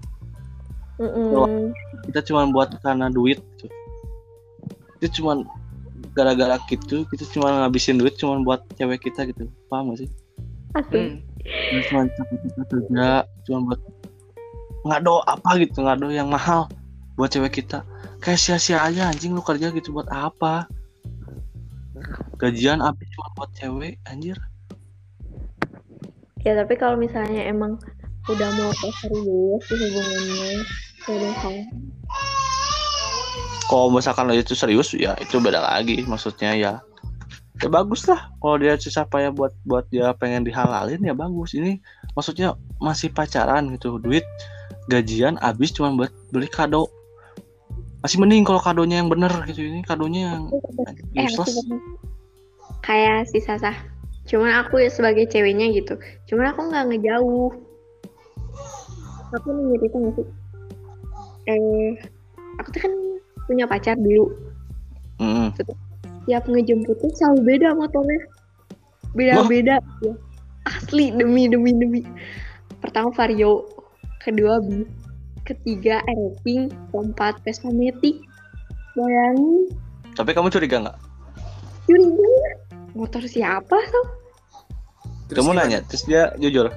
Mm-mm. 1.02 1.74
Kita 2.10 2.22
cuma 2.26 2.50
buat 2.50 2.74
karena 2.82 3.10
duit 3.10 3.42
gitu. 3.58 3.68
Itu 5.02 5.22
cuma 5.22 5.46
gara-gara 6.12 6.60
gitu 6.68 7.08
kita 7.08 7.24
cuma 7.32 7.64
ngabisin 7.64 7.96
duit 7.96 8.20
cuma 8.20 8.42
buat 8.44 8.62
cewek 8.76 9.08
kita 9.08 9.30
gitu. 9.32 9.48
Paham 9.72 9.96
gak 9.96 10.04
sih? 10.06 10.10
Asli. 10.76 11.00
hmm. 11.00 11.82
Cuma 11.88 12.02
kita 12.08 12.64
kerja 12.68 13.08
cuma 13.48 13.60
buat 13.72 13.82
ngado 14.82 15.22
apa 15.30 15.62
gitu 15.62 15.86
ngado 15.86 16.10
yang 16.10 16.30
mahal 16.30 16.66
buat 17.16 17.30
cewek 17.30 17.62
kita. 17.64 17.86
Kayak 18.22 18.40
sia-sia 18.42 18.82
aja 18.82 19.10
anjing 19.10 19.34
lu 19.34 19.42
kerja 19.42 19.74
gitu 19.74 19.94
buat 19.94 20.10
apa? 20.10 20.70
Gajian 22.42 22.82
habis 22.82 23.06
cuma 23.14 23.30
buat 23.38 23.50
cewek 23.58 24.02
anjir? 24.10 24.38
Ya 26.42 26.58
tapi 26.58 26.74
kalau 26.74 26.98
misalnya 26.98 27.46
emang 27.46 27.78
udah 28.26 28.50
mau 28.58 28.74
serius 28.74 29.64
di 29.66 29.76
hubungannya, 29.78 30.62
ya 31.10 31.32
salah. 31.42 31.66
kalau 33.66 33.88
misalkan 33.88 34.30
lo 34.30 34.36
itu 34.36 34.54
serius 34.54 34.94
ya 34.94 35.18
itu 35.22 35.42
beda 35.42 35.62
lagi 35.62 36.02
maksudnya 36.06 36.54
ya. 36.58 36.74
Ya 37.62 37.70
bagus 37.70 38.10
lah 38.10 38.34
kalau 38.42 38.58
dia 38.58 38.74
susah 38.78 39.06
payah 39.06 39.30
buat 39.30 39.54
buat 39.70 39.86
dia 39.94 40.14
pengen 40.18 40.46
dihalalin 40.46 41.02
ya 41.02 41.14
bagus. 41.14 41.54
Ini 41.54 41.78
maksudnya 42.18 42.58
masih 42.82 43.14
pacaran 43.14 43.70
gitu 43.74 44.02
duit 44.02 44.26
gajian 44.90 45.38
habis 45.42 45.70
cuma 45.76 45.94
buat 45.94 46.12
beli 46.34 46.50
kado 46.50 46.90
masih 48.02 48.18
mending 48.18 48.42
kalau 48.42 48.58
kadonya 48.58 48.98
yang 48.98 49.10
bener 49.14 49.30
gitu 49.46 49.62
ini 49.62 49.86
kadonya 49.86 50.34
yang 50.34 50.44
Eh, 51.14 51.30
useless 51.30 51.54
kayak 52.82 53.30
si 53.30 53.40
Sasa. 53.40 53.72
Cuman 54.28 54.52
aku 54.66 54.82
ya 54.82 54.90
sebagai 54.90 55.30
ceweknya 55.30 55.70
gitu. 55.74 55.98
Cuman 56.30 56.54
aku 56.54 56.70
nggak 56.70 56.86
ngejauh. 56.92 57.52
Aku 59.40 59.48
nih 59.54 59.80
cerita 59.80 59.98
nggak 59.98 60.14
sih? 60.18 60.28
Eh, 61.50 61.90
aku 62.60 62.68
tuh 62.76 62.82
kan 62.84 62.94
punya 63.48 63.66
pacar 63.66 63.96
dulu. 63.98 64.34
Mm. 65.22 65.54
Tiap 66.30 66.44
ngejemput 66.46 66.98
tuh 67.02 67.12
selalu 67.18 67.56
beda 67.56 67.74
motornya. 67.74 68.22
Beda-beda. 69.18 69.82
Ya. 70.06 70.14
Asli 70.70 71.10
demi 71.14 71.50
demi 71.50 71.74
demi. 71.74 72.02
Pertama 72.82 73.10
Vario, 73.14 73.66
kedua 74.24 74.62
Bis, 74.64 74.88
ketiga 75.44 76.02
Aeroping, 76.10 76.70
keempat 76.94 77.42
Vespa 77.44 77.74
Matic. 77.74 78.22
Bayangin, 78.92 79.72
tapi 80.16 80.36
kamu 80.36 80.52
curiga 80.52 80.84
nggak 80.84 80.98
curiga 81.88 82.32
motor 82.92 83.24
siapa 83.24 83.78
tuh? 83.80 84.08
Terus 85.32 85.40
kamu 85.40 85.56
gimana? 85.56 85.64
nanya 85.64 85.80
terus 85.88 86.04
dia 86.04 86.36
jujur 86.36 86.68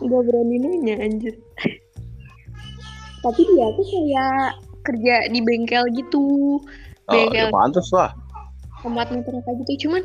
Gak 0.00 0.22
berani 0.24 0.56
nanya 0.58 0.96
anjir. 1.06 1.36
Tapi 3.20 3.40
dia 3.52 3.66
tuh 3.76 3.84
kayak 3.84 4.46
kerja 4.80 5.14
di 5.28 5.40
bengkel 5.44 5.84
gitu. 5.92 6.56
oh 7.04 7.12
ya 7.12 7.28
Bengkel 7.30 7.52
pantas 7.52 7.88
lah 7.92 8.10
tempat 8.80 9.12
motor 9.12 9.32
kayak 9.44 9.56
gitu. 9.68 9.86
Cuman 9.86 10.02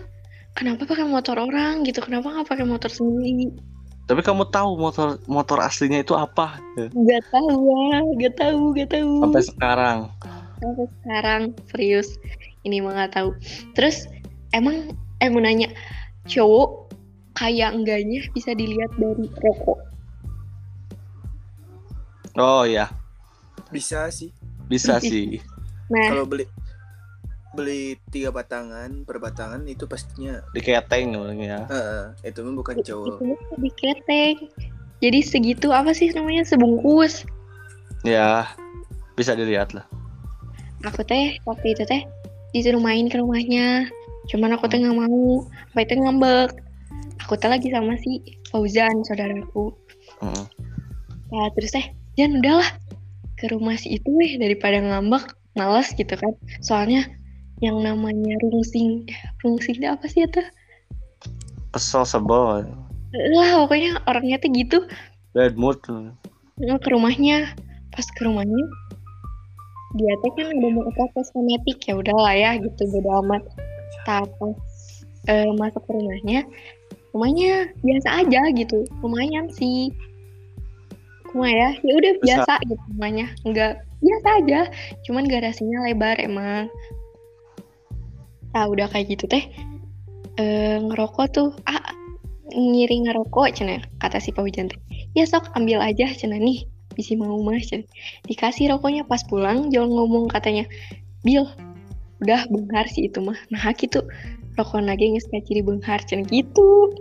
kenapa 0.53 0.83
pakai 0.83 1.07
motor 1.07 1.39
orang 1.39 1.87
gitu? 1.87 2.03
Kenapa 2.03 2.27
nggak 2.27 2.47
pakai 2.51 2.65
motor 2.67 2.91
sendiri? 2.91 3.55
Tapi 4.05 4.21
kamu 4.21 4.45
tahu 4.53 4.77
motor 4.77 5.17
motor 5.25 5.57
aslinya 5.57 6.05
itu 6.05 6.13
apa? 6.13 6.61
Gak 6.77 7.23
tahu 7.33 7.53
ya, 7.65 7.99
gak 8.21 8.33
tahu, 8.37 8.61
gak 8.77 8.89
tahu. 8.93 9.11
sampai 9.25 9.43
sekarang. 9.43 9.97
Sampai 10.61 10.85
sekarang 11.01 11.41
serius. 11.73 12.09
Ini 12.65 12.81
mah 12.81 12.97
nggak 12.97 13.13
tahu. 13.17 13.29
Terus 13.77 14.09
emang 14.53 14.93
eh 15.21 15.29
mau 15.29 15.41
nanya. 15.41 15.69
Cowok 16.29 16.93
kayak 17.37 17.77
enggaknya 17.77 18.25
bisa 18.33 18.53
dilihat 18.53 18.89
dari 18.97 19.25
rokok. 19.41 19.79
oh 22.35 22.67
ya 22.67 22.89
bisa 23.73 24.09
sih. 24.13 24.29
Bisa. 24.69 25.01
sih. 25.01 25.41
Nah, 25.89 26.09
kalau 26.09 26.25
beli 26.25 26.49
beli 27.55 27.95
tiga 28.11 28.29
batangan 28.35 29.07
per 29.07 29.17
batangan 29.23 29.63
itu 29.65 29.87
pastinya 29.87 30.43
diketeng 30.51 31.15
ya 31.39 31.63
eh, 31.71 32.03
itu 32.27 32.43
mah 32.43 32.53
bukan 32.59 32.83
cowok 32.83 33.23
di 33.57 33.71
keteng. 33.73 34.37
Jadi 35.03 35.19
segitu 35.23 35.75
apa 35.75 35.91
sih 35.91 36.11
namanya 36.11 36.43
sebungkus? 36.47 37.23
ya 38.05 38.45
bisa 39.17 39.33
dilihat 39.33 39.73
lah 39.73 39.83
Aku 40.85 41.01
teh 41.01 41.41
waktu 41.49 41.73
itu 41.73 41.81
teh 41.89 42.05
disuruh 42.53 42.77
main 42.77 43.09
ke 43.09 43.17
rumahnya. 43.17 43.89
Cuman 44.29 44.53
aku 44.53 44.69
teh 44.69 44.77
nggak 44.77 44.93
mau, 44.93 45.41
apa 45.73 45.79
itu 45.81 45.97
ngambek. 45.97 46.61
Aku 47.25 47.33
teh 47.41 47.49
lagi 47.49 47.73
sama 47.73 47.97
si 47.97 48.21
Fauzan 48.53 49.01
saudaraku. 49.01 49.73
Mm. 50.21 50.45
Nah 51.33 51.47
terus 51.57 51.73
teh, 51.73 51.85
Jan 52.21 52.37
udahlah 52.37 52.69
ke 53.41 53.49
rumah 53.49 53.73
si 53.81 53.97
itu 53.97 54.13
weh 54.13 54.37
daripada 54.37 54.77
ngambek, 54.77 55.33
males 55.57 55.89
gitu 55.97 56.13
kan. 56.13 56.37
Soalnya 56.61 57.09
yang 57.63 57.79
namanya 57.79 58.35
rungsing, 58.43 59.07
rungsing 59.43 59.79
itu 59.79 59.87
apa 59.87 60.05
sih 60.11 60.27
itu? 60.27 60.43
kesel 61.75 62.07
sebel. 62.07 62.63
Lah 63.11 63.49
pokoknya 63.67 63.99
orangnya 64.07 64.39
tuh 64.39 64.49
gitu. 64.55 64.77
bad 65.35 65.59
mood. 65.59 65.83
Nggak 66.55 66.79
ke 66.79 66.89
rumahnya. 66.95 67.51
Pas 67.91 68.07
ke 68.07 68.23
rumahnya 68.23 68.63
dia 69.95 70.11
teh 70.19 70.31
kan 70.35 70.51
udah 70.59 70.69
mau 70.75 70.83
apa 70.91 71.07
kosmetik 71.15 71.79
ya 71.87 71.95
udahlah 71.95 72.35
ya 72.35 72.55
gitu 72.59 72.87
beda 72.91 73.11
amat. 73.27 73.43
Tapi 74.07 74.55
eh, 75.27 75.51
masuk 75.59 75.83
ke 75.83 75.91
rumahnya. 75.91 76.47
Rumahnya 77.11 77.75
biasa 77.83 78.09
aja 78.23 78.41
gitu 78.55 78.87
lumayan 79.03 79.51
sih. 79.51 79.91
Cuma 81.31 81.51
ya 81.51 81.75
ya 81.83 81.93
udah 81.95 82.13
biasa 82.23 82.53
gitu 82.63 82.83
rumahnya. 82.95 83.27
Enggak 83.43 83.83
biasa 83.99 84.27
aja. 84.43 84.61
Cuman 85.07 85.27
garasinya 85.27 85.83
lebar 85.83 86.19
emang 86.23 86.71
ah 88.55 88.65
udah 88.71 88.87
kayak 88.87 89.13
gitu 89.13 89.27
teh. 89.27 89.43
Eh, 90.39 90.79
ngerokok 90.79 91.25
tuh 91.31 91.49
ah 91.67 91.83
ngiring 92.55 93.11
ngerokok 93.11 93.51
cina 93.51 93.83
kata 93.99 94.23
si 94.23 94.31
Pak 94.31 94.47
teh. 94.55 94.79
Ya 95.13 95.27
sok 95.27 95.51
ambil 95.59 95.83
aja 95.83 96.07
cina 96.15 96.39
nih 96.39 96.63
bisa 96.95 97.19
mau 97.19 97.35
mah 97.43 97.59
cina. 97.59 97.83
Dikasih 98.25 98.71
rokoknya 98.71 99.03
pas 99.03 99.21
pulang 99.27 99.67
jangan 99.69 99.91
ngomong 99.91 100.31
katanya 100.31 100.63
Bill 101.27 101.45
udah 102.23 102.47
benghar 102.47 102.87
sih 102.87 103.11
itu 103.11 103.19
mah. 103.19 103.35
Nah 103.51 103.61
gitu 103.75 104.01
rokok 104.55 104.79
lagi 104.87 105.11
nggak 105.11 105.43
ciri 105.43 105.61
benghar 105.61 105.99
cen 106.07 106.23
gitu. 106.23 106.95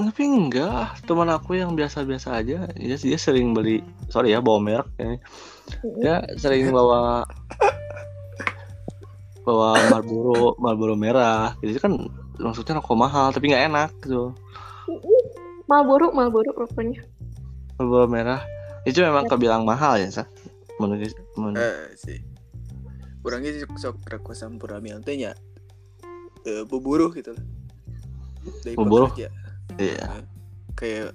Tapi 0.00 0.24
enggak 0.24 0.96
teman 1.04 1.28
aku 1.28 1.60
yang 1.60 1.76
biasa-biasa 1.76 2.40
aja 2.40 2.72
dia 2.72 2.96
dia 2.96 3.18
sering 3.20 3.52
beli 3.52 3.84
sorry 4.08 4.32
ya 4.32 4.40
bawa 4.40 4.56
merek 4.56 4.88
ya. 4.96 5.20
dia 6.00 6.14
sering 6.40 6.72
bawa 6.72 7.28
bawa 9.50 9.74
Marlboro 9.90 10.54
Marlboro 10.62 10.94
merah. 10.94 11.52
Jadi 11.58 11.78
kan 11.82 11.92
maksudnya 12.38 12.78
rokok 12.78 12.96
mahal 12.96 13.34
tapi 13.34 13.50
nggak 13.50 13.66
enak 13.66 13.90
gitu. 14.06 14.30
Marlboro 15.66 16.14
Marlboro 16.14 16.50
rokoknya. 16.54 17.02
Marlboro 17.76 18.06
merah. 18.06 18.40
Itu 18.86 19.02
memang 19.02 19.26
kebilang 19.26 19.66
mahal 19.66 19.98
ya 19.98 20.08
sa? 20.08 20.24
Menurut 20.78 21.12
menurut 21.34 21.60
eh 21.60 21.92
sih. 21.98 22.18
Orangnya 23.26 23.52
sok 23.66 23.76
sok 23.76 23.96
rokok 24.08 24.38
nya 25.12 25.34
eh, 26.46 26.62
beburuh 26.64 27.10
gitu 27.12 27.34
lah. 27.36 27.44
Dari 28.64 28.72
Beburuh? 28.78 29.12
pekerja. 29.12 29.28
iya. 29.76 30.06
Eh, 30.08 30.22
kayak 30.78 31.12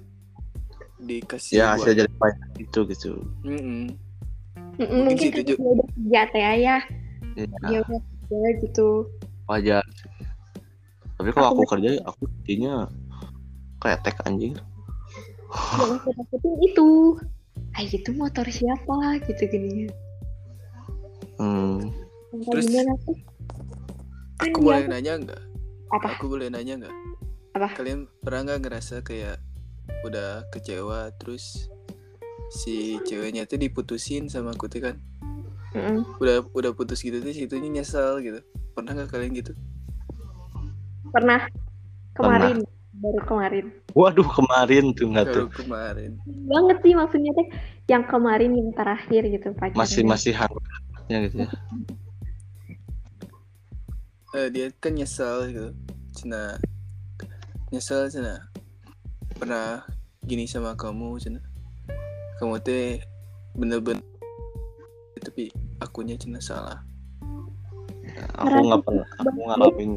dikasih 0.96 1.60
ya 1.60 1.76
buat 1.76 1.84
hasil 1.84 1.92
jadi 1.92 2.10
itu 2.56 2.80
gitu 2.88 3.10
Mm-mm. 3.44 3.92
Mm-mm, 4.80 5.00
Mungkin 5.04 5.04
mungkin 5.04 5.16
situ 5.20 5.32
karena 5.36 5.48
juga. 5.52 5.60
dia 5.60 5.72
udah 5.72 5.86
kerja 5.92 6.20
teh 6.32 6.40
ya 6.40 6.52
ya 6.56 6.78
dia 7.36 7.78
udah 7.84 8.00
kerja 8.26 8.48
gitu. 8.66 8.88
Wajar. 9.46 9.84
Tapi 11.16 11.30
kalau 11.32 11.48
aku 11.54 11.62
kerja 11.70 12.02
aku 12.02 12.26
jadinya 12.42 12.90
kayak 13.80 14.02
tek 14.02 14.18
anjing. 14.26 14.58
Yang 15.78 15.90
aku 16.02 16.08
takutin 16.12 16.54
itu. 16.66 16.88
Ah 17.72 17.84
itu 17.84 18.10
motor 18.12 18.44
siapa 18.50 19.22
gitu 19.24 19.42
gini. 19.48 19.88
Hmm. 21.38 21.92
Terus, 22.36 22.68
kan 22.68 22.88
aku 22.92 23.10
dia 24.44 24.52
boleh 24.60 24.84
nanya 24.88 25.12
nggak? 25.16 25.42
Apa? 25.92 26.06
Aku 26.16 26.24
boleh 26.28 26.48
nanya 26.52 26.74
nggak? 26.84 26.96
Apa? 27.56 27.72
kalian 27.72 28.04
pernah 28.20 28.52
nggak 28.52 28.60
ngerasa 28.68 29.00
kayak 29.00 29.40
udah 30.04 30.44
kecewa 30.52 31.08
terus 31.16 31.72
si 32.52 33.00
ceweknya 33.08 33.48
tuh 33.48 33.56
diputusin 33.56 34.28
sama 34.28 34.52
aku 34.52 34.68
tuh 34.68 34.92
kan 34.92 34.96
Mm-mm. 35.76 36.08
udah 36.16 36.36
udah 36.56 36.72
putus 36.72 37.04
gitu 37.04 37.20
tuh 37.20 37.36
situnya 37.36 37.68
nyesel 37.68 38.24
gitu. 38.24 38.40
Pernah 38.72 38.96
nggak 38.96 39.12
kalian 39.12 39.32
gitu? 39.36 39.52
Pernah. 41.12 41.44
Kemarin. 42.16 42.64
Baru 42.96 43.20
kemarin. 43.28 43.64
Waduh 43.92 44.24
kemarin 44.24 44.96
tuh 44.96 45.12
nggak 45.12 45.26
tuh. 45.36 45.46
kemarin. 45.52 46.16
Banget 46.24 46.80
sih 46.80 46.92
maksudnya 46.96 47.32
teh 47.36 47.48
yang 47.92 48.08
kemarin 48.08 48.56
yang 48.56 48.72
terakhir 48.72 49.22
gitu 49.28 49.52
pacarnya 49.52 49.76
masih 49.76 50.02
masih 50.08 50.32
hangatnya 50.32 51.18
gitu 51.28 51.36
ya. 51.44 51.48
Eh, 54.36 54.48
dia 54.48 54.66
kan 54.80 54.96
nyesel 54.96 55.52
gitu. 55.52 55.68
Cina. 56.16 56.56
Nyesel 57.68 58.08
cina. 58.08 58.48
Pernah 59.36 59.84
gini 60.24 60.48
sama 60.48 60.72
kamu 60.72 61.20
cina. 61.20 61.44
Kamu 62.40 62.56
teh 62.64 63.04
bener-bener 63.56 64.04
tapi 65.26 65.48
akunya 65.84 66.16
cina 66.16 66.40
salah. 66.40 66.80
Aku 68.40 68.64
nggak 68.64 68.82
pernah 68.86 69.08
aku 69.20 69.38
ngalamin 69.44 69.90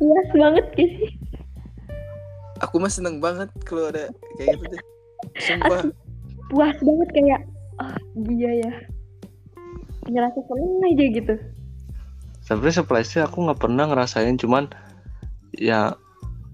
puas 0.00 0.28
banget 0.32 0.66
sih. 0.78 0.90
Aku 2.64 2.76
mah 2.76 2.92
seneng 2.92 3.18
banget 3.20 3.48
kalau 3.64 3.88
ada 3.88 4.12
kayak 4.36 4.56
gitu 4.56 4.64
deh. 4.70 4.82
Sumpah. 5.40 5.82
Puas 6.52 6.76
banget 6.80 7.08
kayak 7.16 7.40
ah 7.80 7.96
dia 8.28 8.50
ya. 8.64 8.72
Ngerasa 10.08 10.40
seneng 10.44 10.84
aja 10.88 11.04
gitu. 11.08 11.34
Sebenarnya 12.44 12.82
surprise 12.82 13.16
aku 13.20 13.48
nggak 13.48 13.60
pernah 13.60 13.84
ngerasain 13.88 14.36
cuman 14.40 14.68
ya 15.56 15.94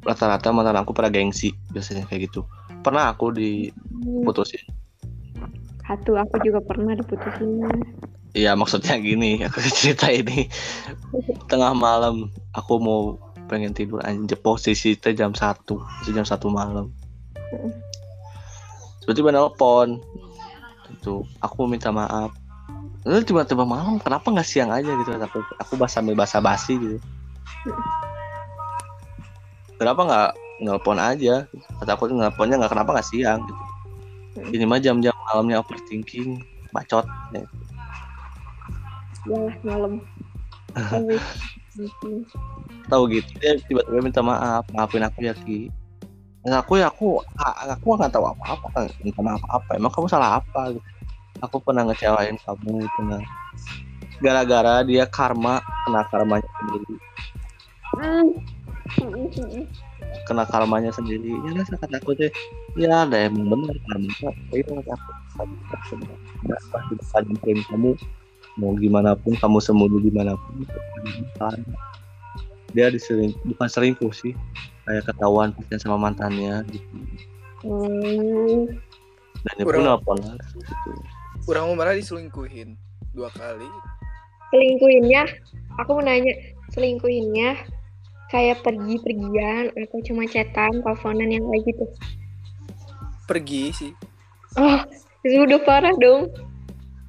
rata-rata 0.06 0.54
mantan 0.54 0.78
aku 0.78 0.94
pada 0.94 1.10
gengsi 1.10 1.54
biasanya 1.74 2.06
kayak 2.06 2.30
gitu. 2.30 2.46
Pernah 2.86 3.10
aku 3.14 3.34
diputusin. 3.34 4.62
Satu 5.86 6.18
aku 6.18 6.42
juga 6.42 6.62
pernah 6.62 6.94
diputusin 6.98 7.66
Iya 8.36 8.52
maksudnya 8.52 9.00
gini 9.00 9.40
aku 9.40 9.64
cerita 9.80 10.12
ini. 10.12 10.52
Tengah 11.48 11.72
malam 11.72 12.28
aku 12.52 12.76
mau 12.76 13.00
pengen 13.48 13.72
tidur 13.72 14.04
anjir 14.04 14.36
posisi 14.36 14.92
teh 14.92 15.16
jam 15.16 15.32
satu 15.32 15.80
jam 16.04 16.28
satu 16.28 16.52
malam. 16.52 16.92
Tiba-tiba 19.00 19.32
nelpon 19.32 20.04
itu 20.92 21.24
aku 21.40 21.64
minta 21.64 21.88
maaf. 21.88 22.28
Lalu 23.08 23.24
tiba-tiba 23.24 23.64
malam 23.64 23.96
kenapa 23.96 24.28
nggak 24.28 24.44
siang 24.44 24.68
aja 24.68 24.92
gitu? 24.92 25.16
Aku 25.16 25.40
aku 25.56 25.72
bahas 25.80 25.96
sambil 25.96 26.12
basa 26.12 26.36
basi 26.36 26.76
gitu. 26.76 27.00
Kenapa 29.80 30.00
nggak 30.04 30.30
nelpon 30.60 31.00
aja? 31.00 31.48
Kata 31.80 31.96
aku 31.96 32.12
nelponnya 32.12 32.60
nggak 32.60 32.72
kenapa 32.76 33.00
nggak 33.00 33.08
siang? 33.08 33.40
Gitu. 33.48 33.64
ini 34.52 34.68
mah 34.68 34.76
jam-jam 34.76 35.16
malamnya 35.32 35.64
overthinking 35.64 36.44
bacot 36.68 37.08
ya. 37.32 37.40
Ya 39.26 39.40
malam 39.66 39.92
gitu. 41.76 42.10
tahu 42.88 43.02
gitu 43.10 43.30
dia 43.42 43.58
tiba-tiba 43.66 44.00
minta 44.00 44.22
maaf 44.22 44.64
maafin 44.72 45.04
aku 45.06 45.20
ya 45.26 45.34
ki 45.34 45.70
Nah, 46.46 46.62
aku 46.62 46.78
ya 46.78 46.86
aku 46.86 47.18
aku 47.74 47.86
nggak 47.98 48.14
tahu 48.14 48.22
apa-apa 48.22 48.66
kan 48.70 48.86
minta 49.02 49.18
maaf 49.18 49.42
apa 49.50 49.66
emang 49.74 49.90
kamu 49.90 50.06
salah 50.06 50.38
apa 50.38 50.78
gitu. 50.78 50.88
aku 51.42 51.58
pernah 51.58 51.82
ngecewain 51.90 52.38
kamu 52.38 52.86
gitu 52.86 53.00
nah 53.10 53.22
gara-gara 54.22 54.86
dia 54.86 55.10
karma 55.10 55.58
kena 55.84 56.06
karmanya 56.08 56.50
sendiri 56.62 56.94
Hmm. 57.96 58.28
kena 60.28 60.44
karmanya 60.46 60.92
sendiri 60.92 61.32
ya 61.48 61.50
lah 61.56 61.64
kata 61.64 61.96
aku 61.98 62.12
tuh 62.14 62.30
ya 62.76 63.02
ada 63.08 63.26
emang 63.26 63.50
benar 63.50 63.76
karma 63.88 64.10
itu 64.54 64.70
aku 64.70 65.10
pasti 65.72 65.94
nyamperin 67.26 67.60
kamu 67.66 67.90
mau 68.56 68.72
gimana 68.74 69.12
pun 69.12 69.36
kamu 69.36 69.60
sembunyi 69.60 70.08
di 70.08 70.12
mana 70.12 70.32
pun 70.36 70.64
kan 71.36 71.60
dia 72.72 72.88
disering 72.88 73.32
bukan 73.44 73.68
selingkuh 73.68 74.12
sih 74.12 74.32
kayak 74.84 75.04
ketahuan 75.04 75.52
pacaran 75.52 75.80
sama 75.80 75.96
mantannya 75.96 76.64
gitu. 76.72 76.96
Hmm. 77.64 78.68
dan 79.44 79.52
dia 79.56 79.64
pun 79.64 79.72
Kurang- 79.76 79.86
nelfon 79.86 80.18
lagi 80.24 80.56
gitu. 80.56 80.90
orang 81.46 81.64
mau 81.68 81.76
malah 81.76 81.94
diselingkuhin 81.94 82.74
dua 83.12 83.30
kali. 83.32 83.68
Selingkuhinnya? 84.52 85.22
Aku 85.82 85.98
mau 85.98 86.04
nanya 86.04 86.32
selingkuhinnya 86.74 87.56
kayak 88.28 88.60
pergi-pergian 88.62 89.70
atau 89.74 89.98
cuma 90.06 90.26
chatan 90.26 90.82
teleponan 90.82 91.30
yang 91.30 91.44
kayak 91.50 91.62
gitu? 91.70 91.84
Pergi 93.26 93.62
sih. 93.74 93.92
Oh 94.58 94.80
itu 95.26 95.42
udah 95.42 95.60
parah 95.66 95.94
dong. 95.98 96.30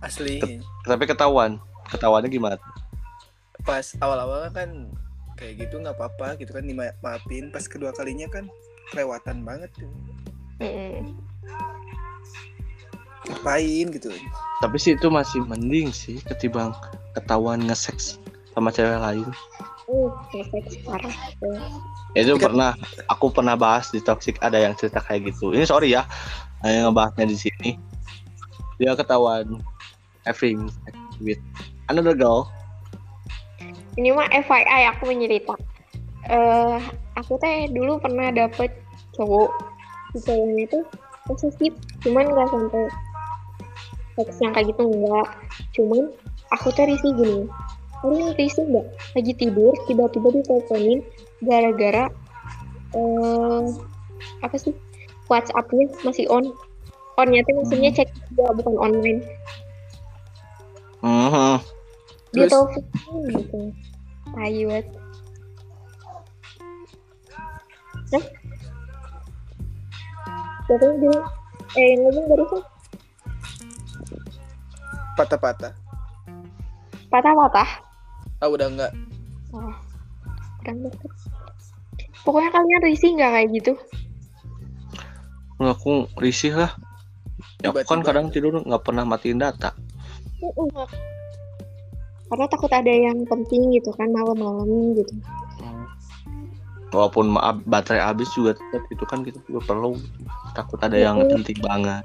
Asli 0.02 0.42
tapi 0.88 1.04
ketahuan. 1.06 1.60
Ketahuannya 1.92 2.32
gimana? 2.32 2.58
Pas 3.64 3.96
awal-awal 4.00 4.48
kan 4.52 4.92
kayak 5.38 5.68
gitu 5.68 5.80
nggak 5.80 5.96
apa-apa 5.96 6.40
gitu 6.40 6.52
kan 6.56 6.66
dimaafin. 6.66 7.52
Pas 7.52 7.68
kedua 7.68 7.92
kalinya 7.94 8.28
kan 8.32 8.48
kelewatan 8.92 9.44
banget 9.44 9.72
tuh. 9.76 9.92
Mm-mm. 10.58 11.14
ngapain 13.28 13.88
gitu. 13.92 14.08
Tapi 14.64 14.76
sih 14.80 14.96
itu 14.96 15.12
masih 15.12 15.44
mending 15.44 15.92
sih 15.92 16.24
ketimbang 16.24 16.72
ketahuan 17.12 17.60
nge-sex 17.68 18.18
sama 18.56 18.72
cewek 18.72 18.98
lain. 18.98 19.28
Uh 19.88 20.12
efek 20.36 20.84
parah 20.84 21.16
tuh. 21.40 21.56
itu 22.16 22.34
kan- 22.40 22.50
pernah 22.50 22.72
aku 23.12 23.30
pernah 23.30 23.56
bahas 23.60 23.92
di 23.92 24.00
toxic 24.00 24.40
ada 24.40 24.58
yang 24.58 24.74
cerita 24.80 25.04
kayak 25.04 25.32
gitu. 25.32 25.52
Ini 25.52 25.68
sorry 25.68 25.92
ya 25.94 26.08
yang 26.64 26.92
ngebahasnya 26.92 27.26
di 27.28 27.38
sini. 27.38 27.70
Dia 28.80 28.96
ketahuan 28.96 29.60
having 30.28 30.68
sex 30.84 30.96
with 31.24 31.40
another 31.88 32.12
girl. 32.12 32.52
Ini 33.96 34.12
mah 34.14 34.28
FYI 34.30 34.94
aku 34.94 35.10
mencerita 35.10 35.56
eh 36.28 36.80
aku 37.16 37.40
teh 37.40 37.72
dulu 37.72 37.98
pernah 38.04 38.30
dapet 38.36 38.76
cowok. 39.16 39.50
Si 40.12 40.20
cowoknya 40.28 40.68
tuh 40.68 40.84
posesif 41.28 41.74
cuman 42.04 42.28
nggak 42.28 42.48
sampai 42.52 42.84
seks 44.20 44.38
yang 44.44 44.52
kayak 44.52 44.76
gitu 44.76 44.84
enggak 44.88 45.28
cuman 45.80 46.12
aku 46.52 46.68
tuh 46.76 46.84
risih 46.84 47.12
gini. 47.16 47.48
Kalian 48.04 48.36
risih 48.36 48.68
nggak? 48.68 48.88
Lagi 49.16 49.34
tidur 49.40 49.74
tiba-tiba 49.88 50.28
diteleponin 50.36 51.00
gara-gara 51.48 52.12
eh 52.94 53.66
apa 54.44 54.56
sih? 54.60 54.76
WhatsAppnya 55.32 55.92
masih 56.04 56.28
on. 56.28 56.52
Onnya 57.18 57.42
tuh 57.50 57.58
maksudnya 57.58 57.90
cek 57.98 58.14
juga 58.30 58.54
bukan 58.62 58.78
online 58.78 59.26
Dia 62.34 62.46
Terus? 62.46 62.52
telepon 62.52 63.16
gitu 63.32 63.60
tai 64.28 64.60
banget? 64.68 64.86
Siapa 70.68 70.84
yang 70.84 70.98
bilang? 71.00 71.28
Eh, 71.76 71.86
yang 71.96 72.00
ngomong 72.08 72.26
barusan 72.32 72.62
patah-patah 75.18 75.74
patah-patah. 77.10 77.70
ah 78.38 78.48
udah 78.48 78.68
enggak 78.70 78.92
Oh, 79.56 79.74
deket. 80.62 81.12
Pokoknya 82.22 82.52
kalian 82.52 82.82
risih 82.84 83.16
nggak 83.16 83.32
kayak 83.34 83.50
gitu? 83.56 83.74
Nah, 85.58 85.74
aku 85.74 86.06
risih 86.20 86.54
lah 86.54 86.72
ya 87.66 87.74
aku 87.74 87.82
kan 87.88 88.06
kadang 88.06 88.30
tidur 88.30 88.62
nggak 88.62 88.84
pernah 88.86 89.02
matiin 89.08 89.42
data 89.42 89.74
Uh-uh. 90.44 90.88
Karena 92.28 92.46
takut 92.52 92.72
ada 92.74 92.92
yang 92.92 93.24
penting 93.26 93.72
gitu 93.74 93.90
kan 93.96 94.12
malam-malam 94.12 94.98
gitu. 94.98 95.16
walaupun 96.88 97.36
maaf 97.36 97.60
baterai 97.68 98.00
habis 98.00 98.32
juga 98.32 98.56
tetap 98.56 98.88
itu 98.88 99.04
kan 99.04 99.20
kita 99.20 99.36
juga 99.44 99.60
perlu 99.68 100.00
takut 100.56 100.80
ada 100.80 100.96
yang 100.96 101.20
Betul. 101.20 101.44
penting 101.44 101.60
banget 101.60 102.04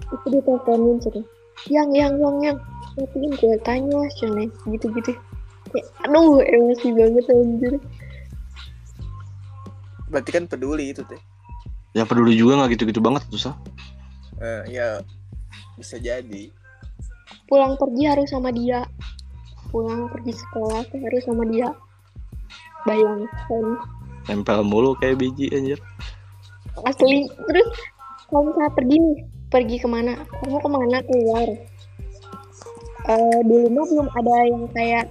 Itu 0.00 0.26
diteleponin 0.32 0.96
gitu. 1.04 1.20
Yang, 1.68 1.88
yang, 1.92 2.12
yang, 2.16 2.36
yang. 2.40 2.56
Matiin 2.96 3.32
gue 3.36 3.54
tanya 3.60 4.00
cene 4.16 4.48
gitu-gitu. 4.64 5.12
Kayak, 5.70 5.86
aduh 6.08 6.40
emosi 6.40 6.88
banget 6.96 7.24
anjir. 7.30 7.74
berarti 10.10 10.30
kan 10.34 10.44
peduli 10.50 10.90
itu 10.90 11.06
teh 11.06 11.22
yang 11.94 12.04
peduli 12.04 12.34
juga 12.34 12.58
nggak 12.58 12.74
gitu-gitu 12.76 13.00
banget 13.00 13.22
susah 13.30 13.54
Eh, 14.40 14.72
ya 14.72 15.04
bisa 15.76 16.00
jadi 16.00 16.48
Pulang 17.50 17.74
pergi 17.74 18.06
harus 18.06 18.30
sama 18.30 18.54
dia. 18.54 18.86
Pulang 19.74 20.06
pergi 20.14 20.38
sekolah 20.38 20.86
tuh 20.86 21.02
harus 21.02 21.22
sama 21.26 21.42
dia. 21.50 21.74
Bayangkan. 22.86 23.64
nempel 24.30 24.62
mulu 24.62 24.94
kayak 25.02 25.18
biji 25.18 25.50
anjir. 25.50 25.82
Asli. 26.86 27.26
Terus 27.26 27.68
kalau 28.30 28.46
misalnya 28.46 28.70
pergi 28.78 28.96
nih 29.02 29.16
pergi 29.50 29.76
ke 29.82 29.88
mana? 29.90 30.14
Kamu 30.38 30.62
ke 30.62 30.68
mana 30.70 30.98
keluar? 31.02 31.48
Eh 33.10 33.38
dulu 33.42 33.66
mah 33.74 33.84
belum 33.90 34.08
ada 34.14 34.36
yang 34.46 34.64
kayak 34.70 35.04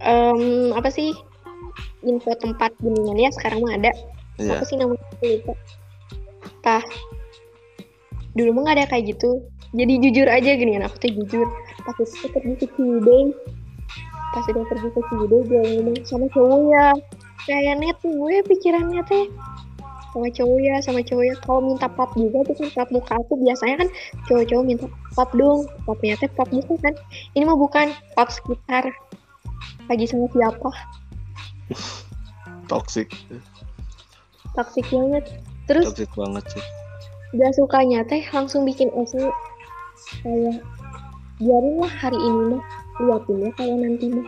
em, 0.00 0.72
apa 0.72 0.88
sih? 0.88 1.12
Info 2.08 2.32
tempat 2.40 2.72
ginian 2.80 3.20
ya 3.20 3.28
sekarang 3.36 3.60
mah 3.60 3.76
ada. 3.76 3.92
Iya. 4.40 4.56
apa 4.56 4.64
sih 4.64 4.80
namanya? 4.80 5.04
Lupa. 5.20 5.52
Tah. 6.64 6.84
Dulu 8.32 8.56
mah 8.56 8.62
nggak 8.64 8.76
ada 8.80 8.86
kayak 8.88 9.12
gitu 9.12 9.44
jadi 9.74 9.94
jujur 9.98 10.26
aja 10.30 10.50
gini 10.54 10.78
aku 10.78 10.96
tuh 11.00 11.10
jujur. 11.22 11.46
Pas 11.82 11.96
itu 11.98 12.26
pergi 12.30 12.54
ke 12.58 12.66
Ciwidey 12.74 13.34
pas 14.36 14.44
udah 14.52 14.68
pergi 14.68 14.88
ke 14.92 15.00
Ciwidey 15.08 15.40
gue 15.48 15.60
ngomong 15.64 15.96
sama 16.04 16.26
cowok 16.28 16.60
ya. 16.68 16.86
Kayak 17.48 17.74
net 17.80 17.98
gue 18.04 18.34
pikirannya 18.44 19.02
teh 19.08 19.26
sama 20.12 20.28
cowok 20.32 20.58
ya 20.60 20.76
sama 20.84 21.00
cowok 21.00 21.24
ya. 21.24 21.34
Kalau 21.40 21.60
minta 21.64 21.88
pap 21.88 22.10
juga 22.16 22.44
tuh 22.44 22.54
kan 22.60 22.68
pap 22.76 22.88
muka 22.92 23.14
aku 23.16 23.32
biasanya 23.40 23.76
kan 23.84 23.88
cowok-cowok 24.28 24.64
minta 24.64 24.86
pap 25.16 25.30
dong. 25.32 25.64
Papnya 25.88 26.14
teh 26.20 26.30
pap 26.36 26.48
muka 26.52 26.74
kan. 26.84 26.94
Ini 27.32 27.48
mah 27.48 27.56
bukan 27.56 27.92
pap 28.12 28.28
sekitar. 28.28 28.92
Lagi 29.88 30.04
sama 30.04 30.26
siapa? 30.34 30.70
Toxic. 32.66 33.08
Toksik 34.52 34.86
banget. 34.90 35.24
Terus 35.64 35.84
toxic 35.92 36.10
banget 36.16 36.44
sih. 36.52 36.64
gak 37.36 37.52
sukanya 37.58 38.00
teh 38.06 38.22
langsung 38.32 38.64
bikin 38.64 38.88
SE 39.04 39.28
kayak 40.22 40.60
biarin 41.36 41.76
lah 41.78 41.92
hari 41.92 42.18
ini 42.18 42.42
mah 42.56 42.62
liatin 43.00 43.36
ya 43.44 43.50
kalau 43.54 43.76
nanti 43.76 44.06
mah. 44.10 44.26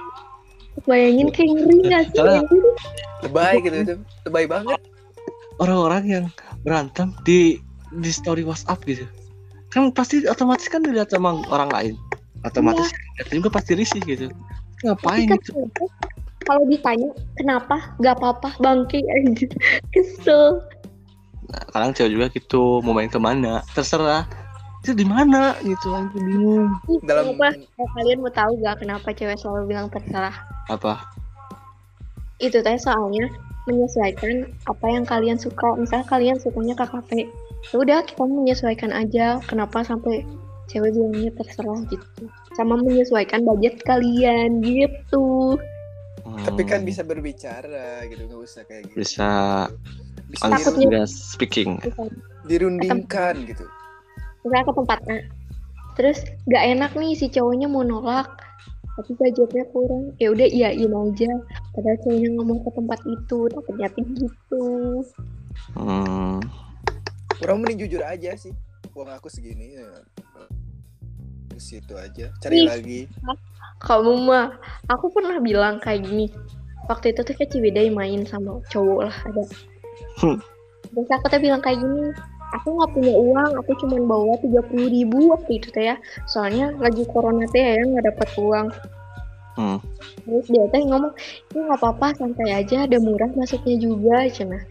Bayangin 0.87 1.29
kayak 1.35 1.53
ngeri 1.59 1.77
gak 1.91 2.03
sih? 2.07 2.17
Soalnya- 2.17 2.45
anjir? 2.47 2.65
lebay 3.19 3.55
gitu 3.59 3.77
itu 3.83 3.95
lebay 4.31 4.47
banget. 4.47 4.79
Orang-orang 5.59 6.03
yang 6.07 6.25
berantem 6.63 7.11
di 7.27 7.59
di 7.99 8.11
story 8.15 8.47
WhatsApp 8.47 8.79
gitu. 8.87 9.03
Kan 9.75 9.91
pasti 9.91 10.23
otomatis 10.25 10.71
kan 10.71 10.87
dilihat 10.87 11.11
sama 11.11 11.43
orang 11.51 11.71
lain. 11.75 11.95
Otomatis 12.47 12.95
lihat 13.19 13.29
juga 13.35 13.51
pasti 13.51 13.75
risih 13.75 13.99
gitu. 14.07 14.31
Ngapain 14.87 15.27
Tapi 15.27 15.35
gitu? 15.43 15.67
kan 15.75 15.91
kalau 16.47 16.63
ditanya 16.71 17.11
kenapa? 17.35 17.77
Gak 17.99 18.15
apa-apa 18.23 18.55
bangke 18.63 19.03
anjir 19.19 19.51
kesel. 19.93 20.63
Nah, 21.49 21.65
kadang 21.75 21.91
cewek 21.91 22.13
juga 22.15 22.27
gitu 22.31 22.79
mau 22.87 22.95
main 22.95 23.11
ke 23.11 23.19
mana? 23.19 23.67
Terserah 23.75 24.31
itu 24.81 24.93
di 24.95 25.05
mana? 25.05 25.55
Gitu 25.61 25.89
aku 25.91 26.17
bingung. 26.19 26.71
Dalam 27.03 27.35
kenapa 27.35 27.55
Eh, 27.79 27.89
kalian 27.95 28.19
mau 28.23 28.33
tahu 28.33 28.53
gak 28.61 28.77
kenapa 28.83 29.09
cewek 29.11 29.39
selalu 29.39 29.63
bilang 29.71 29.87
terserah? 29.91 30.35
Apa? 30.69 31.03
Itu 32.39 32.63
teh 32.63 32.79
soalnya 32.79 33.27
menyesuaikan 33.67 34.49
apa 34.65 34.87
yang 34.89 35.05
kalian 35.05 35.37
suka. 35.37 35.75
Misalnya 35.77 36.07
kalian 36.07 36.37
sukanya 36.39 36.75
KKP 36.79 37.11
ya 37.75 37.77
udah 37.77 37.99
kita 38.07 38.23
menyesuaikan 38.23 38.95
aja 38.95 39.43
kenapa 39.51 39.83
sampai 39.83 40.23
cewek 40.71 40.95
bilangnya 40.95 41.35
terserah 41.35 41.81
gitu. 41.91 42.31
Sama 42.55 42.79
menyesuaikan 42.79 43.43
budget 43.43 43.83
kalian 43.83 44.63
gitu. 44.63 45.59
Tapi 46.39 46.63
kan 46.63 46.81
Hmm, 46.81 46.89
bisa 46.89 47.03
berbicara 47.03 48.07
gitu 48.07 48.23
nggak 48.25 48.41
usah 48.47 48.63
kayak 48.69 48.87
gitu. 48.95 48.97
Bisa 49.03 49.31
bisa 50.29 50.71
juga 50.77 51.03
speaking. 51.09 51.83
dirundingkan 52.47 53.45
gitu 53.45 53.65
misalnya 54.43 54.65
ke 54.67 54.75
tempat 54.75 54.99
A. 55.09 55.19
Terus 55.99 56.19
gak 56.47 56.65
enak 56.65 56.93
nih 56.95 57.13
si 57.19 57.27
cowoknya 57.27 57.67
mau 57.67 57.83
nolak 57.83 58.29
tapi 58.99 59.15
budgetnya 59.15 59.63
kurang. 59.71 60.11
Ya 60.19 60.35
udah 60.35 60.49
iyain 60.51 60.91
aja. 60.91 61.31
Padahal 61.71 61.99
cowoknya 62.03 62.29
ngomong 62.35 62.59
ke 62.67 62.71
tempat 62.75 63.01
itu 63.07 63.39
takutnya 63.47 63.89
gitu. 64.19 64.67
Hmm, 65.79 66.43
orang 67.47 67.59
mending 67.63 67.87
jujur 67.87 68.03
aja 68.03 68.35
sih. 68.35 68.51
Uang 68.99 69.11
aku 69.15 69.31
segini 69.31 69.79
ya. 69.79 69.87
ke 71.55 71.63
situ 71.63 71.95
aja. 71.95 72.31
Cari 72.43 72.63
Ih. 72.63 72.67
lagi. 72.67 73.01
Kamu 73.83 74.27
mah 74.27 74.59
aku 74.91 75.15
pernah 75.15 75.39
bilang 75.39 75.79
kayak 75.79 76.07
gini. 76.07 76.27
Waktu 76.91 77.15
itu 77.15 77.23
tuh 77.23 77.35
ke 77.39 77.47
Ciwidey 77.47 77.95
main 77.95 78.27
sama 78.27 78.59
cowok 78.71 79.01
lah 79.07 79.17
ada. 79.31 79.43
Hmm. 80.19 80.39
terus 80.95 81.11
aku 81.15 81.27
tuh 81.31 81.41
bilang 81.43 81.63
kayak 81.63 81.79
gini 81.79 82.11
aku 82.57 82.69
nggak 82.77 82.91
punya 82.97 83.15
uang 83.15 83.51
aku 83.61 83.73
cuma 83.85 83.97
bawa 84.05 84.35
tiga 84.41 84.61
puluh 84.65 84.89
ribu 84.89 85.33
waktu 85.33 85.61
itu 85.61 85.69
teh 85.75 85.93
ya. 85.93 85.97
Soalnya 86.31 86.73
lagi 86.81 87.05
corona 87.09 87.45
teh 87.51 87.61
ya 87.61 87.83
nggak 87.85 88.07
dapat 88.15 88.29
uang. 88.39 88.69
Hmm. 89.59 89.83
terus 90.23 90.47
dia 90.47 90.71
teh 90.71 90.87
ngomong 90.87 91.11
ini 91.51 91.67
nggak 91.67 91.83
apa-apa 91.83 92.15
santai 92.15 92.63
aja 92.63 92.87
ada 92.87 92.95
murah 93.03 93.27
masuknya 93.35 93.75
juga 93.75 94.31
cina 94.31 94.63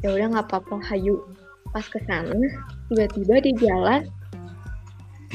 ya 0.00 0.16
udah 0.16 0.32
nggak 0.32 0.46
apa-apa 0.48 0.80
hayu. 0.88 1.20
Pas 1.76 1.84
ke 1.84 2.00
sana 2.08 2.32
tiba-tiba 2.88 3.44
di 3.44 3.52
jalan 3.60 4.08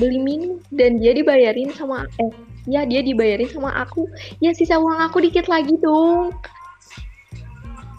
beli 0.02 0.18
minum 0.20 0.58
dan 0.74 0.98
dia 0.98 1.14
dibayarin 1.14 1.70
sama 1.78 2.10
eh 2.18 2.34
ya 2.66 2.82
dia 2.82 3.06
dibayarin 3.06 3.46
sama 3.46 3.70
aku. 3.78 4.10
Ya 4.41 4.58
sisa 4.58 4.82
uang 4.82 4.98
aku 4.98 5.22
dikit 5.22 5.46
lagi 5.46 5.78
dong 5.78 6.34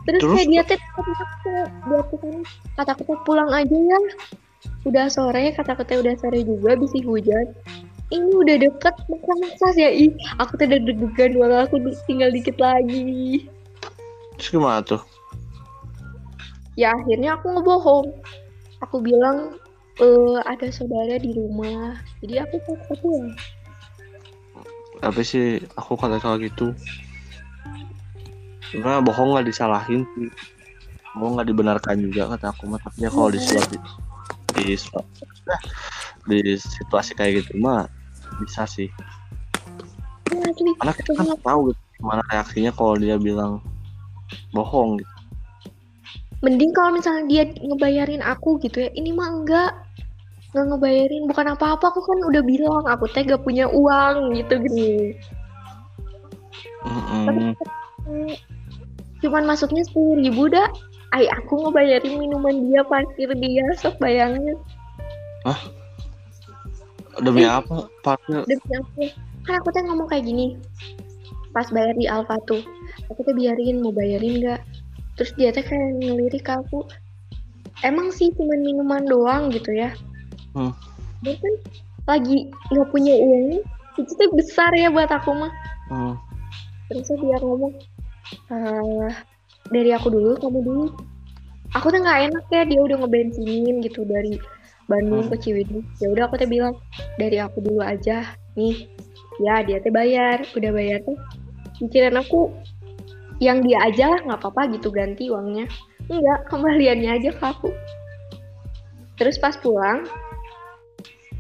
terus, 0.06 0.22
Terus? 0.22 0.36
kayak 0.38 0.48
dia 0.48 0.62
aku 0.94 1.00
dia 1.50 2.00
tuh 2.06 2.18
kan 2.22 2.34
kata 2.78 2.90
aku 2.94 3.14
pulang 3.26 3.50
aja 3.50 3.74
ya. 3.74 4.00
Udah 4.86 5.10
sore 5.10 5.50
kata 5.50 5.74
aku 5.74 5.82
udah 5.98 6.14
sore 6.22 6.46
juga 6.46 6.78
bisa 6.78 7.02
hujan. 7.02 7.50
Ini 8.14 8.30
udah 8.38 8.56
deket 8.62 8.94
maksa-maksa 9.10 9.66
ya? 9.74 9.90
Ih 9.90 10.14
aku 10.38 10.54
tuh 10.54 10.66
udah 10.70 10.78
deg-degan 10.78 11.32
walau 11.34 11.66
aku 11.66 11.82
tinggal 12.06 12.30
dikit 12.30 12.54
lagi. 12.62 13.50
Terus 14.38 14.48
gimana 14.54 14.80
tuh? 14.86 15.02
Ya 16.78 16.94
akhirnya 16.94 17.34
aku 17.34 17.50
ngebohong. 17.50 18.06
Aku 18.86 19.02
bilang 19.02 19.58
eh 19.98 20.38
ada 20.46 20.70
saudara 20.70 21.18
di 21.18 21.34
rumah. 21.34 21.98
Jadi 22.22 22.38
aku 22.38 22.56
pulang 22.94 23.34
tapi 25.00 25.20
sih 25.22 25.60
aku 25.76 25.96
kata 25.96 26.16
kalau 26.20 26.40
gitu 26.40 26.72
karena 28.74 29.02
bohong 29.02 29.36
nggak 29.36 29.46
disalahin 29.46 30.02
sih. 30.14 30.30
Bohong 31.14 31.38
nggak 31.38 31.48
dibenarkan 31.48 31.96
juga 32.02 32.34
kata 32.34 32.52
aku 32.54 32.70
mah. 32.70 32.80
Tapi 32.82 33.06
ya 33.06 33.10
kalau 33.10 33.30
di 33.30 33.38
situasi 33.40 33.76
di, 34.56 34.74
di 36.44 36.54
situasi 36.56 37.12
kayak 37.14 37.44
gitu 37.44 37.60
mah 37.60 37.86
bisa 38.42 38.66
sih. 38.66 38.90
Karena 40.26 40.92
kita 40.92 41.10
kan 41.16 41.26
tahu 41.40 41.72
gitu, 41.72 41.80
gimana 42.02 42.22
reaksinya 42.28 42.72
kalau 42.74 42.98
dia 42.98 43.16
bilang 43.16 43.62
bohong 44.50 45.00
gitu. 45.00 45.14
Mending 46.44 46.74
kalau 46.76 46.92
misalnya 46.92 47.24
dia 47.30 47.42
ngebayarin 47.48 48.20
aku 48.20 48.60
gitu 48.60 48.84
ya 48.84 48.90
ini 48.92 49.14
mah 49.14 49.30
enggak. 49.30 49.72
Nggak 50.52 50.66
ngebayarin 50.72 51.24
bukan 51.28 51.46
apa-apa 51.52 51.84
aku 51.92 52.00
kan 52.00 52.18
udah 52.32 52.42
bilang 52.44 52.84
aku 52.88 53.08
teh 53.12 53.24
gak 53.24 53.44
punya 53.44 53.68
uang 53.68 54.36
gitu 54.36 54.56
gini. 54.56 55.16
Mm-mm. 56.86 57.52
Cuman 59.26 59.42
masuknya 59.42 59.82
sepuluh 59.82 60.22
ribu 60.22 60.46
dah 60.46 60.70
ay 61.18 61.26
aku 61.34 61.66
ngebayarin 61.66 62.14
minuman 62.14 62.70
dia 62.70 62.86
parkir 62.86 63.26
dia 63.34 63.66
sok 63.74 63.98
bayangin. 63.98 64.54
Demi 67.18 67.42
Eh. 67.42 67.50
apa? 67.50 67.90
Parkir. 68.06 68.46
Demi 68.46 68.62
aku 68.78 69.02
kan 69.42 69.58
aku 69.58 69.68
tuh 69.74 69.82
ngomong 69.82 70.06
kayak 70.06 70.26
gini. 70.30 70.54
Pas 71.50 71.66
bayar 71.74 71.98
di 71.98 72.06
Alfa 72.06 72.38
tuh 72.46 72.62
aku 73.10 73.26
tuh 73.26 73.34
biarin 73.34 73.82
mau 73.82 73.90
bayarin 73.90 74.38
nggak? 74.38 74.60
Terus 75.18 75.30
dia 75.34 75.50
tuh 75.50 75.66
kayak 75.66 75.98
ngelirik 75.98 76.46
aku. 76.46 76.86
Emang 77.82 78.14
sih 78.14 78.30
cuman 78.38 78.62
minuman 78.62 79.02
doang 79.04 79.50
gitu 79.50 79.74
ya? 79.74 79.90
Hmm. 80.56 80.72
dia 81.24 81.36
kan 81.36 81.54
lagi 82.06 82.46
nggak 82.70 82.88
punya 82.94 83.14
uang. 83.18 83.64
Itu 83.98 84.12
tuh 84.14 84.30
besar 84.36 84.70
ya 84.76 84.92
buat 84.92 85.10
aku 85.10 85.34
mah. 85.34 85.52
Hmm. 85.90 86.14
terus 86.86 87.10
dia 87.18 87.38
ngomong 87.42 87.74
"Eh, 88.50 89.10
dari 89.70 89.90
aku 89.94 90.08
dulu 90.10 90.38
kamu 90.38 90.58
dulu. 90.62 90.86
Aku 91.74 91.90
tuh 91.90 92.00
nggak 92.00 92.30
enak 92.30 92.44
ya 92.48 92.62
dia 92.64 92.80
udah 92.80 92.96
ngebensinin 93.04 93.82
gitu 93.82 94.06
dari 94.06 94.38
Bandung 94.86 95.26
Hmm. 95.26 95.30
ke 95.34 95.36
Ciwidey. 95.42 95.82
Ya 95.98 96.06
udah 96.14 96.30
aku 96.30 96.38
tuh 96.38 96.48
bilang 96.48 96.74
dari 97.18 97.42
aku 97.42 97.58
dulu 97.58 97.82
aja 97.82 98.22
nih. 98.54 98.86
Ya 99.42 99.60
dia 99.66 99.82
teh 99.82 99.92
bayar 99.92 100.46
udah 100.54 100.70
bayar 100.72 101.02
tuh. 101.04 101.18
Pikiran 101.82 102.22
aku 102.22 102.54
yang 103.42 103.60
dia 103.60 103.76
aja 103.84 104.16
lah 104.16 104.20
nggak 104.24 104.40
apa-apa 104.40 104.72
gitu 104.78 104.88
ganti 104.88 105.28
uangnya. 105.28 105.68
Enggak 106.08 106.48
kembaliannya 106.48 107.10
aja 107.20 107.30
ke 107.34 107.44
aku. 107.44 107.68
Terus 109.18 109.36
pas 109.36 109.58
pulang 109.58 110.06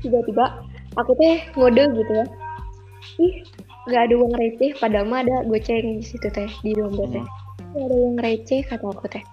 tiba-tiba 0.04 0.60
aku 0.98 1.16
teh 1.16 1.40
ngode 1.56 1.84
gitu 1.96 2.12
ya. 2.12 2.26
Ih 3.22 3.34
nggak 3.86 4.02
ada 4.10 4.14
uang 4.18 4.34
receh 4.34 4.70
padahal 4.82 5.06
mah 5.06 5.22
ada 5.22 5.46
goceng 5.46 6.02
di 6.02 6.04
situ 6.04 6.26
teh 6.34 6.50
di 6.66 6.74
dompet 6.74 7.14
teh. 7.14 7.26
Nggak 7.72 7.84
ada 7.86 7.96
uang 7.96 8.16
receh 8.18 8.60
kata 8.66 8.86
aku 8.90 9.06
teh. 9.06 9.24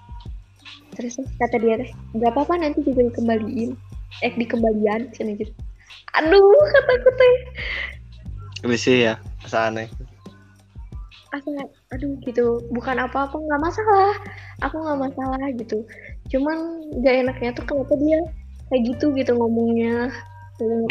Terus 0.93 1.18
kata 1.41 1.58
dia 1.58 1.76
teh 1.82 1.89
nggak 2.14 2.32
apa-apa 2.38 2.62
nanti 2.62 2.86
juga 2.86 3.10
dikembaliin. 3.10 3.74
Eh 4.22 4.34
dikembalian 4.38 5.10
sini 5.18 5.41
gitu. 5.41 5.51
Aduh 6.22 6.54
kataku 6.70 7.10
teh. 7.18 7.36
Risih 8.64 8.97
ya, 9.12 9.14
masa 9.41 9.74
aneh. 9.74 9.89
asa 11.34 11.49
aduh 11.89 12.14
gitu. 12.22 12.62
Bukan 12.70 13.01
apa-apa 13.01 13.34
nggak 13.34 13.62
masalah. 13.62 14.14
Aku 14.62 14.78
nggak 14.78 15.01
masalah 15.01 15.41
gitu. 15.58 15.82
Cuman 16.30 16.58
gak 17.01 17.26
enaknya 17.26 17.49
tuh 17.58 17.66
kenapa 17.66 17.97
dia 17.97 18.22
kayak 18.70 18.82
gitu 18.93 19.10
gitu 19.18 19.34
ngomongnya. 19.34 20.14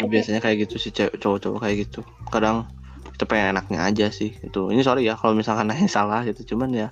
Biasanya 0.03 0.43
kayak 0.43 0.67
gitu 0.67 0.75
sih 0.75 0.91
cewek 0.91 1.15
cowok-cowok 1.23 1.63
kayak 1.63 1.87
gitu. 1.87 2.03
Kadang 2.27 2.67
pengen 3.27 3.57
enaknya 3.57 3.79
aja 3.85 4.07
sih 4.09 4.33
itu. 4.41 4.61
Ini 4.71 4.81
sorry 4.81 5.07
ya 5.07 5.17
kalau 5.17 5.33
misalkan 5.37 5.69
nanya 5.69 5.89
salah 5.97 6.21
gitu, 6.23 6.55
cuman 6.55 6.69
ya 6.73 6.87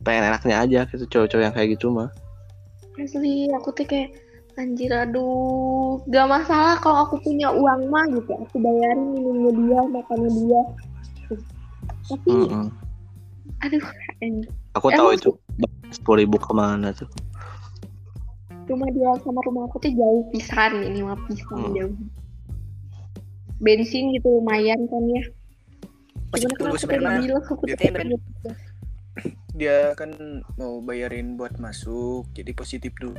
pengen 0.00 0.32
enaknya 0.32 0.56
aja 0.64 0.80
gitu 0.88 1.04
cowok-cowok 1.06 1.42
yang 1.44 1.54
kayak 1.54 1.76
gitu 1.76 1.92
mah. 1.92 2.08
Asli, 3.00 3.48
aku 3.56 3.72
tuh 3.72 3.86
kayak 3.88 4.12
anjir 4.60 4.92
aduh, 4.92 6.04
gak 6.12 6.28
masalah 6.28 6.76
kalau 6.84 7.08
aku 7.08 7.16
punya 7.24 7.48
uang 7.48 7.88
mah 7.88 8.04
gitu, 8.12 8.32
aku 8.36 8.56
bayarin 8.60 9.08
minumnya 9.16 9.52
dia, 9.56 9.80
makannya 9.88 10.30
dia. 10.36 10.62
Tapi, 12.10 12.28
Mm-mm. 12.28 12.66
aduh, 13.64 13.84
anjir. 14.20 14.52
Aku 14.76 14.86
Emang 14.92 14.98
tahu 15.00 15.10
itu 15.16 15.30
sepuluh 15.90 16.18
ribu 16.22 16.36
ke 16.36 16.52
mana 16.52 16.92
tuh. 16.92 17.08
rumah 18.70 18.86
dia 18.94 19.10
sama 19.26 19.42
rumah 19.42 19.66
aku 19.66 19.82
tuh 19.82 19.90
jauh 19.90 20.22
pisan 20.30 20.78
ini 20.86 21.02
mah 21.02 21.18
pisan 21.26 21.58
Hmm. 21.58 21.74
jauh. 21.74 21.96
Bensin 23.58 24.14
gitu 24.14 24.28
lumayan 24.40 24.78
kan 24.86 25.02
ya. 25.10 25.22
Masih 26.30 26.48
tunggu 26.54 26.76
sebenarnya. 26.78 27.38
Dia 27.66 27.76
dia 29.50 29.92
kan 29.98 30.14
mau 30.56 30.80
bayarin 30.80 31.36
buat 31.36 31.58
masuk 31.60 32.30
jadi 32.32 32.54
positif 32.56 32.94
dulu 32.96 33.18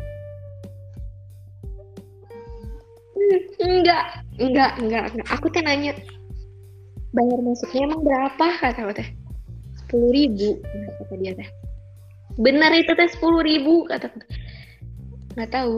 Enggak, 3.61 4.25
enggak, 4.41 4.71
enggak, 4.81 5.03
enggak. 5.13 5.27
Aku 5.29 5.47
teh 5.53 5.61
nanya, 5.63 5.93
bayar 7.15 7.39
masuknya 7.39 7.87
emang 7.87 8.01
berapa? 8.03 8.47
Kata 8.59 8.79
aku 8.83 8.93
teh. 8.97 9.09
Sepuluh 9.77 10.09
ribu, 10.11 10.59
kata 10.99 11.15
dia 11.21 11.31
teh. 11.37 11.49
Benar 12.35 12.75
itu 12.75 12.91
teh 12.91 13.07
sepuluh 13.07 13.45
ribu, 13.45 13.87
kata 13.87 14.09
aku. 14.09 14.19
Nggak 15.37 15.51
tahu. 15.53 15.75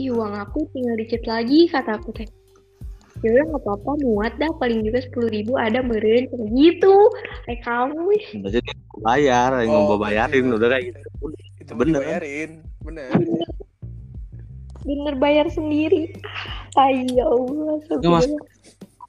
Ih, 0.00 0.10
uang 0.10 0.34
aku 0.34 0.66
tinggal 0.74 0.96
dikit 0.98 1.22
lagi, 1.28 1.68
kata 1.70 2.00
aku 2.00 2.10
teh. 2.16 2.26
Ya 3.22 3.28
udah 3.30 3.44
nggak 3.54 3.62
apa-apa, 3.62 3.90
muat 4.02 4.32
dah. 4.36 4.50
Paling 4.58 4.82
juga 4.82 4.98
sepuluh 4.98 5.30
ribu 5.30 5.54
ada 5.54 5.78
meren, 5.78 6.26
kayak 6.26 6.48
gitu. 6.52 6.94
Kayak 7.46 7.60
kamu, 7.62 8.02
mau 8.42 9.00
bayar, 9.06 9.50
yang 9.62 9.70
Oh, 9.70 9.94
mau 9.94 9.98
bayarin 9.98 10.42
berarti- 10.50 10.58
udah 10.58 10.68
kayak 10.68 10.84
gitu. 10.90 11.00
itu 11.62 11.72
Bener. 11.78 12.02
dibayarin 12.02 12.50
bener 12.82 13.14
bener 14.82 15.14
bayar 15.14 15.46
sendiri. 15.46 16.10
Ay, 16.74 17.06
ya 17.14 17.22
Allah. 17.30 17.78
Ya, 18.02 18.10
Mas. 18.10 18.26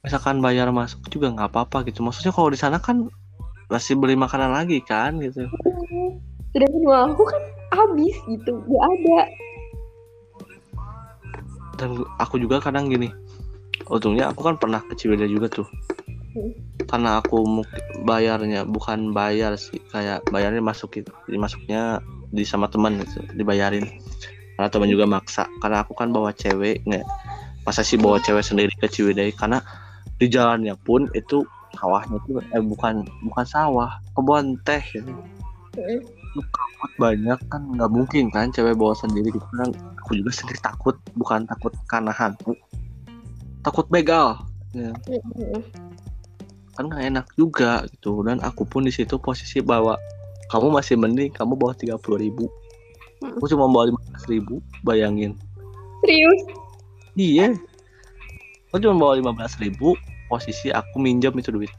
Misalkan 0.06 0.38
bayar 0.38 0.70
masuk 0.70 1.02
juga 1.10 1.34
nggak 1.34 1.50
apa-apa 1.50 1.82
gitu. 1.90 2.06
Maksudnya 2.06 2.30
kalau 2.30 2.54
di 2.54 2.58
sana 2.60 2.78
kan 2.78 3.10
masih 3.66 3.98
beli 3.98 4.14
makanan 4.14 4.54
lagi 4.54 4.78
kan 4.86 5.18
gitu. 5.18 5.50
Sedangkan 6.54 6.82
uang 6.86 7.18
aku 7.18 7.24
kan 7.26 7.42
habis 7.74 8.14
gitu, 8.30 8.54
gak 8.54 8.84
ada. 8.86 9.20
Dan 11.74 11.90
aku 12.22 12.38
juga 12.38 12.62
kadang 12.62 12.86
gini. 12.86 13.10
Untungnya 13.88 14.32
aku 14.32 14.40
kan 14.44 14.56
pernah 14.56 14.80
ke 14.80 14.96
Ciwidey 14.96 15.28
juga 15.28 15.48
tuh. 15.52 15.68
Hmm. 16.34 16.52
Karena 16.88 17.20
aku 17.22 17.64
bayarnya 18.04 18.66
bukan 18.66 19.14
bayar 19.14 19.54
sih, 19.60 19.78
kayak 19.92 20.24
bayarnya 20.28 20.60
masuk 20.60 20.92
gitu. 20.98 21.12
Jadi 21.28 21.36
masuknya 21.38 22.00
di 22.34 22.42
sama 22.42 22.66
teman 22.66 22.98
gitu, 22.98 23.22
dibayarin. 23.36 23.86
Karena 24.58 24.68
teman 24.70 24.88
juga 24.90 25.04
maksa. 25.06 25.46
Karena 25.62 25.84
aku 25.86 25.94
kan 25.94 26.10
bawa 26.10 26.34
cewek 26.34 26.82
nggak. 26.86 27.04
Masa 27.64 27.80
sih 27.80 27.96
bawa 27.96 28.20
cewek 28.20 28.44
sendiri 28.44 28.72
ke 28.76 28.88
Ciwidey? 28.90 29.32
Karena 29.32 29.62
di 30.20 30.28
jalannya 30.28 30.76
pun 30.84 31.08
itu 31.16 31.42
sawahnya 31.74 32.22
tuh 32.28 32.38
eh 32.54 32.62
bukan 32.62 33.02
bukan 33.26 33.46
sawah, 33.46 33.98
kebun 34.14 34.58
teh. 34.62 34.82
Heeh. 35.74 36.00
takut 36.34 36.90
banyak 36.98 37.38
kan 37.46 37.62
nggak 37.78 37.90
mungkin 37.94 38.26
kan 38.34 38.50
cewek 38.50 38.74
bawa 38.74 38.90
sendiri 38.98 39.30
gitu 39.30 39.46
kan 39.54 39.70
aku 40.02 40.18
juga 40.18 40.34
sendiri 40.34 40.58
takut 40.58 40.98
bukan 41.14 41.46
takut 41.46 41.70
karena 41.86 42.10
hantu 42.10 42.58
takut 43.64 43.88
begal 43.88 44.44
ya. 44.76 44.92
Kan 46.74 46.90
nggak 46.90 47.02
enak 47.08 47.26
juga 47.34 47.88
gitu 47.88 48.20
dan 48.22 48.38
aku 48.44 48.68
pun 48.68 48.84
di 48.84 48.92
situ 48.92 49.16
posisi 49.16 49.64
bawa 49.64 49.96
kamu 50.52 50.76
masih 50.76 51.00
mending 51.00 51.32
kamu 51.32 51.56
bawa 51.56 51.72
tiga 51.72 51.96
puluh 51.96 52.20
ribu 52.20 52.46
Mm. 53.22 53.40
aku 53.40 53.46
cuma 53.56 53.64
bawa 53.70 53.88
lima 53.88 54.00
ribu 54.28 54.60
bayangin 54.84 55.32
Serius? 56.04 56.44
iya 57.16 57.56
aku 58.68 58.84
cuma 58.84 59.00
bawa 59.00 59.16
lima 59.16 59.32
belas 59.32 59.56
ribu 59.56 59.96
posisi 60.28 60.68
aku 60.68 61.00
minjem 61.00 61.32
itu 61.40 61.48
duit 61.48 61.72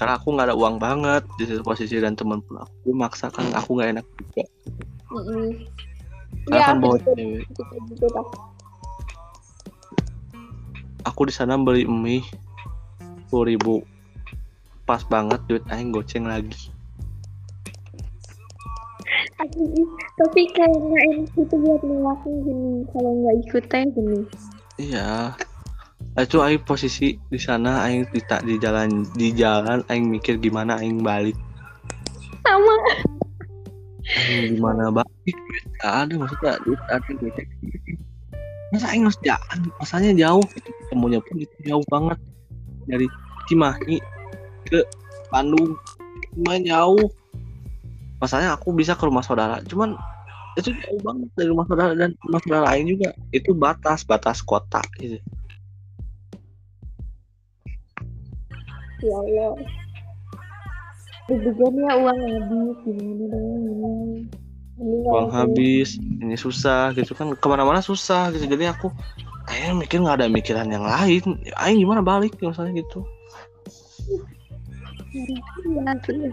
karena 0.00 0.18
aku 0.18 0.34
nggak 0.34 0.50
ada 0.50 0.56
uang 0.58 0.82
banget 0.82 1.22
di 1.38 1.44
situ 1.46 1.62
posisi 1.62 1.94
dan 2.00 2.18
teman 2.18 2.42
pun 2.42 2.64
aku 2.64 2.90
maksakan 2.90 3.54
aku 3.54 3.78
nggak 3.78 4.00
enak 4.00 4.06
juga 4.18 4.44
Heeh. 5.14 5.46
karena 6.48 6.58
Ya, 6.58 6.66
kan 6.66 6.76
bawa. 6.82 6.96
Aku 11.04 11.28
di 11.28 11.32
sana 11.34 11.56
beli 11.56 11.88
mie 11.88 12.24
sepuluh 13.26 13.46
ribu. 13.46 13.74
Pas 14.84 15.06
banget 15.06 15.38
duit 15.46 15.64
aing 15.70 15.94
goceng 15.94 16.26
lagi. 16.26 16.72
Tapi 20.20 20.40
kayak 20.52 20.68
nggak 20.68 21.04
enak 21.10 21.28
gitu 21.32 21.54
buat 21.58 21.80
nolaknya 21.80 22.34
gini 22.44 22.72
kalau 22.92 23.10
nggak 23.24 23.36
ikut 23.48 23.64
teh 23.72 23.84
gini. 23.88 24.20
iya. 24.76 25.32
Itu 26.18 26.42
aing 26.42 26.66
posisi 26.66 27.16
di 27.16 27.38
sana 27.40 27.86
aing 27.86 28.10
tidak 28.12 28.44
di 28.44 28.60
jalan 28.60 29.06
di 29.16 29.32
jalan 29.32 29.80
aing 29.88 30.10
mikir 30.10 30.36
gimana 30.36 30.76
aing 30.82 31.00
balik. 31.00 31.38
Sama. 32.44 32.74
aing 34.10 34.58
gimana 34.58 34.90
balik? 34.92 35.36
Duit 35.38 35.66
gak 35.80 35.94
ada 36.04 36.14
maksudnya 36.18 36.54
duit 36.66 36.82
ada 36.90 37.10
goceng 37.16 37.48
masa 38.70 38.86
aing 38.94 39.04
harus 39.06 39.18
jalan 39.22 39.58
masanya 39.82 40.10
jauh? 40.14 40.44
Itu 40.54 40.70
ketemunya 40.86 41.18
pun 41.22 41.36
itu 41.42 41.56
jauh 41.66 41.84
banget. 41.90 42.18
Dari 42.86 43.06
Cimahi 43.50 43.98
ke 44.70 44.80
Bandung. 45.30 45.74
Lumayan 46.38 46.64
jauh. 46.66 47.06
Masalahnya 48.22 48.54
aku 48.54 48.70
bisa 48.74 48.94
ke 48.94 49.04
rumah 49.06 49.26
saudara. 49.26 49.58
Cuman 49.66 49.98
itu 50.58 50.70
jauh 50.74 51.00
banget 51.02 51.28
dari 51.34 51.48
rumah 51.50 51.66
saudara 51.66 51.92
dan 51.94 52.14
rumah 52.26 52.40
saudara 52.42 52.62
lain 52.74 52.94
juga. 52.94 53.10
Itu 53.34 53.54
batas 53.54 54.06
batas 54.06 54.42
kota 54.42 54.82
gitu. 55.02 55.18
Ya 59.00 59.16
Allah. 59.16 59.56
Deg-degan 61.30 61.74
ya 61.78 61.94
uang 61.94 62.18
habis 62.20 62.78
gimana 62.82 63.24
dong. 63.30 64.10
Nggak 64.80 65.12
uang 65.12 65.28
habis 65.28 66.00
ini 66.00 66.40
susah 66.40 66.96
gitu 66.96 67.12
kan. 67.12 67.36
Ke 67.36 67.46
mana-mana 67.52 67.84
susah 67.84 68.32
gitu. 68.32 68.48
Jadi 68.48 68.64
aku 68.64 68.88
aing 69.52 69.76
mikir 69.76 70.00
nggak 70.00 70.24
ada 70.24 70.26
mikiran 70.32 70.72
yang 70.72 70.88
lain. 70.88 71.36
Aing 71.60 71.84
gimana 71.84 72.00
balik 72.00 72.32
misalnya 72.40 72.80
gitu. 72.80 73.04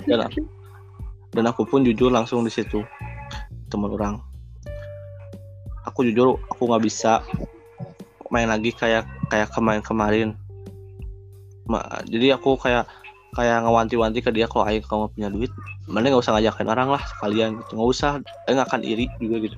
Iya, 0.07 0.15
lah. 0.21 0.29
dan 1.33 1.45
aku 1.49 1.65
pun 1.67 1.83
jujur 1.83 2.07
langsung 2.07 2.45
di 2.47 2.51
situ. 2.53 2.87
Teman 3.67 3.91
orang. 3.91 4.15
Aku 5.83 6.07
jujur 6.07 6.39
aku 6.47 6.71
nggak 6.71 6.83
bisa 6.87 7.19
main 8.31 8.47
lagi 8.47 8.71
kayak 8.75 9.07
kayak 9.31 9.51
kemarin 9.55 9.83
kemarin 9.83 10.27
Ma- 11.67 12.03
jadi 12.07 12.39
aku 12.39 12.55
kayak 12.59 12.87
kayak 13.35 13.67
ngewanti-wanti 13.67 14.23
ke 14.23 14.31
dia 14.31 14.47
kalau 14.47 14.63
aing 14.67 14.85
kamu 14.85 15.11
punya 15.11 15.27
duit 15.27 15.51
mana 15.87 16.07
nggak 16.07 16.23
usah 16.23 16.33
ngajakin 16.37 16.67
orang 16.71 16.89
lah 16.91 17.03
sekalian 17.03 17.49
gitu. 17.59 17.71
Nggak 17.75 17.89
usah 17.91 18.09
aing 18.47 18.61
akan 18.61 18.81
iri 18.83 19.05
juga 19.19 19.37
gitu. 19.43 19.57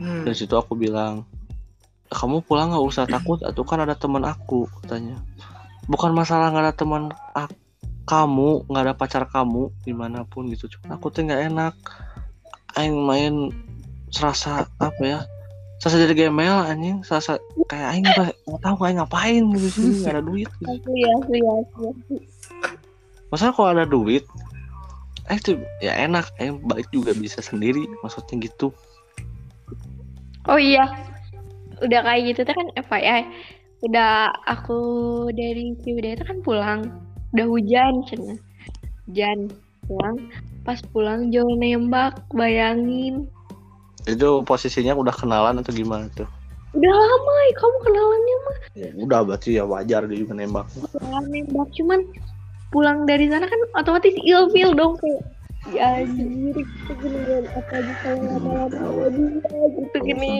Hmm. 0.00 0.24
dari 0.26 0.34
situ 0.34 0.56
aku 0.56 0.74
bilang 0.74 1.22
kamu 2.10 2.42
pulang 2.42 2.72
nggak 2.72 2.86
usah 2.90 3.04
takut 3.06 3.38
atau 3.44 3.62
kan 3.62 3.84
ada 3.84 3.94
teman 3.94 4.24
aku 4.24 4.66
katanya. 4.82 5.20
Bukan 5.86 6.16
masalah 6.16 6.48
nggak 6.50 6.64
ada 6.64 6.74
teman 6.74 7.02
ak- 7.36 7.60
kamu 8.04 8.68
nggak 8.68 8.82
ada 8.84 8.94
pacar 8.96 9.24
kamu 9.28 9.72
di 9.84 9.92
mana 9.92 10.24
pun 10.24 10.48
gitu. 10.52 10.68
Cuma 10.68 10.96
aku 10.96 11.12
tuh 11.12 11.24
nggak 11.28 11.52
enak. 11.52 11.74
Aing 12.74 12.98
main 12.98 13.52
serasa 14.10 14.66
apa 14.78 15.02
ya 15.02 15.20
serasa 15.84 16.00
jadi 16.00 16.16
gemel 16.16 16.64
anjing 16.64 17.04
serasa 17.04 17.36
kayak 17.68 17.88
aing 17.92 18.04
nggak 18.08 18.32
nggak 18.48 18.60
tahu 18.64 18.76
aing 18.88 18.96
ngapain 18.96 19.44
gitu 19.52 19.68
sih 19.68 20.00
nggak 20.00 20.16
ada 20.16 20.24
duit 20.24 20.48
gitu. 20.64 20.72
Asli 20.80 21.00
asli 21.04 21.38
asli. 21.44 21.84
asli. 21.92 22.18
masalah 23.28 23.52
kalau 23.52 23.68
ada 23.76 23.84
duit 23.84 24.24
eh 25.28 25.36
tuh 25.44 25.60
ya 25.84 25.92
enak 26.08 26.24
aing 26.40 26.56
balik 26.64 26.88
juga 26.88 27.12
bisa 27.12 27.44
sendiri 27.44 27.84
maksudnya 28.00 28.48
gitu 28.48 28.72
Oh 30.44 30.60
iya, 30.60 30.84
udah 31.80 32.00
kayak 32.04 32.22
gitu 32.28 32.40
tuh 32.44 32.52
kan 32.52 32.68
FYI. 32.76 33.24
Udah 33.88 34.28
aku 34.44 34.80
dari 35.32 35.72
Ciwidey 35.80 36.20
itu 36.20 36.24
kan 36.24 36.38
pulang, 36.44 36.80
udah 37.32 37.46
hujan 37.48 38.04
cina. 38.04 38.36
Hujan 39.08 39.48
pulang, 39.88 40.28
pas 40.68 40.80
pulang 40.92 41.32
jauh 41.32 41.56
nembak, 41.56 42.20
bayangin. 42.36 43.24
Itu 44.04 44.28
posisinya 44.44 44.92
udah 44.92 45.14
kenalan 45.16 45.60
atau 45.64 45.72
gimana 45.72 46.08
tuh? 46.12 46.28
Udah 46.74 46.90
lama 46.90 47.34
ya 47.48 47.54
kamu 47.56 47.76
kenalannya 47.86 48.36
mah. 48.36 48.56
Ya, 48.74 48.88
udah 48.98 49.20
berarti 49.24 49.48
ya 49.56 49.64
wajar 49.64 50.04
dia 50.10 50.18
juga 50.18 50.34
nembak. 50.34 50.66
Udah 50.74 51.22
nembak, 51.30 51.68
cuman 51.78 52.00
pulang 52.74 53.06
dari 53.06 53.30
sana 53.30 53.46
kan 53.46 53.60
otomatis 53.78 54.12
ilfil 54.26 54.74
dong 54.74 54.98
kayak 54.98 55.22
ya 55.72 56.02
anjir 56.02 56.52
gitu 56.52 56.92
gini 56.98 57.18
kan 57.24 57.44
apa 57.54 57.72
aja 57.78 57.94
kalau 58.02 58.20
lama-lama 58.26 58.68
sama 58.74 59.06
dia 59.14 59.66
gitu 59.78 59.96
gini. 60.02 60.32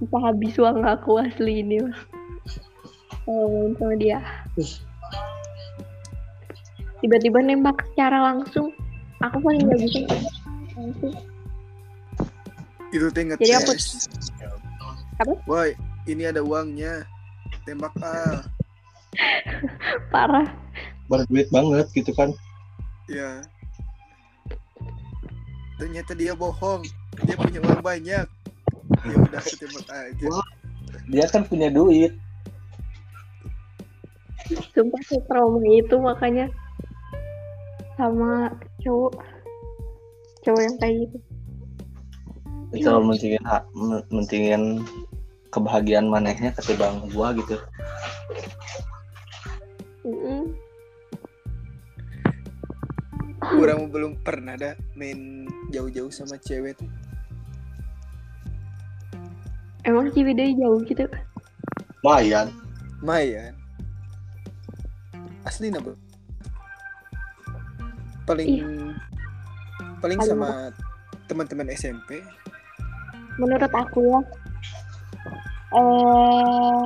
Bisa 0.00 0.16
habis 0.20 0.52
uang 0.58 0.82
aku 0.84 1.22
asli 1.22 1.62
ini 1.62 1.86
mah. 1.86 1.98
Main 3.30 3.72
sama 3.78 3.94
dia. 3.96 4.18
Tiba-tiba 7.00 7.38
nembak 7.40 7.80
secara 7.94 8.18
langsung. 8.34 8.74
Aku 9.20 9.36
paling 9.44 9.68
gak 9.68 9.80
bisa 9.84 10.00
Itu 12.90 13.06
teh. 13.12 13.24
Jadi 13.36 13.52
aku- 13.54 13.76
Apa? 15.20 15.32
Woi, 15.44 15.76
ini 16.08 16.24
ada 16.26 16.40
uangnya. 16.40 17.04
Tembak 17.68 17.92
ah. 18.00 18.40
parah 20.14 20.46
berduit 21.10 21.50
banget 21.50 21.90
gitu 21.90 22.14
kan 22.14 22.30
Ya. 23.10 23.42
Ternyata 25.82 26.14
dia 26.14 26.30
bohong. 26.38 26.86
Dia 27.26 27.34
punya 27.34 27.58
uang 27.58 27.82
banyak. 27.82 28.26
Ya 29.02 29.14
udah 29.18 29.40
aku 29.42 29.54
tembak 29.58 29.86
aja. 29.90 30.30
dia 31.10 31.26
kan 31.26 31.42
punya 31.46 31.70
duit 31.70 32.14
sumpah 34.74 35.02
sih 35.06 35.20
trauma 35.30 35.62
itu 35.70 35.94
makanya 35.98 36.50
sama 37.94 38.50
cowok 38.82 39.14
cowok 40.44 40.62
yang 40.64 40.76
kayak 40.80 40.96
gitu 41.04 41.18
itu 42.70 42.86
mentingin 42.86 43.42
hak 43.42 43.64
men- 43.74 44.06
mentingin 44.14 44.62
kebahagiaan 45.50 46.06
manehnya 46.06 46.54
ketimbang 46.54 47.02
gua 47.10 47.34
gitu. 47.34 47.58
Kurang 53.42 53.90
belum 53.90 54.22
pernah 54.22 54.54
ada 54.54 54.78
main 54.94 55.50
jauh-jauh 55.74 56.14
sama 56.14 56.38
cewek 56.38 56.78
tuh. 56.78 56.86
emang 59.88 60.12
Ciwidey 60.12 60.54
jauh 60.60 60.80
gitu 60.84 61.08
lumayan 62.00 62.52
Mayan. 63.00 63.56
Asli 65.48 65.72
na 65.72 65.80
bro. 65.80 65.96
Paling 68.28 68.60
paling 70.00 70.18
sama 70.24 70.72
teman-teman 71.28 71.70
SMP. 71.70 72.24
menurut 73.38 73.72
aku 73.72 74.00
ya 74.04 74.20
eh 75.70 76.84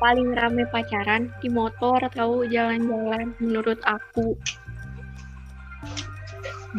paling 0.00 0.32
rame 0.32 0.64
pacaran 0.72 1.28
di 1.44 1.52
motor 1.52 2.00
atau 2.00 2.48
jalan-jalan 2.48 3.36
menurut 3.36 3.76
aku. 3.84 4.32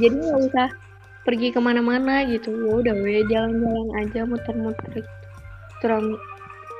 Jadi 0.01 0.17
nggak 0.17 0.41
usah 0.49 0.69
pergi 1.21 1.53
ke 1.53 1.61
mana-mana 1.61 2.25
gitu. 2.25 2.49
Ya 2.49 2.81
udah 2.81 2.95
we 2.97 3.21
jalan-jalan 3.29 3.87
aja 4.01 4.25
muter-muter 4.25 4.89
gitu. 4.97 5.11
Itu 5.77 5.85
rame 5.85 6.17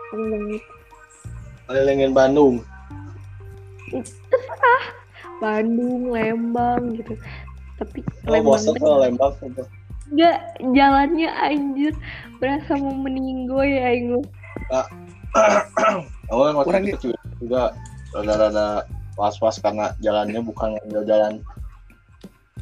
rame 0.10 0.26
banget 0.34 0.64
kelilingin 1.72 2.12
Bandung 5.42 6.14
Lembang 6.14 7.02
gitu. 7.02 7.18
Tapi 7.82 8.06
oh 8.30 8.30
Lembang 8.30 8.62
bosan 8.62 8.78
lembang 8.78 9.34
gitu 9.42 9.66
Enggak, 10.12 10.38
jalannya 10.76 11.30
anjir. 11.32 11.94
Berasa 12.44 12.76
mau 12.76 12.94
meninggoy 12.94 13.80
ya 13.80 13.96
Aing 13.96 14.20
lu. 14.20 14.22
oh 16.30 16.44
yang 16.48 16.58
waktu 16.60 16.68
Kurang 16.68 16.86
itu 16.86 17.08
juga 17.40 17.72
rada-rada 18.12 18.86
was-was 19.16 19.64
karena 19.64 19.96
jalannya 20.04 20.44
bukan 20.44 20.76
ngambil 20.84 21.04
jalan 21.08 21.34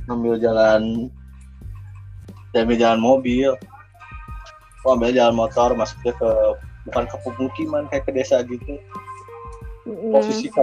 ngambil 0.06 0.34
jalan 0.38 0.82
ngambil 2.54 2.76
jalan 2.78 3.00
mobil. 3.02 3.50
Oh, 4.88 4.96
ambil 4.96 5.12
jalan 5.12 5.36
motor 5.36 5.74
masuknya 5.74 6.14
ke 6.16 6.30
bukan 6.88 7.04
ke 7.10 7.18
pemukiman 7.26 7.84
kayak 7.90 8.06
ke 8.06 8.12
desa 8.14 8.46
gitu. 8.46 8.78
Posisi 10.14 10.54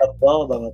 tebal 0.00 0.48
banget 0.48 0.72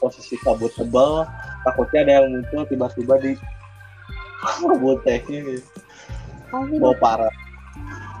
posisi 0.00 0.34
kabut 0.40 0.72
tebal 0.72 1.28
takutnya 1.62 2.00
ada 2.08 2.12
yang 2.24 2.26
muncul 2.32 2.64
tiba-tiba 2.66 3.14
di 3.20 3.32
kabut. 4.40 4.98
Asli 5.04 6.76
mau 6.80 6.96
parah 6.96 7.30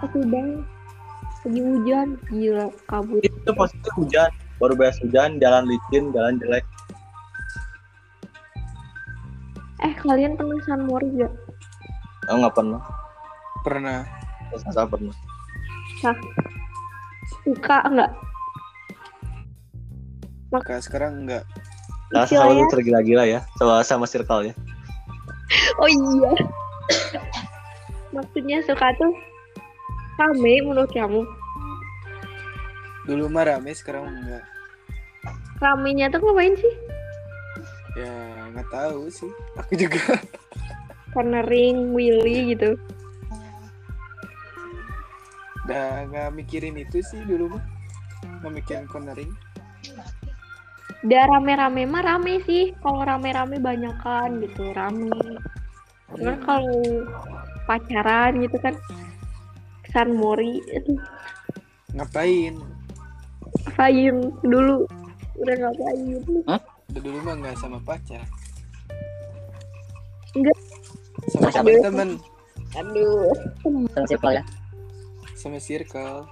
banget. 0.04 0.60
Lagi 1.40 1.60
hujan, 1.64 2.08
gila 2.28 2.68
kabut. 2.84 3.24
itu 3.24 3.50
posisi 3.56 3.88
hujan 3.96 4.28
baru 4.60 4.76
beres 4.76 5.00
hujan 5.00 5.40
jalan 5.40 5.64
licin 5.64 6.12
jalan 6.12 6.36
jelek 6.36 6.64
Eh 9.80 9.96
kalian 9.96 10.36
pernah 10.36 10.60
San 10.68 10.84
Mori 10.84 11.08
gak? 11.16 11.32
oh 12.28 12.36
nggak 12.36 12.52
pernah 12.52 12.82
Pernah. 13.64 13.98
saya 14.68 14.84
pernah 14.84 15.16
Suka 17.44 17.78
nggak? 17.88 18.12
Maka 20.50 20.82
sekarang 20.82 21.24
enggak. 21.24 21.44
Nah 22.10 22.26
Kecil 22.26 22.42
selalu 22.42 22.62
ya? 22.62 22.68
tergila-gila 22.74 23.24
ya 23.26 23.40
sama 23.58 23.82
sama 23.86 24.06
circle 24.10 24.50
ya 24.50 24.54
Oh 25.78 25.88
iya. 25.90 26.32
Maksudnya 28.14 28.62
suka 28.66 28.94
tuh 28.98 29.14
rame 30.18 30.62
menurut 30.62 30.90
kamu. 30.90 31.22
Dulu 33.08 33.24
mah 33.32 33.48
rame, 33.48 33.72
sekarang 33.74 34.06
enggak. 34.10 34.44
Ramenya 35.58 36.12
tuh 36.12 36.22
ngapain 36.22 36.54
sih? 36.56 36.74
Ya 37.98 38.14
nggak 38.54 38.68
tahu 38.70 39.10
sih. 39.10 39.30
Aku 39.58 39.74
juga. 39.74 40.20
Cornering, 41.10 41.90
Willy 41.90 42.54
gitu. 42.54 42.78
Udah 45.66 46.06
nggak 46.06 46.28
mikirin 46.34 46.78
itu 46.78 47.02
sih 47.02 47.18
dulu 47.26 47.58
mah. 47.58 47.62
Nggak 48.42 48.52
mikirin 48.62 48.86
cornering. 48.86 49.30
Udah 51.00 51.22
rame-rame 51.32 51.88
mah 51.88 52.02
rame 52.04 52.44
sih. 52.44 52.76
Kalau 52.84 53.00
rame-rame 53.04 53.56
banyakan 53.56 54.44
gitu, 54.44 54.72
rame. 54.76 55.12
Cuman 56.12 56.36
kalau 56.44 56.82
pacaran 57.64 58.40
gitu 58.42 58.56
kan 58.58 58.74
San 59.94 60.14
Mori 60.14 60.58
itu 60.70 60.94
Ngapain? 61.94 62.54
ngapain 63.66 64.16
dulu 64.46 64.86
udah 65.42 65.54
ngapain 65.58 65.98
Udah 66.90 67.00
dulu 67.02 67.18
mah 67.22 67.34
nggak 67.38 67.56
sama 67.58 67.78
pacar. 67.82 68.22
Enggak. 70.34 70.58
Sama 71.34 71.50
Aduh. 71.50 71.58
teman-teman, 71.82 72.10
aduh 72.78 73.34
sama 73.60 74.06
circle 74.06 74.34
ya 74.38 74.44
sama 75.40 75.58
circle 75.58 76.28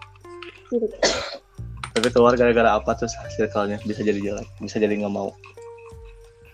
tapi 1.99 2.15
keluar 2.15 2.39
gara-gara 2.39 2.79
apa 2.79 2.95
terus 2.95 3.19
circle-nya 3.35 3.83
bisa 3.83 4.07
jadi 4.07 4.23
jelek 4.23 4.47
bisa 4.63 4.79
jadi 4.79 4.95
nggak 5.03 5.11
mau. 5.11 5.35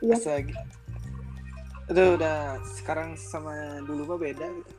Iya. 0.01 0.40
Aduh, 1.92 2.16
udah 2.16 2.57
sekarang 2.80 3.12
sama 3.20 3.84
dulu 3.84 4.09
mah 4.09 4.18
beda 4.20 4.49
gitu. 4.49 4.72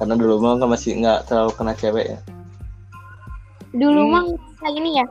karena 0.00 0.14
dulu 0.16 0.34
mah 0.40 0.56
kan 0.56 0.68
masih 0.72 0.96
nggak 1.04 1.28
terlalu 1.28 1.52
kena 1.52 1.74
cewek 1.76 2.06
ya. 2.16 2.20
Dulu 3.76 4.00
hmm. 4.08 4.12
mah 4.16 4.24
kayak 4.56 4.72
gini 4.72 4.90
ya. 4.96 5.06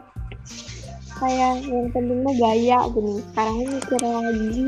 Kayak 1.21 1.53
yang 1.69 1.87
penting 1.93 2.19
mah 2.25 2.33
gaya 2.33 2.79
gini. 2.89 3.13
Sekarang 3.29 3.55
mikir 3.61 4.01
lagi. 4.01 4.65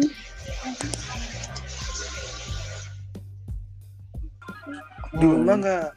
Dulu 5.17 5.37
mah 5.41 5.55
nggak 5.57 5.87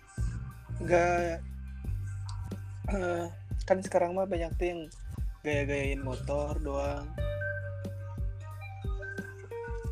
nggak 0.80 1.36
uh, 2.96 3.26
kan 3.66 3.78
sekarang 3.82 4.18
mah 4.18 4.26
banyak 4.26 4.50
tuh 4.58 4.66
yang 4.66 4.80
gaya-gayain 5.46 6.02
motor 6.02 6.58
doang 6.62 7.06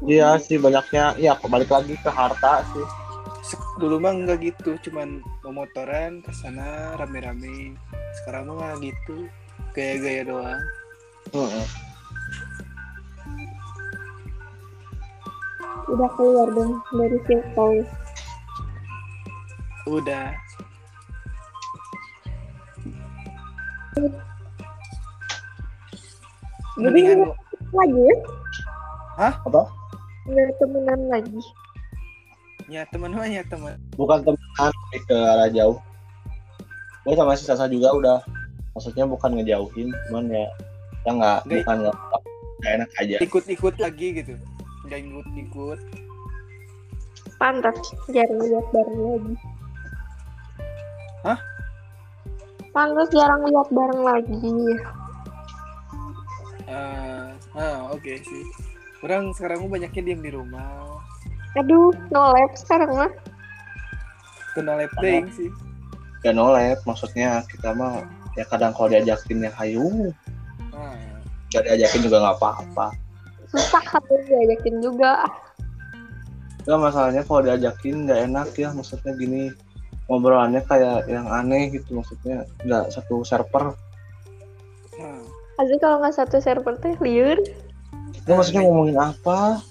Iya 0.00 0.40
sih 0.40 0.56
banyaknya 0.56 1.12
ya 1.20 1.36
balik 1.44 1.68
lagi 1.68 1.92
ke 2.00 2.08
harta 2.08 2.64
sih. 2.72 2.86
Dulu 3.76 4.00
mah 4.00 4.16
nggak 4.16 4.40
gitu 4.40 4.80
cuman 4.88 5.20
memotoran 5.44 6.24
ke 6.24 6.32
sana 6.32 6.96
rame-rame 6.96 7.76
sekarang 8.20 8.48
mah 8.48 8.56
nggak 8.56 8.80
gitu 8.88 9.28
gaya-gaya 9.76 10.22
doang 10.24 10.62
Heeh. 11.36 11.66
Udah 15.90 16.10
keluar 16.16 16.48
dong 16.54 16.80
dari 16.96 17.18
circle. 17.28 17.84
udah 19.90 20.32
Jadi 26.80 27.00
lagi 27.70 28.00
ya? 28.00 28.16
Apa? 29.44 29.62
Nggak 30.26 30.48
temenan 30.58 31.00
lagi. 31.10 31.40
ya 32.70 32.86
teman 32.94 33.10
mah 33.10 33.26
ya 33.26 33.42
teman 33.50 33.74
Bukan 33.98 34.22
temenan 34.22 34.72
ke 35.02 35.16
arah 35.16 35.50
jauh. 35.50 35.82
Gue 37.02 37.18
sama 37.18 37.34
si 37.34 37.42
Sasa 37.42 37.66
juga 37.66 37.90
udah 37.90 38.18
maksudnya 38.70 39.02
bukan 39.04 39.34
ngejauhin, 39.34 39.90
cuman 40.06 40.30
ya 40.30 40.46
kita 41.02 41.10
nggak 41.10 41.38
Nggak- 41.42 41.58
bukan 41.66 41.76
nggak 41.82 41.96
nggak 42.60 42.72
enak 42.78 42.90
aja. 43.00 43.16
ikut-ikut 43.18 43.74
lagi 43.80 44.06
gitu 44.14 44.32
nggak 44.86 45.00
ikut-ikut 45.02 45.80
Pantas 47.40 47.80
jarang 48.12 48.36
lihat 48.38 48.66
bareng 48.68 49.00
lagi. 49.00 49.34
Hah? 51.24 51.38
Pantas 52.70 53.10
jarang 53.10 53.42
lihat 53.50 53.68
bareng 53.74 54.02
lagi. 54.06 54.38
Eh, 56.70 57.26
ah 57.58 57.90
oke 57.90 58.12
sih 58.22 58.44
orang 59.02 59.34
sekarang 59.34 59.66
mah 59.66 59.74
banyaknya 59.74 60.02
diem 60.06 60.22
di 60.22 60.30
rumah 60.30 61.02
Aduh, 61.58 61.90
no 62.14 62.30
lab 62.30 62.54
sekarang 62.54 62.94
mah. 62.94 63.12
kenal 64.54 64.78
lab 64.78 64.92
day 65.02 65.26
sih 65.34 65.50
Gak 66.20 66.36
nolep, 66.36 66.78
maksudnya 66.84 67.42
kita 67.48 67.72
mah 67.72 68.04
ya 68.36 68.44
kadang 68.44 68.76
kalau 68.76 68.92
diajakin 68.92 69.40
ya 69.40 69.50
hayu, 69.56 70.12
nah, 70.68 70.92
gak 71.48 71.64
diajakin 71.64 72.04
juga 72.04 72.20
nggak 72.20 72.36
apa-apa. 72.36 72.86
Susah 73.48 73.80
harus 73.80 74.22
diajakin 74.28 74.84
juga. 74.84 75.24
Gak 76.68 76.76
masalahnya 76.76 77.24
kalau 77.24 77.40
diajakin 77.40 78.04
nggak 78.04 78.20
enak 78.28 78.52
ya, 78.52 78.68
maksudnya 78.76 79.16
gini 79.16 79.48
ngobrolannya 80.10 80.66
kayak 80.66 81.06
yang 81.06 81.30
aneh 81.30 81.70
gitu, 81.70 81.94
maksudnya 81.94 82.42
nggak 82.66 82.90
satu 82.90 83.22
server. 83.22 83.78
Aja 85.54 85.74
kalau 85.78 86.02
nggak 86.02 86.18
satu 86.18 86.42
server 86.42 86.74
teh 86.82 86.98
liur. 86.98 87.38
Ya 88.26 88.34
maksudnya 88.34 88.66
ngomongin 88.66 88.98
apa? 88.98 89.62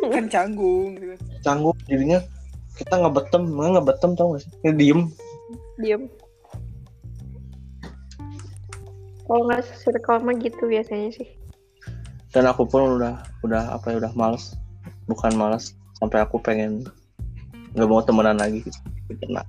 kan 0.00 0.26
canggung 0.26 0.98
gitu. 0.98 1.14
Canggung 1.46 1.76
jadinya 1.86 2.18
kita 2.74 2.94
ngebetem, 2.98 3.42
nggak 3.46 3.72
ngebetem 3.78 4.10
tau 4.16 4.34
gak 4.34 4.42
sih? 4.42 4.52
Ya, 4.64 4.72
diem. 4.72 5.12
Diem. 5.78 6.02
Kalau 9.28 9.42
nggak 9.46 9.62
circle 9.78 10.18
mah 10.26 10.34
gitu 10.40 10.66
biasanya 10.66 11.14
sih. 11.14 11.28
Dan 12.34 12.50
aku 12.50 12.66
pun 12.66 12.98
udah 12.98 13.22
udah 13.46 13.78
apa 13.78 13.94
ya 13.94 14.02
udah 14.02 14.12
males, 14.18 14.58
bukan 15.06 15.34
males 15.38 15.78
sampai 16.02 16.24
aku 16.24 16.42
pengen 16.42 16.82
nggak 17.74 17.88
mau 17.88 18.02
temenan 18.02 18.36
lagi 18.38 18.62
gitu. 18.66 18.78
Nah, 19.30 19.46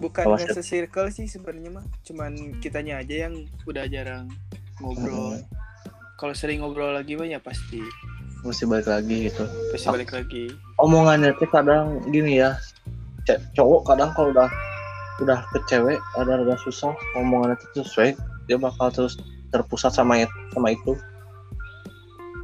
bukan 0.00 0.24
Awas 0.28 0.44
se-circle 0.52 1.08
sih 1.08 1.24
sebenarnya 1.28 1.80
mah 1.80 1.84
cuman 2.04 2.60
kitanya 2.60 3.00
aja 3.00 3.28
yang 3.28 3.48
udah 3.64 3.84
jarang 3.88 4.28
ngobrol 4.80 5.40
kalau 6.20 6.34
sering 6.36 6.60
ngobrol 6.60 6.92
lagi 6.92 7.16
mah 7.16 7.28
ya 7.28 7.40
pasti 7.40 7.80
mesti 8.44 8.68
balik 8.68 8.88
lagi 8.88 9.32
gitu. 9.32 9.44
pasti 9.72 9.88
balik 9.88 10.12
lagi 10.12 10.52
omongannya 10.80 11.32
tuh 11.40 11.48
kadang 11.48 12.04
gini 12.12 12.44
ya 12.44 12.60
cowok 13.56 13.88
kadang 13.88 14.12
kalau 14.12 14.30
udah 14.36 14.48
udah 15.24 15.40
ke 15.56 15.58
cewek 15.72 15.96
ada 16.20 16.44
agak 16.44 16.60
susah 16.60 16.92
omongannya 17.16 17.56
tuh 17.72 17.80
sesuai 17.82 18.12
dia 18.46 18.60
bakal 18.60 18.92
terus 18.92 19.16
terpusat 19.48 19.96
sama 19.96 20.20
itu 20.20 20.36
sama 20.52 20.76
itu 20.76 20.92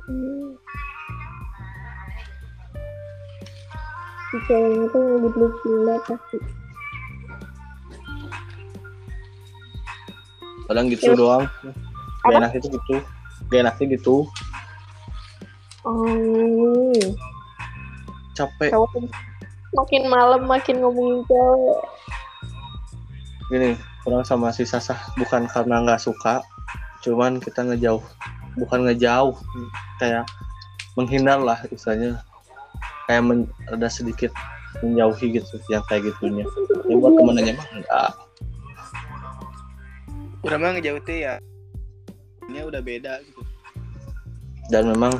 Hmm. 0.03 0.41
Si 4.33 4.37
ceweknya 4.49 4.89
tuh 4.89 5.01
yang 5.05 5.18
dibeli 5.22 5.49
gila 5.61 5.97
pasti. 6.09 6.39
kadang 10.62 10.89
gitu 10.89 11.12
Ya. 11.12 11.16
doang. 11.18 11.45
Gak 12.24 12.33
enak 12.33 12.53
itu 12.57 12.66
gitu. 12.72 12.95
Gak 13.53 13.61
enaknya 13.61 13.85
gitu. 14.01 14.16
Oh, 15.85 16.97
capek. 18.33 18.72
Cowok 18.72 19.05
makin 19.72 20.03
malam 20.09 20.49
makin 20.49 20.80
ngomongin 20.80 21.20
cewek. 21.28 21.76
gini 23.53 23.76
orang 24.09 24.24
sama 24.24 24.49
si 24.49 24.64
Sasah 24.64 24.97
bukan 25.20 25.45
karena 25.45 25.85
nggak 25.85 26.01
suka 26.01 26.41
cuman 27.05 27.37
kita 27.37 27.68
ngejauh. 27.68 28.01
Bukan 28.57 28.89
ngejauh 28.89 29.37
kayak 30.01 30.24
menghindar 30.97 31.37
lah 31.37 31.61
istilahnya 31.68 32.24
kayak 33.12 33.28
men- 33.28 33.52
ada 33.68 33.92
sedikit 33.92 34.32
menjauhi 34.80 35.36
gitu 35.36 35.60
yang 35.68 35.84
kayak 35.84 36.08
gitunya 36.08 36.48
ya 36.88 36.96
buat 36.96 37.12
temennya 37.12 37.52
mah 37.60 37.68
enggak. 37.76 38.10
Udah 40.42 40.56
mah 40.56 40.70
ngejauh 40.72 41.04
ya. 41.12 41.36
Ini 42.48 42.64
udah 42.64 42.80
beda 42.80 43.20
gitu. 43.20 43.44
Dan 44.72 44.88
memang 44.96 45.12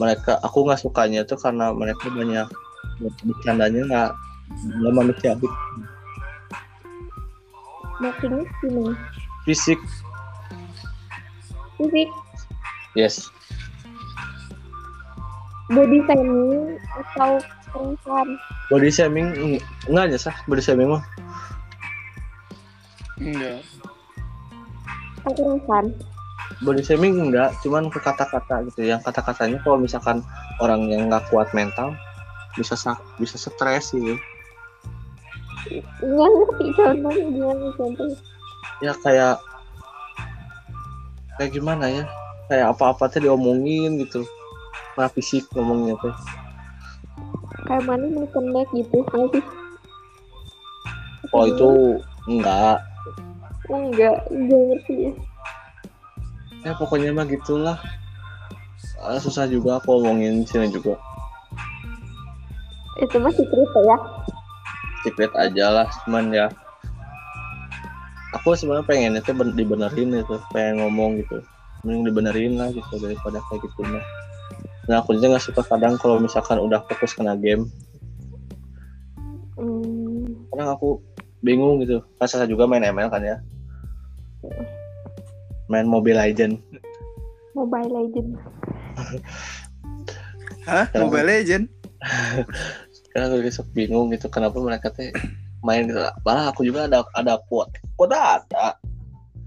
mereka 0.00 0.40
aku 0.40 0.64
nggak 0.64 0.80
sukanya 0.80 1.28
tuh 1.28 1.36
karena 1.36 1.76
mereka 1.76 2.08
banyak 2.08 2.48
bercandanya 3.20 3.84
nggak 3.84 4.10
nggak 4.80 4.94
manusiawi 4.96 5.48
Makinnya 8.00 8.46
gimana? 8.64 8.94
fisik. 9.44 9.78
Fisik, 11.76 12.10
yes 12.96 13.30
body 15.68 15.98
shaming 16.02 16.64
atau 16.94 17.30
perempuan? 17.68 18.28
body 18.68 18.88
shaming 18.88 19.28
eng- 19.34 19.64
enggak 19.86 20.04
aja 20.08 20.18
sah 20.24 20.36
body 20.44 20.60
shaming 20.60 20.88
mah 20.88 21.04
enggak 23.18 23.60
Kekerasan. 25.20 25.84
body 26.60 26.80
shaming 26.80 27.14
enggak 27.20 27.52
cuman 27.60 27.86
ke 27.86 27.98
kata-kata 27.98 28.64
gitu 28.66 28.80
yang 28.82 29.00
kata-katanya 29.00 29.60
kalau 29.60 29.76
misalkan 29.76 30.24
orang 30.58 30.88
yang 30.88 31.06
nggak 31.06 31.26
kuat 31.28 31.50
mental 31.52 31.92
bisa 32.54 32.72
sak 32.74 32.96
bisa 33.16 33.36
stres 33.36 33.92
gitu 33.92 34.16
Nggak 36.00 36.28
ngerti 36.30 36.64
contohnya 36.72 37.24
gimana 37.28 37.66
contohnya. 37.74 38.16
ya 38.80 38.92
kayak 38.96 39.36
kayak 41.36 41.50
gimana 41.52 41.84
ya 41.86 42.04
kayak 42.48 42.72
apa-apa 42.72 43.04
tuh 43.08 43.20
diomongin 43.20 44.00
gitu 44.00 44.24
nah 44.98 45.06
fisik 45.06 45.46
ngomongnya 45.54 45.94
tuh 46.02 46.10
Kayak 47.70 47.84
mana 47.84 48.06
mau 48.10 48.24
pendek 48.32 48.66
gitu 48.72 48.98
sih? 49.04 49.44
kalau 51.28 51.46
itu 51.46 51.70
enggak. 52.24 52.80
Enggak, 53.68 54.16
enggak 54.32 54.60
ngerti 54.72 54.94
ya. 54.96 55.12
ya 56.64 56.72
pokoknya 56.80 57.12
mah 57.12 57.28
gitulah. 57.28 57.76
Ah, 59.04 59.20
susah 59.20 59.44
juga 59.44 59.76
aku 59.76 60.00
ngomongin 60.00 60.48
sini 60.48 60.72
juga. 60.72 60.96
Itu 63.04 63.20
mah 63.20 63.36
secret 63.36 63.70
ya. 63.84 63.96
secret 65.04 65.32
aja 65.36 65.66
lah 65.68 65.86
cuman 66.08 66.32
ya. 66.32 66.48
Aku 68.40 68.56
sebenarnya 68.56 68.88
pengen 68.88 69.20
itu 69.20 69.30
ben- 69.36 69.52
dibenerin 69.52 70.24
itu 70.24 70.40
pengen 70.56 70.80
ngomong 70.80 71.20
gitu. 71.20 71.44
Mending 71.84 72.08
dibenerin 72.08 72.52
lah 72.56 72.72
gitu 72.72 72.96
daripada 72.96 73.44
kayak 73.52 73.60
gitu 73.68 73.84
mah 73.84 74.04
nah 74.88 75.04
aku 75.04 75.12
juga 75.20 75.36
nggak 75.36 75.44
suka 75.52 75.62
kadang 75.68 76.00
kalau 76.00 76.16
misalkan 76.16 76.56
udah 76.56 76.80
fokus 76.88 77.12
kena 77.12 77.36
game. 77.36 77.68
Hmm, 79.60 80.48
kadang 80.48 80.72
aku 80.72 81.04
bingung 81.44 81.84
gitu. 81.84 82.00
Kan 82.16 82.24
saya 82.24 82.48
juga 82.48 82.64
main 82.64 82.80
ML 82.80 83.12
kan 83.12 83.20
ya. 83.20 83.36
Main 85.68 85.84
Mobile 85.84 86.16
Legend. 86.16 86.56
Mobile 87.52 87.92
Legend. 87.92 88.28
hah? 90.64 90.88
Kenapa? 90.88 91.04
Mobile 91.04 91.28
Legend? 91.36 91.64
Karena 93.12 93.24
aku 93.28 93.44
besok 93.44 93.68
bingung 93.76 94.08
gitu 94.08 94.32
kenapa 94.32 94.56
mereka 94.56 94.88
teh 94.88 95.12
main 95.60 95.84
gitu. 95.84 96.00
Malah 96.24 96.48
aku 96.48 96.64
juga 96.64 96.88
ada 96.88 97.04
ada 97.12 97.36
kuat 97.52 97.68
kuat 98.00 98.08
ada. 98.16 98.80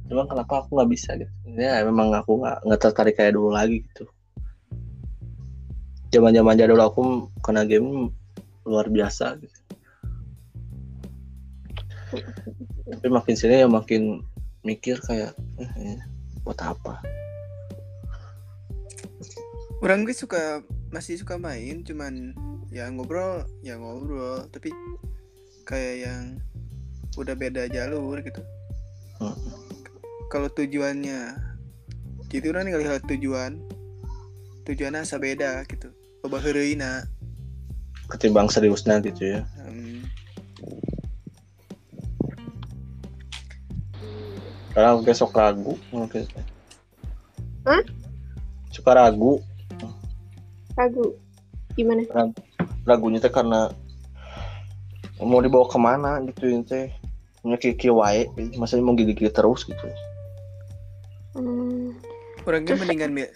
Cuman 0.05 0.29
kenapa 0.29 0.61
aku 0.61 0.77
nggak 0.77 0.91
bisa 0.93 1.17
gitu. 1.17 1.33
Ya 1.57 1.81
memang 1.81 2.13
aku 2.13 2.45
nggak 2.45 2.61
nggak 2.61 2.79
tertarik 2.85 3.17
kayak 3.17 3.33
dulu 3.33 3.49
lagi 3.49 3.81
gitu 3.89 4.05
zaman 6.11 6.35
zaman 6.35 6.59
jadul 6.59 6.83
aku 6.83 7.31
kena 7.39 7.63
game 7.63 8.11
luar 8.67 8.91
biasa 8.91 9.39
gitu. 9.39 9.59
Tapi 12.91 13.07
makin 13.07 13.35
sini 13.39 13.63
ya 13.63 13.67
makin 13.71 14.19
mikir 14.67 14.99
kayak 14.99 15.31
eh, 15.57 15.71
eh, 15.79 15.99
buat 16.43 16.59
apa? 16.59 16.99
Orang 19.81 20.03
gue 20.03 20.13
suka 20.13 20.61
masih 20.91 21.15
suka 21.17 21.39
main 21.39 21.81
cuman 21.87 22.35
ya 22.69 22.91
ngobrol 22.91 23.47
ya 23.63 23.79
ngobrol. 23.79 24.43
Tapi 24.51 24.69
kayak 25.63 25.95
yang 26.03 26.23
udah 27.15 27.33
beda 27.39 27.71
jalur 27.71 28.19
gitu. 28.19 28.43
Hmm. 29.21 29.37
kalau 30.33 30.49
tujuannya 30.49 31.37
gitu 32.33 32.49
orang 32.49 32.73
nih 32.73 32.97
tujuan 33.05 33.61
tujuannya 34.65 35.05
asa 35.05 35.21
beda 35.21 35.61
gitu 35.69 35.93
loba 36.21 36.37
heureuyna 36.37 37.09
ketimbang 38.11 38.45
seriusnya 38.51 39.01
gitu 39.01 39.39
ya. 39.39 39.41
Hmm, 39.57 40.05
karena 44.75 44.99
gue 45.01 45.13
sok 45.15 45.33
ragu. 45.33 45.73
Mungkin 45.89 46.27
Hah? 47.65 47.81
suka 48.69 48.91
ragu. 48.97 49.41
Ragu. 50.77 51.17
Gimana? 51.73 52.03
ragunya 52.81 53.21
teh 53.21 53.29
karena 53.29 53.69
mau 55.21 55.37
dibawa 55.39 55.69
ke 55.69 55.77
mana 55.77 56.19
gitu 56.27 56.51
ya 56.51 56.59
teh. 56.67 56.85
Punya 57.41 57.57
kiki 57.57 57.89
wae 57.89 58.29
masa 58.61 58.77
mau 58.77 58.93
gigi-gigi 58.93 59.33
terus 59.33 59.65
gitu. 59.65 59.87
Hmm, 61.33 61.97
orangnya 62.45 62.77
mendingan 62.77 63.11
mi- 63.15 63.33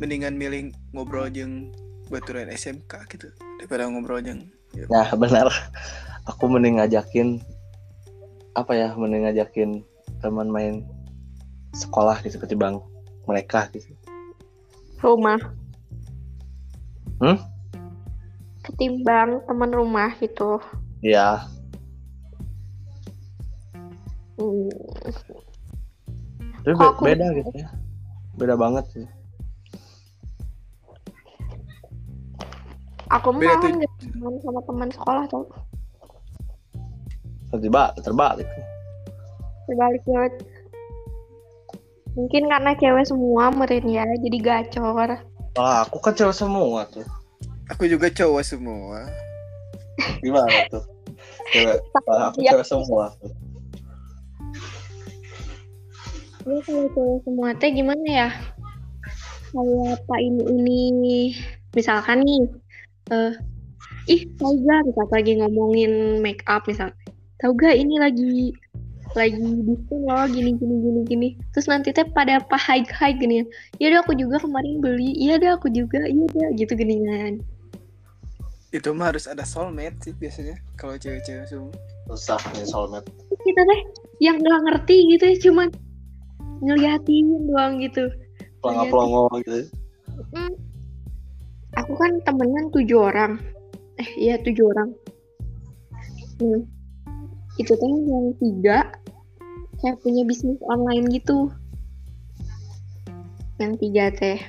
mendingan 0.00 0.34
milih 0.38 0.72
ngobrol 0.96 1.28
jeung 1.28 1.68
baturan 2.06 2.48
SMK 2.48 2.92
gitu 3.08 3.28
daripada 3.56 3.88
ngobrol 3.88 4.20
jeung 4.20 4.48
nah 4.90 5.06
benar 5.14 5.48
aku 6.24 6.44
mending 6.46 6.78
ngajakin 6.78 7.38
apa 8.52 8.72
ya 8.72 8.88
mending 8.94 9.24
ngajakin 9.24 9.70
teman 10.18 10.48
main 10.48 10.82
sekolah 11.72 12.18
gitu 12.22 12.38
ketimbang 12.38 12.78
mereka 13.24 13.66
gitu 13.70 13.92
rumah. 14.98 15.36
Hmm? 17.20 17.36
Ketimbang 18.62 19.44
teman 19.44 19.68
rumah 19.68 20.10
gitu. 20.16 20.56
ya 21.00 21.44
Hmm. 24.34 24.66
tapi 26.64 26.72
Kok 26.72 26.80
be- 26.80 26.88
aku- 26.90 27.04
beda 27.06 27.26
gitu 27.36 27.50
ya 27.54 27.68
beda 28.34 28.54
banget 28.56 28.84
sih 28.90 29.06
Aku 33.14 33.30
Beda 33.38 33.54
tuh. 33.62 33.70
nggak 33.70 33.92
teman 34.10 34.34
sama 34.42 34.60
teman 34.66 34.88
sekolah 34.90 35.24
tau. 35.30 35.44
tiba 37.54 37.94
terbalik 38.02 38.50
Terbalik 39.70 40.02
banget. 40.10 40.32
Mungkin 42.18 42.42
karena 42.50 42.74
cewek 42.74 43.06
semua 43.06 43.54
meren 43.54 43.86
ya, 43.86 44.02
jadi 44.18 44.38
gacor. 44.42 45.22
Wah, 45.54 45.86
aku 45.86 46.02
kan 46.02 46.14
cewek 46.18 46.34
semua 46.34 46.82
tuh. 46.90 47.06
aku 47.64 47.88
juga 47.88 48.12
cowok 48.12 48.42
semua 48.44 49.08
Gimana 50.20 50.66
tuh? 50.68 50.84
Cewek, 51.54 51.78
aku 52.10 52.38
Iya. 52.42 52.50
cewek 52.58 52.66
semua 52.66 53.14
tuh. 53.22 53.32
Ya 56.44 56.58
kalau 56.66 56.86
cewek 56.92 57.18
semua 57.24 57.48
teh 57.56 57.70
gimana 57.70 58.04
ya? 58.04 58.28
Kayak 59.54 60.02
apa 60.02 60.14
ini 60.18 60.42
ini 60.50 61.18
misalkan 61.72 62.26
nih 62.26 62.42
eh 63.12 63.32
ih 64.08 64.22
tau 64.40 64.52
gak 64.64 64.80
misal 64.88 65.06
lagi 65.12 65.32
ngomongin 65.40 66.22
make 66.24 66.44
up 66.48 66.64
misal? 66.64 66.88
Tau 67.40 67.52
gak 67.52 67.76
ini 67.76 68.00
lagi 68.00 68.52
lagi 69.14 69.38
diskon 69.38 70.10
loh 70.10 70.26
gini 70.26 70.58
gini 70.58 70.74
gini 70.82 71.00
gini. 71.06 71.28
Terus 71.54 71.70
nanti 71.70 71.94
teh 71.94 72.02
pada 72.02 72.42
apa 72.42 72.56
high 72.58 72.82
high 72.90 73.14
gini. 73.14 73.46
Iya 73.78 73.94
deh 73.94 74.00
aku 74.02 74.12
juga 74.18 74.42
kemarin 74.42 74.82
beli. 74.82 75.14
Iya 75.14 75.38
deh 75.38 75.50
aku 75.54 75.70
juga. 75.70 76.02
Iya 76.04 76.24
deh 76.34 76.48
gitu 76.58 76.74
geningan. 76.74 77.40
Itu 78.74 78.90
mah 78.90 79.14
harus 79.14 79.30
ada 79.30 79.46
soulmate 79.46 79.94
sih 80.02 80.14
biasanya 80.18 80.58
kalau 80.74 80.98
cewek-cewek 80.98 81.46
semua. 81.46 81.70
Susah 82.10 82.42
nih 82.58 82.66
soulmate. 82.66 83.06
kita 83.44 83.60
teh 83.60 83.80
yang 84.24 84.40
nggak 84.40 84.60
ngerti 84.66 84.96
gitu 85.14 85.24
ya 85.30 85.36
cuman 85.46 85.68
ngeliatin 86.64 87.26
doang 87.46 87.78
gitu. 87.78 88.10
Pelongo-pelongo 88.64 89.30
gitu. 89.44 89.68
Hmm. 90.34 90.63
Aku 91.74 91.92
kan 91.98 92.22
temenan 92.22 92.70
tujuh 92.70 92.98
orang. 93.10 93.42
Eh, 93.98 94.10
iya 94.18 94.38
tujuh 94.38 94.64
orang. 94.70 94.90
Hmm. 96.38 96.66
Itu 97.58 97.74
tuh 97.78 97.86
yang 97.86 98.34
tiga 98.38 98.90
kayak 99.82 99.98
punya 100.02 100.22
bisnis 100.26 100.58
online 100.66 101.10
gitu. 101.10 101.50
Yang 103.58 103.72
tiga 103.82 104.04
teh. 104.14 104.40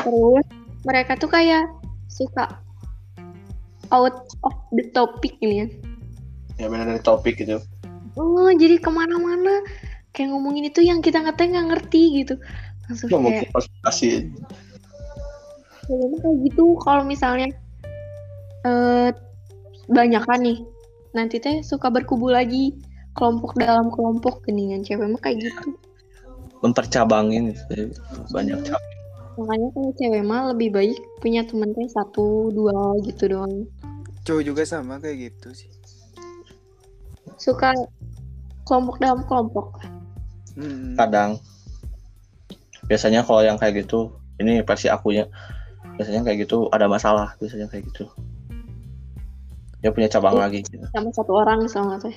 Terus 0.00 0.46
mereka 0.84 1.16
tuh 1.16 1.30
kayak 1.32 1.68
suka 2.08 2.60
out 3.92 4.28
of 4.44 4.54
the 4.76 4.88
topic 4.92 5.36
ini 5.40 5.64
ya. 5.64 5.68
Ya 6.60 6.66
benar 6.70 6.86
dari 6.86 7.02
topik 7.02 7.40
gitu. 7.40 7.60
Oh, 8.14 8.46
jadi 8.54 8.78
ke 8.78 8.90
mana-mana 8.92 9.64
kayak 10.14 10.30
ngomongin 10.30 10.70
itu 10.70 10.86
yang 10.86 11.02
kita 11.02 11.18
ngeteh 11.18 11.50
nggak 11.50 11.68
ngerti 11.74 12.02
gitu. 12.22 12.34
Langsung 12.86 13.08
Nggak 13.10 13.20
kayak 13.20 13.48
mungkin. 13.50 14.22
Ya, 14.22 14.63
memang 15.92 16.20
kayak 16.20 16.36
gitu 16.48 16.64
kalau 16.80 17.02
misalnya 17.04 17.52
eh 18.64 19.10
banyak 19.84 20.22
kan 20.24 20.40
nih 20.40 20.64
nanti 21.12 21.36
teh 21.36 21.60
suka 21.60 21.92
berkubu 21.92 22.32
lagi 22.32 22.72
kelompok 23.12 23.54
dalam 23.60 23.92
kelompok 23.92 24.40
geningan 24.48 24.80
cewek 24.80 25.04
mah 25.06 25.20
kayak 25.20 25.44
gitu 25.44 25.76
Mempercabangin. 26.64 27.52
Banyak 28.32 28.56
cabang. 28.64 28.92
makanya 29.36 29.68
kalau 29.76 29.92
cewek 30.00 30.22
mah 30.24 30.42
lebih 30.54 30.72
baik 30.72 30.96
punya 31.20 31.44
temen 31.44 31.74
teh 31.74 31.84
satu 31.90 32.48
dua 32.50 32.96
gitu 33.04 33.28
doang 33.28 33.68
cowok 34.24 34.42
juga 34.46 34.62
sama 34.64 34.96
kayak 34.96 35.28
gitu 35.28 35.52
sih 35.52 35.70
suka 37.36 37.74
kelompok 38.64 38.96
dalam 38.96 39.20
kelompok 39.28 39.76
Hmm. 40.54 40.94
Kadang. 40.94 41.42
Biasanya 42.86 43.26
kalau 43.26 43.42
yang 43.42 43.58
kayak 43.58 43.82
gitu, 43.82 44.14
ini 44.38 44.62
versi 44.62 44.86
akunya. 44.86 45.26
Biasanya 45.96 46.22
kayak 46.26 46.48
gitu 46.48 46.68
ada 46.70 46.86
masalah. 46.90 47.34
Biasanya 47.38 47.70
kayak 47.70 47.86
gitu. 47.92 48.10
Dia 49.84 49.92
punya 49.92 50.08
cabang 50.08 50.40
lagi. 50.40 50.64
Gitu. 50.64 50.80
sama 50.90 51.12
satu 51.12 51.32
orang 51.36 51.60
misalnya 51.64 52.00
teh 52.00 52.16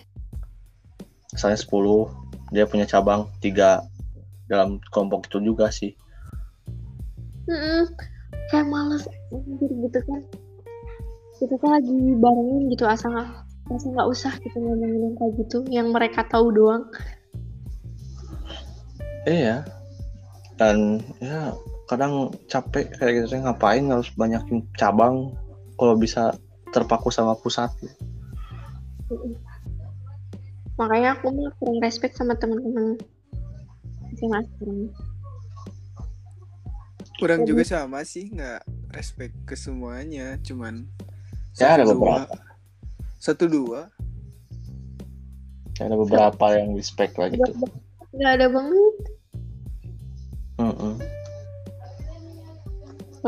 Misalnya 1.36 1.60
10, 1.60 2.56
dia 2.56 2.64
punya 2.66 2.86
cabang 2.88 3.28
tiga 3.44 3.84
dalam 4.48 4.80
kelompok 4.90 5.28
itu 5.28 5.44
juga 5.44 5.68
sih. 5.70 5.92
Mm-mm. 7.48 7.88
kayak 8.52 8.68
males 8.68 9.08
anjir 9.32 9.72
gitu 9.72 10.00
kan 10.04 10.22
kita 11.40 11.54
tuh 11.56 11.70
lagi 11.72 11.96
barengin 12.20 12.72
gitu 12.76 12.84
asal 12.84 13.16
nggak 13.16 13.30
asal 13.72 13.90
nggak 13.96 14.10
usah 14.12 14.34
kita 14.40 14.56
ngomongin 14.60 15.00
yang 15.00 15.16
kayak 15.16 15.34
gitu 15.40 15.58
yang 15.72 15.88
mereka 15.96 16.28
tahu 16.28 16.52
doang 16.52 16.88
Iya. 19.28 19.68
Dan 20.56 21.04
ya 21.20 21.52
kadang 21.88 22.30
capek 22.46 22.92
kayak 22.94 23.14
gitu 23.18 23.28
teh, 23.32 23.42
ngapain 23.42 23.84
harus 23.88 24.12
banyakin 24.14 24.60
cabang 24.76 25.32
kalau 25.76 25.96
bisa 25.96 26.36
terpaku 26.70 27.08
sama 27.10 27.34
pusat. 27.34 27.72
Mm-mm. 29.08 29.40
makanya 30.76 31.16
aku 31.16 31.32
mah 31.32 31.50
kurang 31.58 31.80
respect 31.80 32.14
sama 32.14 32.36
teman-teman 32.36 33.00
sekarang 34.14 34.92
Kurang 37.18 37.42
Jadi- 37.42 37.50
juga 37.50 37.64
sama 37.66 38.06
sih, 38.06 38.30
nggak 38.30 38.62
respect 38.94 39.34
ke 39.50 39.58
semuanya, 39.58 40.38
cuman 40.46 40.86
Ya, 41.58 41.74
ada 41.74 41.82
satu, 41.82 41.98
dua. 41.98 41.98
beberapa. 41.98 42.36
Satu 43.18 43.46
dua. 43.50 43.82
Ada 45.82 45.96
beberapa 45.98 46.46
yang 46.54 46.78
respect 46.78 47.18
lah 47.18 47.34
gitu. 47.34 47.42
nggak 48.14 48.34
ada 48.38 48.48
banget 48.50 48.96
Mm-mm. 50.58 50.94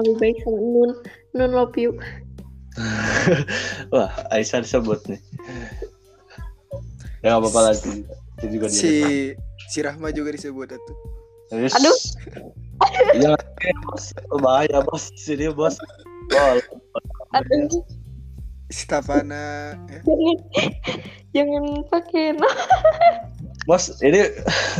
Lebih 0.02 0.16
baik 0.18 0.38
sama 0.42 0.58
Nun 0.58 0.92
Nun 1.36 1.52
love 1.54 1.76
you 1.76 1.94
Wah, 3.94 4.08
Aisyah 4.32 4.64
disebut 4.64 5.04
nih. 5.10 5.20
Ya 7.20 7.36
nggak 7.36 7.42
apa-apa 7.44 7.62
lagi. 7.74 8.08
Itu 8.40 8.46
juga 8.48 8.66
dia. 8.72 8.80
Si 8.80 8.94
si 9.68 9.78
Rahma 9.84 10.16
juga 10.16 10.32
disebut 10.32 10.72
itu. 10.72 10.94
Terus- 11.52 11.76
Aduh. 11.76 11.98
Jangan 13.20 13.76
bos. 13.90 14.06
Oh, 14.32 14.40
bahaya 14.40 14.80
bos. 14.86 15.12
Sini 15.20 15.52
bos. 15.52 15.76
Bol. 16.30 16.62
aduh 17.36 17.84
ya. 18.70 19.74
jangan 20.06 20.38
jangan 21.34 21.64
pakai 21.90 22.38
Bos, 23.66 23.90
ini 24.02 24.30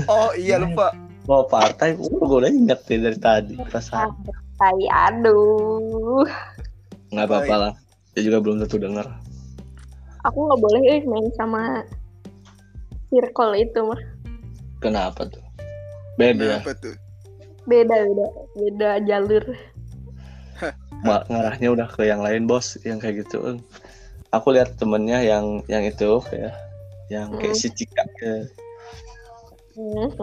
Oh 0.10 0.34
iya 0.38 0.58
lupa. 0.62 0.94
mau 1.26 1.46
partai. 1.46 1.94
Uh, 1.94 2.10
gue 2.10 2.38
udah 2.42 2.50
inget 2.50 2.80
nih 2.90 2.98
dari 3.02 3.20
tadi. 3.22 3.54
Perasaan. 3.58 4.14
Tai 4.60 4.84
aduh 4.92 6.28
Nggak 7.10 7.26
apa-apa 7.26 7.56
lah. 7.58 7.74
Dia 8.14 8.22
juga 8.22 8.38
belum 8.44 8.62
tentu 8.62 8.78
dengar. 8.78 9.08
aku 10.20 10.36
nggak 10.36 10.60
boleh 10.60 10.82
eh, 10.92 11.02
main 11.08 11.32
sama 11.34 11.82
circle 13.08 13.56
itu 13.56 13.80
mah 13.82 14.02
Kenapa 14.80 15.24
tuh? 15.26 15.42
Beda. 16.16 16.60
Kenapa 16.60 16.76
tuh? 16.78 16.96
beda 17.64 18.02
beda 18.02 18.28
beda 18.58 18.90
jalur 19.06 19.46
Ma- 21.00 21.22
ngarahnya 21.30 21.70
udah 21.70 21.88
ke 21.88 22.02
yang 22.04 22.20
lain 22.20 22.50
bos 22.50 22.76
yang 22.82 22.98
kayak 22.98 23.24
gitu 23.24 23.62
aku 24.34 24.48
lihat 24.52 24.74
temennya 24.76 25.22
yang 25.22 25.62
yang 25.70 25.86
itu 25.86 26.18
kayak 26.28 26.58
yang 27.08 27.30
kayak 27.38 27.54
Hmm. 27.54 27.62
si 27.62 27.70
Cika 27.70 28.04
ya. 28.20 28.36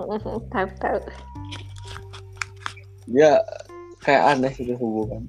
tahu 0.52 0.68
tahu 0.76 0.98
dia 3.06 3.38
kayak 4.06 4.38
aneh 4.38 4.52
gitu 4.54 4.78
hubungan. 4.78 5.26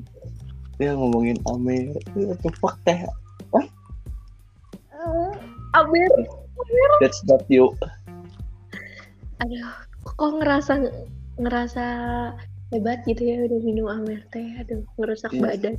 Dia 0.78 0.94
ngomongin 0.94 1.42
Amer 1.50 1.98
itu 2.14 2.48
fuck 2.62 2.78
teh. 2.86 3.02
Amir 5.74 6.10
that's 7.02 7.22
not 7.26 7.42
you. 7.50 7.74
Aduh 9.42 9.70
kok 10.06 10.32
ngerasa 10.38 10.90
ngerasa 11.38 11.86
hebat 12.70 13.02
gitu 13.06 13.22
ya 13.22 13.46
udah 13.46 13.60
minum 13.62 13.90
Amer 13.90 14.22
teh? 14.30 14.46
Aduh 14.62 14.86
ngerusak 14.98 15.34
Iya. 15.34 15.42
badan. 15.42 15.76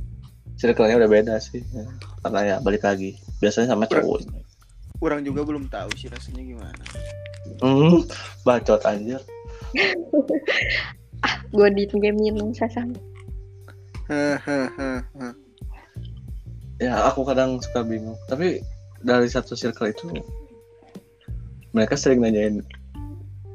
Circle-nya 0.59 0.99
udah 0.99 1.09
beda 1.09 1.35
sih. 1.39 1.63
Ya. 1.71 1.87
karena 2.19 2.39
ya 2.43 2.55
balik 2.59 2.83
lagi. 2.83 3.15
Biasanya 3.39 3.71
sama 3.75 3.87
cowok 3.87 4.27
Orang 4.99 5.23
juga 5.23 5.47
belum 5.47 5.71
tahu 5.71 5.87
sih 5.95 6.11
rasanya 6.11 6.43
gimana. 6.43 6.83
hmm, 7.63 8.03
bacot 8.43 8.83
anjir 8.83 9.23
gue 11.49 11.67
di 11.73 11.83
game 11.89 12.19
minum 12.19 12.53
sasam 12.53 12.93
Hahaha. 14.09 15.05
ya 16.81 17.05
aku 17.05 17.21
kadang 17.21 17.61
suka 17.61 17.85
bingung. 17.85 18.17
Tapi 18.25 18.57
dari 19.05 19.29
satu 19.29 19.53
circle 19.53 19.93
itu 19.93 20.09
mereka 21.77 21.93
sering 21.93 22.25
nanyain 22.25 22.65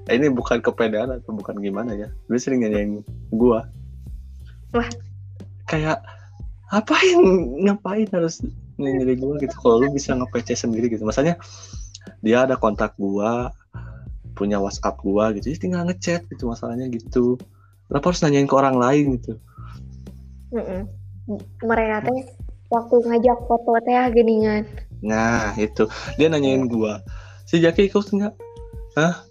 eh, 0.06 0.14
ini 0.14 0.30
bukan 0.30 0.62
kepedean 0.62 1.10
atau 1.10 1.34
bukan 1.34 1.58
gimana 1.58 1.98
ya? 1.98 2.08
Dia 2.30 2.38
sering 2.38 2.62
nanyain 2.62 3.02
gua. 3.34 3.66
Wah. 4.70 4.86
kayak 5.66 5.98
ngapain 6.70 7.18
ngapain 7.66 8.06
harus 8.14 8.46
nanyain 8.78 9.18
gua 9.18 9.34
gitu? 9.42 9.58
Kalau 9.58 9.82
lu 9.82 9.90
bisa 9.90 10.14
nge-PC 10.14 10.54
sendiri 10.54 10.86
gitu. 10.86 11.02
Maksudnya 11.02 11.34
dia 12.22 12.46
ada 12.46 12.54
kontak 12.54 12.94
gua 12.94 13.50
punya 14.38 14.62
WhatsApp 14.62 15.02
gua 15.02 15.34
gitu 15.34 15.50
jadi 15.50 15.58
tinggal 15.58 15.82
ngechat 15.86 16.26
gitu 16.30 16.50
masalahnya 16.50 16.90
gitu 16.90 17.38
kenapa 17.94 18.10
harus 18.10 18.26
nanyain 18.26 18.50
ke 18.50 18.54
orang 18.58 18.74
lain 18.74 19.14
gitu? 19.14 19.38
Mm-mm. 20.50 20.82
mereka 21.62 22.02
teh 22.04 22.20
waktu 22.68 22.96
ngajak 23.06 23.38
foto 23.46 23.78
teh 23.86 23.94
geningan. 24.10 24.66
Nah 24.98 25.54
itu. 25.54 25.86
Dia 26.18 26.26
nanyain 26.26 26.66
gua 26.66 26.98
si 27.46 27.62
Jaki 27.62 27.86
ikut 27.86 28.02
nggak? 28.10 28.34
Kenapa, 28.94 29.22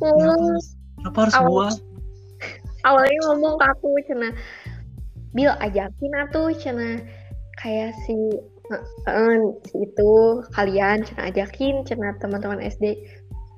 Hmm, 0.00 0.16
harus- 0.48 0.72
kenapa 0.96 1.18
harus 1.28 1.34
Awal- 1.36 1.48
gua? 1.52 1.68
awalnya 2.82 3.18
ngomong 3.28 3.54
ke 3.54 3.64
aku 3.68 3.88
cina. 4.08 4.28
Bil 5.30 5.52
ajakin 5.60 6.12
atuh 6.18 6.48
cina. 6.56 6.96
Kayak 7.60 7.92
si 8.02 8.16
eh, 9.04 9.36
si 9.68 9.76
itu 9.84 10.12
kalian 10.50 11.04
cina 11.04 11.28
ajakin 11.28 11.84
cina 11.84 12.16
teman-teman 12.16 12.58
SD 12.58 12.96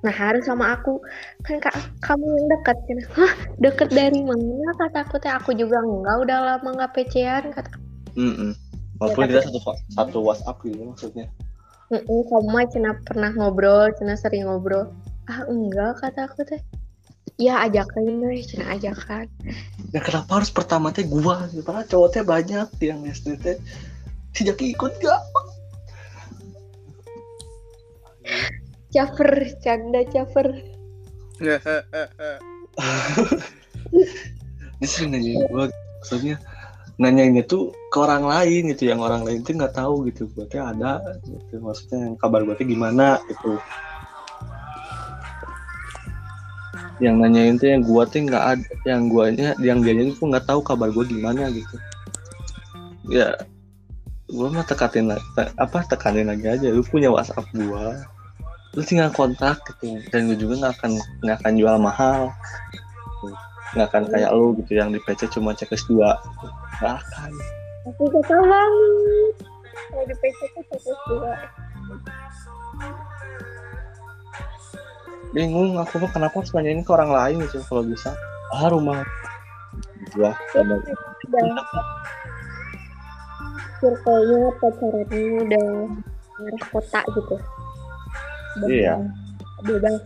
nah 0.05 0.13
harus 0.13 0.45
sama 0.45 0.77
aku 0.77 1.01
kan 1.41 1.57
kak 1.65 1.73
kamu 2.05 2.29
yang 2.29 2.47
dekat 2.53 2.77
cina 2.85 3.03
hah 3.17 3.33
deket 3.57 3.89
dari 3.89 4.21
mana 4.21 4.77
kata 4.77 5.09
aku 5.09 5.17
teh 5.17 5.33
aku 5.33 5.57
juga 5.57 5.81
enggak 5.81 6.29
udah 6.29 6.39
lama 6.45 6.69
nggak 6.77 6.93
pecean 6.93 7.49
kata 7.51 7.73
Mm-mm. 8.15 8.53
Walaupun 9.01 9.27
Ya, 9.27 9.43
kita 9.43 9.51
satu 9.51 9.61
satu 9.91 10.19
WhatsApp 10.23 10.61
gitu 10.63 10.87
maksudnya. 10.87 11.27
"Mm-mm, 11.91 12.21
kamu 12.31 12.47
mah 12.47 12.65
cina 12.71 12.93
pernah 13.03 13.33
ngobrol 13.33 13.91
cina 13.97 14.15
sering 14.15 14.45
ngobrol 14.47 14.93
ah 15.27 15.41
enggak 15.49 15.99
kata 15.99 16.29
aku 16.29 16.45
teh 16.45 16.61
ya 17.41 17.65
ajakin 17.65 18.23
deh 18.23 18.45
cina 18.45 18.77
ajakan 18.77 19.27
Ya 19.91 19.99
kenapa 20.05 20.39
harus 20.39 20.53
pertama 20.53 20.93
teh 20.93 21.03
gua? 21.03 21.49
Padahal 21.65 21.87
cowok 21.89 22.09
teh 22.13 22.23
banyak 22.23 22.69
yang 22.83 23.01
SD 23.09 23.41
teh. 23.41 23.57
Si 24.35 24.43
Jaki 24.43 24.75
ikut 24.75 24.93
gak? 24.99 25.21
Caper 28.95 29.51
canda 29.59 30.07
caper 30.07 30.55
Dia 34.79 34.89
sering 34.89 35.11
nanyain 35.15 35.43
gua. 35.51 35.67
Maksudnya 36.03 36.37
nanyainnya 37.01 37.43
tuh 37.49 37.75
ke 37.91 37.99
orang 37.99 38.23
lain 38.23 38.71
gitu 38.71 38.87
yang 38.87 39.03
orang 39.03 39.27
lain 39.27 39.43
tuh 39.43 39.59
nggak 39.59 39.75
tahu 39.75 40.07
gitu 40.07 40.31
teh 40.47 40.63
ada 40.63 41.03
gitu 41.27 41.59
maksudnya 41.59 42.07
yang 42.07 42.15
kabar 42.15 42.47
teh 42.55 42.67
gimana 42.67 43.19
gitu. 43.27 43.59
Yang 47.03 47.15
nanyain 47.19 47.55
tuh 47.59 47.69
yang 47.75 47.83
gua 47.83 48.07
tuh 48.07 48.23
nggak 48.31 48.45
ada 48.45 48.75
yang 48.87 49.11
guanya 49.11 49.59
yang 49.59 49.83
dia 49.83 50.07
tuh 50.15 50.27
nggak 50.31 50.47
tahu 50.47 50.63
kabar 50.63 50.95
gua 50.95 51.03
gimana 51.03 51.51
gitu. 51.51 51.77
Ya 53.11 53.35
gua 54.31 54.55
mah 54.55 54.65
tekatin 54.67 55.11
lagi 55.11 55.25
apa 55.59 55.85
tekanin 55.91 56.31
lagi 56.31 56.47
aja 56.49 56.73
lu 56.73 56.83
punya 56.87 57.13
WhatsApp 57.13 57.45
gua 57.55 58.03
lu 58.75 58.83
tinggal 58.83 59.11
kontak 59.15 59.63
gitu. 59.79 60.03
Dan 60.11 60.31
gue 60.31 60.39
juga 60.39 60.55
nggak 60.67 60.75
akan 60.79 60.93
nggak 61.23 61.37
akan 61.43 61.53
jual 61.55 61.77
mahal. 61.79 62.21
Nggak 63.75 63.87
akan 63.91 64.03
kayak 64.11 64.31
lu 64.35 64.55
gitu 64.63 64.73
yang 64.79 64.91
di 64.91 64.99
PC 65.03 65.31
cuma 65.31 65.55
checklist 65.55 65.87
dua. 65.87 66.19
Nggak 66.83 66.95
akan. 67.03 67.31
Aku 67.95 68.05
kesel 68.11 68.41
banget. 68.43 69.35
Kalau 69.75 70.05
di 70.07 70.15
PC 70.19 70.39
tuh 70.55 70.63
fokus 70.71 70.99
dua. 71.07 71.33
Bingung 75.35 75.79
aku 75.79 75.99
mah 75.99 76.11
kenapa 76.15 76.35
harus 76.39 76.55
nanyain 76.55 76.83
ke 76.83 76.91
orang 76.95 77.11
lain 77.11 77.37
gitu 77.47 77.63
kalau 77.67 77.83
bisa. 77.87 78.11
Ah 78.55 78.71
rumah. 78.71 79.03
Gua 80.15 80.31
sama 80.55 80.79
udah 81.25 81.67
circle-nya 83.81 84.41
pacarannya 84.63 85.25
udah 85.45 85.69
arah 86.35 86.63
kota 86.71 87.01
gitu 87.17 87.37
Iya. 88.71 88.95
bebas 89.65 89.97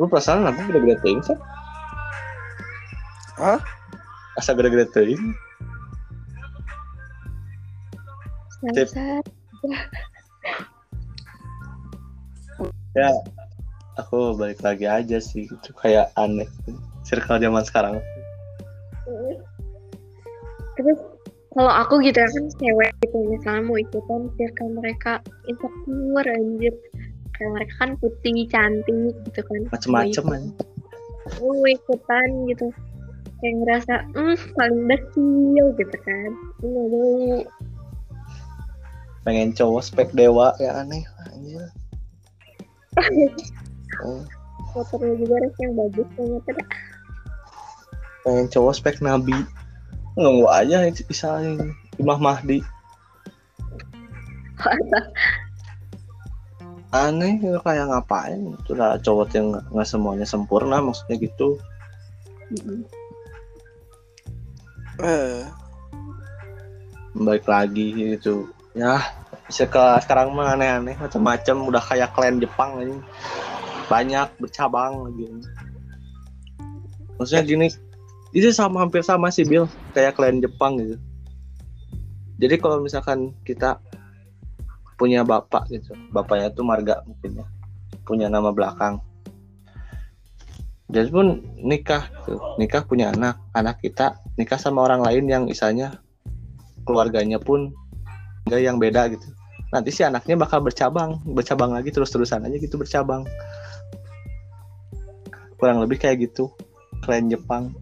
lu 0.00 0.08
perasaan 0.08 0.48
aku 0.48 0.60
gede-gede 0.70 0.96
ting 1.04 1.18
sih 1.20 1.36
Hah? 3.36 3.60
asa 4.38 4.56
gede-gede 4.56 4.86
ting 4.94 5.20
ya 12.96 13.10
aku 14.00 14.34
balik 14.34 14.60
lagi 14.64 14.86
aja 14.88 15.18
sih. 15.20 15.46
Gitu 15.46 15.70
kayak 15.76 16.10
aneh. 16.16 16.48
Circle 17.04 17.40
zaman 17.40 17.64
sekarang. 17.64 17.94
Terus 20.78 20.98
kalau 21.50 21.72
aku 21.72 21.98
gitu 22.06 22.18
ya 22.22 22.28
kan 22.30 22.44
cewek 22.62 22.92
gitu 23.02 23.18
misalnya 23.26 23.62
mau 23.66 23.76
ikutan 23.78 24.30
circle 24.38 24.70
mereka 24.78 25.12
insecure 25.50 26.28
anjir. 26.30 26.74
Kayak 27.34 27.50
mereka 27.56 27.74
kan 27.80 27.90
putih 27.98 28.46
cantik 28.46 29.14
gitu 29.26 29.40
kan. 29.42 29.60
Macem-macem 29.72 30.24
Mau 30.24 30.32
kan 30.34 30.42
mau 31.40 31.66
ikutan 31.66 32.28
gitu. 32.50 32.66
Kayak 33.40 33.54
ngerasa 33.64 33.94
hmm 34.14 34.36
paling 34.54 34.82
dekil 34.86 35.66
gitu 35.74 35.96
kan. 36.06 36.30
Nggak 36.62 36.86
mau. 36.92 37.38
Pengen 39.26 39.50
cowok 39.52 39.82
spek 39.82 40.10
dewa 40.14 40.54
ya 40.62 40.80
aneh 40.80 41.02
anjir. 41.34 41.66
Oh, 44.00 44.22
motornya 44.72 45.12
juga 45.18 45.34
harus 45.42 45.54
yang 45.58 45.72
bagus 45.76 46.08
banget 46.14 46.42
ada 46.54 46.64
pengen 48.24 48.46
cowok 48.52 48.72
spek 48.76 48.96
nabi 49.00 49.34
nunggu 50.18 50.46
aja 50.50 50.86
misalnya 51.06 51.70
Imam 52.00 52.18
Mahdi. 52.18 52.64
Aneh 56.90 57.38
gitu, 57.38 57.58
kayak 57.62 57.86
ngapain? 57.86 58.58
Itu 58.58 58.74
lah 58.74 58.98
cowok 58.98 59.30
yang 59.38 59.54
nggak- 59.54 59.86
semuanya 59.86 60.26
sempurna 60.26 60.82
maksudnya 60.82 61.22
gitu. 61.22 61.54
Eh, 65.00 65.46
balik 67.14 67.46
lagi 67.46 67.94
gitu. 67.94 68.50
Ya 68.74 68.98
seka- 69.46 70.02
sekarang 70.02 70.34
mah 70.34 70.58
aneh-aneh 70.58 70.98
macam-macam. 70.98 71.56
Udah 71.70 71.82
kayak 71.82 72.10
klan 72.10 72.42
Jepang 72.42 72.82
ini. 72.82 72.98
Banyak 73.86 74.34
bercabang 74.42 75.06
lagi. 75.06 75.30
Maksudnya 77.18 77.42
gini 77.46 77.66
itu 78.30 78.54
sama 78.54 78.86
hampir 78.86 79.02
sama 79.02 79.30
sih 79.34 79.42
Bill. 79.42 79.66
Kayak 79.90 80.14
klan 80.18 80.38
Jepang 80.38 80.78
gitu. 80.78 80.96
Jadi 82.40 82.56
kalau 82.56 82.80
misalkan 82.80 83.36
kita 83.44 83.82
punya 84.96 85.24
bapak 85.24 85.64
gitu 85.72 85.96
bapaknya 86.12 86.52
tuh 86.52 86.64
marga 86.64 87.00
mungkin 87.08 87.40
ya 87.40 87.46
punya 88.04 88.26
nama 88.28 88.52
belakang. 88.52 89.00
Jadi 90.90 91.08
pun 91.08 91.40
nikah 91.56 92.04
tuh 92.26 92.40
nikah 92.60 92.84
punya 92.84 93.12
anak 93.12 93.40
anak 93.56 93.80
kita 93.80 94.18
nikah 94.36 94.60
sama 94.60 94.84
orang 94.84 95.00
lain 95.00 95.24
yang 95.28 95.42
misalnya 95.48 96.00
keluarganya 96.84 97.40
pun 97.40 97.72
gaya 98.48 98.72
yang 98.72 98.80
beda 98.80 99.08
gitu. 99.12 99.24
Nanti 99.70 99.94
si 99.94 100.02
anaknya 100.02 100.36
bakal 100.36 100.64
bercabang 100.64 101.20
bercabang 101.28 101.72
lagi 101.72 101.92
terus 101.92 102.12
terusan 102.12 102.44
aja 102.44 102.56
gitu 102.56 102.76
bercabang. 102.76 103.24
Kurang 105.60 105.80
lebih 105.84 106.00
kayak 106.00 106.28
gitu 106.28 106.52
keren 107.04 107.28
Jepang 107.32 107.72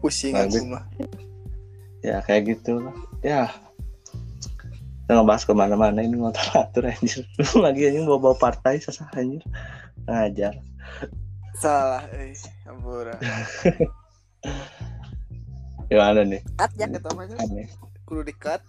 pusing 0.00 0.34
Bagus. 0.34 0.60
aku 0.60 0.72
mah 0.72 0.84
ya 2.00 2.24
kayak 2.24 2.56
gitu 2.56 2.80
lah. 2.80 2.96
Ya. 3.20 3.52
Kita 5.04 5.20
ngebahas 5.20 5.44
ke 5.44 5.52
mana-mana 5.52 6.00
ini 6.00 6.16
ngotor 6.16 6.48
atur 6.56 6.88
anjir. 6.88 7.28
Lu 7.36 7.60
lagi 7.60 7.84
aja 7.84 8.00
bawa 8.08 8.32
bawa 8.32 8.36
partai 8.40 8.80
sasah 8.80 9.06
anjir. 9.12 9.44
Ngajar. 10.08 10.56
Salah 11.60 12.08
eh 12.16 12.32
ampura 12.64 13.20
gimana 15.90 16.22
nih? 16.22 16.40
Cut 16.56 16.72
ya. 16.78 16.86
ketamanya 16.86 17.36
aneh 17.42 17.68
kudu 18.06 18.22
dikat 18.26 18.62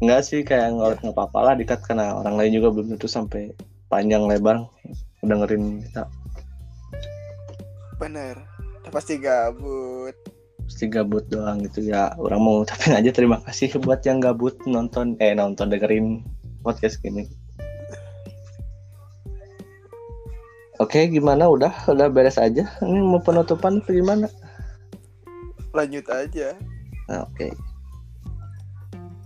enggak 0.00 0.22
sih 0.24 0.40
kayak 0.40 0.72
nggak 0.72 1.04
nggak 1.04 1.14
apa-apa 1.14 1.38
lah 1.44 1.54
dikat 1.54 1.80
karena 1.84 2.16
orang 2.16 2.40
lain 2.40 2.56
juga 2.56 2.72
belum 2.72 2.96
tentu 2.96 3.06
sampai 3.06 3.52
panjang 3.92 4.24
lebar 4.24 4.64
dengerin 5.20 5.84
kita. 5.84 6.08
Bener 8.00 8.49
pasti 8.88 9.20
gabut? 9.20 10.16
Pasti 10.64 10.88
gabut 10.88 11.28
doang 11.28 11.60
gitu 11.68 11.84
ya. 11.84 12.16
Orang 12.16 12.40
mau 12.40 12.64
ucapin 12.64 12.96
aja 12.96 13.12
terima 13.12 13.36
kasih 13.44 13.76
buat 13.84 14.00
yang 14.08 14.24
gabut 14.24 14.56
nonton 14.64 15.20
eh 15.20 15.36
nonton 15.36 15.68
dengerin 15.68 16.24
podcast 16.64 16.96
gini 17.04 17.28
oke 20.80 21.12
gimana? 21.12 21.46
Udah 21.46 21.70
udah 21.86 22.08
beres 22.08 22.40
aja. 22.40 22.64
Ini 22.80 22.98
mau 23.04 23.20
penutupan 23.20 23.84
atau 23.84 23.92
gimana? 23.92 24.26
Lanjut 25.76 26.08
aja. 26.08 26.56
Nah, 27.06 27.28
oke. 27.28 27.52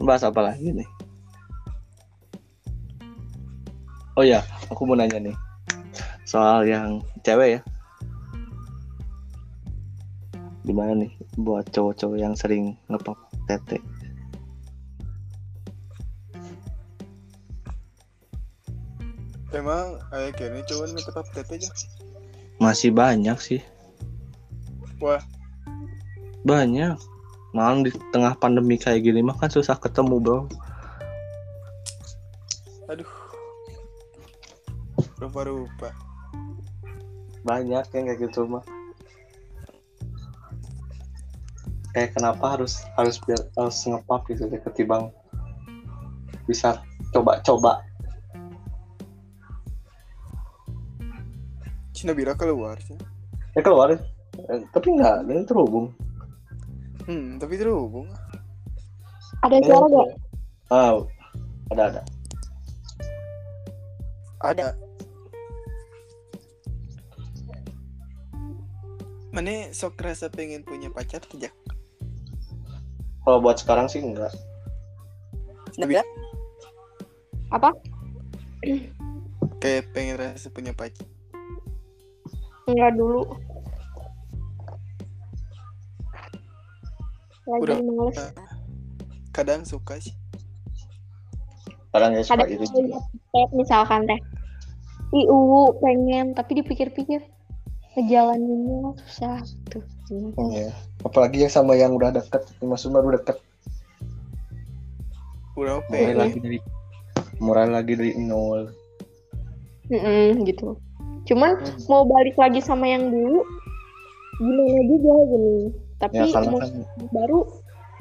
Bahas 0.02 0.26
apa 0.26 0.42
lagi 0.42 0.74
nih? 0.74 0.88
Oh 4.18 4.26
ya 4.26 4.42
aku 4.68 4.84
mau 4.84 4.98
nanya 4.98 5.22
nih. 5.22 5.36
Soal 6.26 6.66
yang 6.66 7.00
cewek 7.22 7.58
ya 7.58 7.60
gimana 10.64 10.96
nih 10.96 11.12
buat 11.36 11.68
cowok-cowok 11.68 12.16
yang 12.16 12.32
sering 12.32 12.72
ngepop 12.88 13.20
tete? 13.44 13.84
Emang 19.52 20.00
ayah 20.10 20.32
kini 20.34 20.64
cowok 20.66 20.98
tetap 20.98 21.26
tete 21.36 21.52
aja? 21.60 21.70
Masih 22.58 22.90
banyak 22.90 23.38
sih. 23.38 23.60
Wah. 24.98 25.20
banyak. 26.44 26.96
Malah 27.54 27.86
di 27.86 27.92
tengah 28.10 28.34
pandemi 28.36 28.80
kayak 28.80 29.04
gini 29.04 29.20
mah 29.20 29.36
kan 29.36 29.52
susah 29.52 29.76
ketemu 29.78 30.16
bro. 30.18 30.38
Aduh. 32.88 33.12
Rupa-rupa. 35.20 35.92
Banyak 37.46 37.84
yang 37.94 38.04
kayak 38.10 38.20
gitu 38.28 38.48
mah 38.48 38.64
kayak 41.94 42.10
kenapa 42.18 42.58
harus 42.58 42.82
harus 42.98 43.22
biar 43.22 43.38
harus 43.54 43.78
ngepop 43.86 44.26
gitu 44.26 44.50
deh 44.50 44.58
ketimbang 44.58 45.14
bisa 46.44 46.82
coba-coba. 47.14 47.80
Cina 51.94 52.12
bira 52.12 52.34
keluar 52.34 52.76
sih. 52.82 52.98
Ya 53.54 53.62
keluar. 53.62 53.94
Eh, 53.94 54.60
tapi 54.74 54.98
enggak 54.98 55.22
dan 55.24 55.46
terhubung. 55.46 55.94
Hmm 57.06 57.38
tapi 57.38 57.54
terhubung. 57.54 58.10
Ada 59.46 59.62
suara 59.62 59.86
gak? 59.86 60.08
ah 60.74 60.98
ada 61.70 61.82
ada. 61.94 62.02
Ada. 64.42 64.66
Mana 69.30 69.70
sok 69.70 69.98
rasa 70.02 70.26
pengen 70.26 70.66
punya 70.66 70.90
pacar 70.90 71.22
tidak 71.22 71.54
kalau 73.24 73.38
buat 73.40 73.56
sekarang 73.58 73.88
sih 73.88 74.04
enggak 74.04 74.32
bilang 75.74 76.06
Apa? 77.50 77.74
kayak 79.58 79.90
pengen 79.96 80.16
rasa 80.20 80.48
punya 80.52 80.70
pacar 80.70 81.04
Enggak 82.64 82.96
dulu. 82.96 83.28
Lagi 87.44 87.60
Udah. 87.60 87.76
males. 87.76 88.16
kadang 89.36 89.68
suka 89.68 90.00
sih 90.00 90.16
kadang 91.92 92.16
ya 92.16 92.24
suka 92.24 92.40
Kadang 92.40 92.50
gitu 92.56 92.64
TikTok 93.34 93.48
misalkan 93.54 94.00
teh. 94.06 94.20
Ih, 95.14 95.26
uwu 95.30 95.78
pengen, 95.78 96.34
tapi 96.34 96.58
dipikir-pikir 96.58 97.22
ngejalaninnya 97.94 98.98
susah 99.06 99.38
tuh. 99.70 99.86
Iya. 100.12 100.68
apalagi 101.00 101.48
yang 101.48 101.52
sama 101.52 101.72
yang 101.72 101.96
udah 101.96 102.12
deket 102.12 102.44
maksudnya 102.60 103.00
baru 103.00 103.16
deket. 103.16 103.36
Udah 105.56 105.80
mulai 105.88 106.12
pengen 106.12 106.16
lagi 106.18 106.38
dari 106.42 106.58
mulai 107.40 107.68
lagi 107.70 107.92
dari 107.96 108.12
nol. 108.20 108.74
Mm-mm, 109.88 110.44
gitu. 110.44 110.76
Cuman 111.24 111.56
mau 111.88 112.04
balik 112.04 112.36
lagi 112.36 112.60
sama 112.60 112.84
yang 112.84 113.08
dulu 113.08 113.40
gimana 114.40 114.80
juga 114.90 115.12
gini. 115.30 115.56
Tapi 116.02 116.14
ya 116.20 116.24
kan 116.32 116.44
baru 117.14 117.38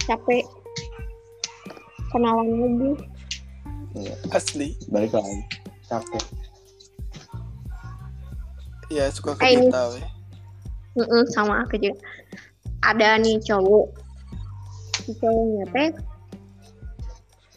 capek. 0.09 0.43
Kenalan 2.11 2.47
lagi. 2.51 2.91
asli. 4.34 4.75
Balik 4.89 5.13
lagi. 5.15 5.38
Capek. 5.88 6.23
Ya 8.91 9.09
suka 9.09 9.34
Eh, 9.41 9.57
ini- 9.57 9.71
weh 10.94 11.06
Mm-mm, 11.06 11.24
sama 11.34 11.65
aku 11.65 11.78
juga. 11.82 11.98
Ada 12.84 13.18
nih 13.22 13.40
cowok. 13.44 13.88
Si 15.03 15.11
cowoknya 15.18 15.65
teh 15.74 15.90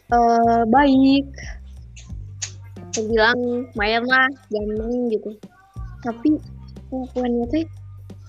eh 0.07 0.61
baik. 0.71 1.27
Aku 2.95 2.99
bilang 3.13 3.37
main 3.77 4.01
lah, 4.07 4.25
ganteng 4.49 5.13
gitu. 5.13 5.29
Tapi 6.01 6.39
kelakuannya 6.89 7.45
teh 7.53 7.65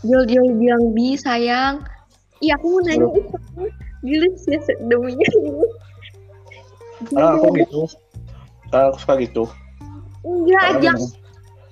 jual-jual 0.05 0.49
bilang 0.59 0.93
bi 0.93 1.17
sayang. 1.17 1.81
Iya 2.39 2.55
aku 2.55 2.67
mau 2.71 2.81
nanya 2.87 3.09
itu 3.19 3.35
Gila 4.07 4.29
sih 4.39 4.55
deminya 4.87 5.27
gitu. 5.27 5.67
karena 7.11 7.35
aku 7.35 7.47
gitu 7.59 7.83
karena 8.71 8.91
aku 8.91 8.99
suka 9.03 9.15
gitu 9.23 9.45
Enggak, 10.23 10.83
jangan, 10.83 10.99
memang- 10.99 11.15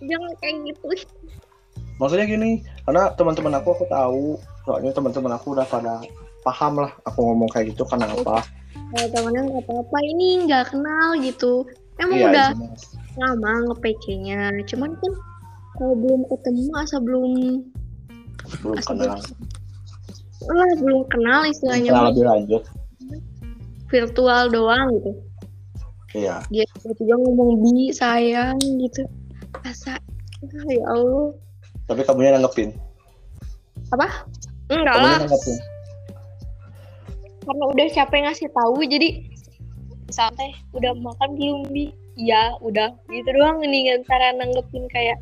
jangan 0.07 0.33
kayak 0.43 0.57
gitu. 0.71 0.87
Maksudnya 1.97 2.27
gini 2.29 2.61
karena 2.85 3.13
teman-teman 3.17 3.57
aku 3.61 3.69
aku 3.77 3.85
tahu 3.89 4.25
soalnya 4.69 4.93
teman-teman 4.93 5.33
aku 5.37 5.57
udah 5.57 5.67
pada 5.69 6.03
paham 6.45 6.85
lah 6.85 6.93
aku 7.09 7.19
ngomong 7.25 7.51
kayak 7.51 7.75
gitu 7.75 7.83
karena 7.89 8.11
apa 8.13 8.45
Kalau 8.87 9.09
temennya 9.11 9.43
nggak 9.51 9.65
apa-apa, 9.67 9.99
ini 10.05 10.47
nggak 10.47 10.65
kenal 10.71 11.19
gitu. 11.19 11.67
Emang 11.99 12.23
iya 12.23 12.29
udah 12.31 12.49
iya. 12.55 12.71
lama 13.19 13.53
nge-PC-nya. 13.73 14.53
Cuman 14.69 14.95
kan 15.01 15.13
kalau 15.77 15.95
belum 15.97 16.23
ketemu 16.31 16.71
asa 16.77 16.97
belum 17.03 17.33
belum 18.63 18.77
asa 18.79 18.93
kenal 18.95 19.19
lah 20.47 20.71
belum 20.79 21.03
kenal 21.11 21.41
istilahnya 21.49 21.91
kenal 21.91 22.07
lebih 22.13 22.25
lanjut 22.29 22.63
virtual 23.87 24.45
doang 24.51 24.87
gitu. 24.99 25.13
iya 26.17 26.43
Dia 26.51 26.67
tiba-tiba 26.83 27.15
ngomong 27.23 27.63
bi 27.63 27.95
sayang 27.95 28.59
gitu. 28.59 29.07
Asa 29.63 29.95
ah, 29.95 30.67
ya 30.71 30.85
Allah. 30.91 31.31
Tapi 31.87 32.03
kamunya 32.03 32.35
nanggepin. 32.39 32.75
Apa? 33.95 34.27
Enggak. 34.71 34.95
Kamunya 34.95 35.15
lah, 35.15 35.21
nanggepin. 35.27 35.57
Karena 37.47 37.65
udah 37.71 37.87
capek 37.95 38.21
ngasih 38.27 38.49
tahu 38.51 38.77
jadi 38.91 39.09
santai 40.11 40.55
udah 40.75 40.95
makan 40.99 41.39
belum 41.39 41.63
bi? 41.71 41.95
Iya, 42.19 42.59
udah. 42.65 42.91
Gitu 43.07 43.29
doang 43.31 43.63
nih 43.63 43.95
antara 43.95 44.35
nanggepin 44.35 44.91
kayak 44.91 45.19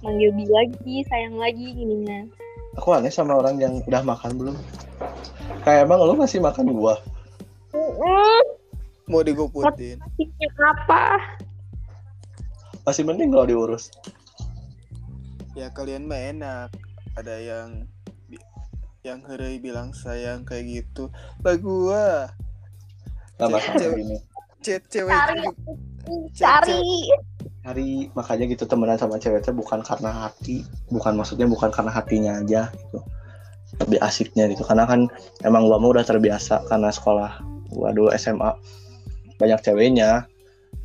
manggil 0.00 0.32
bi 0.32 0.44
lagi, 0.48 0.96
sayang 1.08 1.36
lagi 1.36 1.72
gininya. 1.72 2.28
aku 2.74 2.90
aneh 2.90 3.06
sama 3.06 3.38
orang 3.38 3.54
yang 3.62 3.78
udah 3.86 4.02
makan 4.02 4.34
belum. 4.34 4.56
Kayak 5.62 5.86
emang 5.86 6.02
lu 6.02 6.18
masih 6.18 6.42
makan 6.42 6.74
gua 6.74 6.98
Mm, 7.74 8.42
mau 9.10 9.26
digoputin 9.26 9.98
Pikir 10.14 10.50
apa? 10.62 11.18
masih 12.86 13.02
mending 13.02 13.34
kalau 13.34 13.50
diurus 13.50 13.90
ya 15.54 15.70
kalian 15.70 16.06
mah 16.10 16.20
enak. 16.20 16.68
Ada 17.14 17.34
yang 17.38 17.68
yang 19.06 19.20
hari 19.22 19.62
bilang 19.62 19.94
sayang 19.94 20.42
kayak 20.42 20.82
gitu. 20.82 21.12
Lah 21.46 21.56
gua 21.58 22.04
masalah 23.38 23.76
Cewek. 23.76 23.98
gini 24.00 24.18
cewek 24.64 24.84
cewek 24.88 25.12
Cari, 25.12 25.44
cari. 26.32 26.84
hari 27.64 27.88
makanya 28.12 28.44
gitu 28.48 28.64
temenan 28.64 28.96
sama 28.96 29.20
cewek 29.20 29.44
teh 29.44 29.52
bukan 29.52 29.84
karena 29.84 30.28
hati. 30.28 30.64
Bukan 30.88 31.16
maksudnya 31.20 31.44
bukan 31.44 31.68
karena 31.68 31.92
hatinya 31.92 32.32
aja 32.40 32.72
gitu. 32.72 32.98
Lebih 33.84 34.00
asiknya 34.00 34.48
gitu. 34.48 34.64
Karena 34.64 34.88
kan 34.88 35.06
emang 35.44 35.68
gua 35.68 35.76
mah 35.76 36.00
udah 36.00 36.04
terbiasa 36.04 36.64
karena 36.68 36.88
sekolah 36.88 37.44
gua 37.72 37.92
dulu 37.92 38.08
SMA 38.16 38.56
banyak 39.36 39.60
ceweknya 39.60 40.24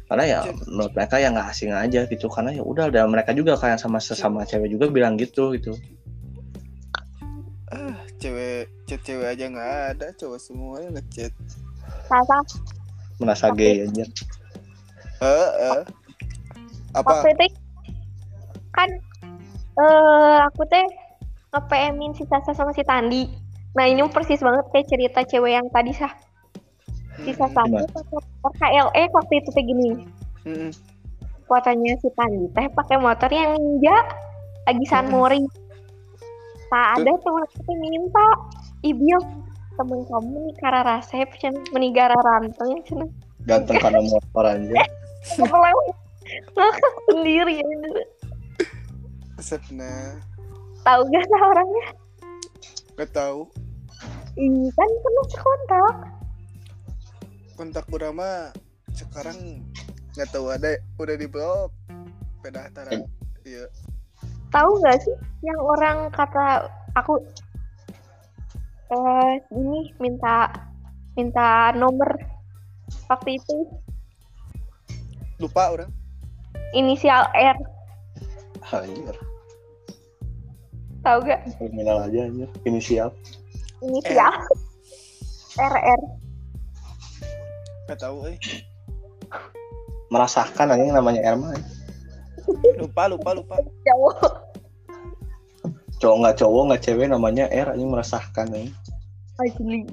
karena 0.10 0.26
ya 0.26 0.40
menurut 0.66 0.90
mereka 0.98 1.22
ya 1.22 1.30
nggak 1.30 1.48
asing 1.54 1.70
aja 1.70 2.10
gitu. 2.10 2.26
Karena 2.34 2.50
ya 2.50 2.66
udah 2.66 2.90
dan 2.90 3.14
mereka 3.14 3.30
juga 3.38 3.54
kayak 3.54 3.78
sama 3.78 4.02
sesama 4.02 4.42
cewek 4.42 4.74
juga 4.74 4.90
bilang 4.90 5.22
gitu 5.22 5.54
gitu. 5.54 5.78
Ah 7.70 7.94
cewek 8.18 8.74
chat 8.90 9.06
cewek 9.06 9.38
aja 9.38 9.46
nggak 9.54 9.72
ada. 9.94 10.08
Cowok 10.18 10.42
semua 10.42 10.82
yang 10.82 10.98
ngechat. 10.98 11.30
Sasa 12.10 12.42
merasa 13.22 13.54
gay 13.54 13.86
aja. 13.86 14.06
Eh 15.22 15.50
eh. 15.70 15.84
apa? 16.98 17.06
Waktu 17.06 17.30
itu 17.38 17.46
kan 18.74 18.90
eh 19.78 20.38
aku 20.50 20.66
teh 20.74 20.86
nge-PM-in 21.54 22.18
si 22.18 22.26
Sasa 22.26 22.58
sama 22.58 22.74
si 22.74 22.82
Tandi. 22.82 23.30
Nah 23.78 23.86
ini 23.86 24.02
persis 24.10 24.42
banget 24.42 24.66
kayak 24.74 24.90
cerita 24.90 25.22
cewek 25.22 25.54
yang 25.54 25.70
tadi 25.70 25.94
sah. 25.94 26.29
Si 27.26 27.32
Sasa 27.36 27.62
Gimana? 27.66 27.86
tuh 27.90 28.04
pakai 28.04 28.18
motor. 28.20 28.52
KLE 28.60 29.04
waktu 29.12 29.34
itu 29.40 29.50
teh 29.52 29.64
gini. 29.64 29.90
Mm-mm. 30.48 30.72
Fotonya 31.50 31.94
si 32.00 32.10
Tandi 32.14 32.48
teh 32.54 32.68
pakai 32.74 32.98
motor 33.02 33.30
yang 33.30 33.58
ninja. 33.58 33.98
Lagi 34.70 34.86
San 34.86 35.10
Mori. 35.10 35.42
Tak 36.70 37.02
ada 37.02 37.12
teman 37.26 37.42
aku 37.50 37.74
minta, 37.82 38.28
Ibil 38.86 39.18
temen 39.74 40.06
kamu 40.06 40.36
nih 40.46 40.56
kara 40.62 40.86
rasep 40.86 41.30
cen. 41.42 41.58
Menigara 41.74 42.14
ranteng 42.14 42.86
cen. 42.86 43.10
Ganteng 43.50 43.82
karena 43.82 44.04
motor 44.04 44.46
aja 44.46 44.84
ngakak 46.54 46.96
sendiri 47.10 47.64
ya 47.64 47.68
Setna 49.40 50.20
tahu 50.84 51.02
gak 51.12 51.24
orangnya? 51.32 51.86
Gak 53.00 53.12
tahu. 53.16 53.48
Ih, 54.36 54.68
kan 54.76 54.90
pernah 55.04 55.26
sekontak 55.32 55.96
kontak 57.60 57.84
Burama 57.92 58.56
sekarang 58.96 59.68
nggak 60.16 60.32
tahu 60.32 60.48
ada 60.48 60.80
udah 60.96 61.16
di 61.20 61.28
blok 61.28 61.76
beda 62.40 62.72
antara 62.72 62.96
Eh. 62.96 63.04
iya. 63.44 63.68
Tahu 64.56 64.80
nggak 64.80 65.04
sih 65.04 65.16
yang 65.44 65.60
orang 65.60 66.08
kata 66.16 66.72
aku 66.96 67.20
eh 68.96 69.44
ini 69.52 69.92
minta 70.00 70.48
minta 71.20 71.76
nomor 71.76 72.08
waktu 73.12 73.36
itu? 73.36 73.68
Lupa 75.44 75.76
orang. 75.76 75.92
Inisial 76.72 77.28
R. 77.36 77.60
Anjir. 78.72 79.20
Tahu 81.04 81.18
gak 81.28 81.44
kriminal 81.60 82.08
aja 82.08 82.24
anjir. 82.24 82.50
Inisial. 82.64 83.12
Inisial. 83.84 84.32
RR 85.60 86.02
nggak 87.90 88.06
tahu 88.06 88.30
eh. 88.30 88.38
Merasakan 90.14 90.78
aja 90.78 90.84
yang 90.86 90.94
namanya 90.94 91.26
Erma 91.26 91.58
lupa 92.78 93.10
lupa 93.10 93.30
lupa. 93.34 93.58
Cowok. 93.86 94.18
Cowok 95.98 96.18
nggak 96.22 96.36
cowok 96.38 96.64
nggak 96.70 96.82
cewek 96.86 97.08
namanya 97.10 97.50
R 97.50 97.74
aja 97.74 97.86
merasakan 97.86 98.54
ya 98.54 98.70
asli 99.40 99.88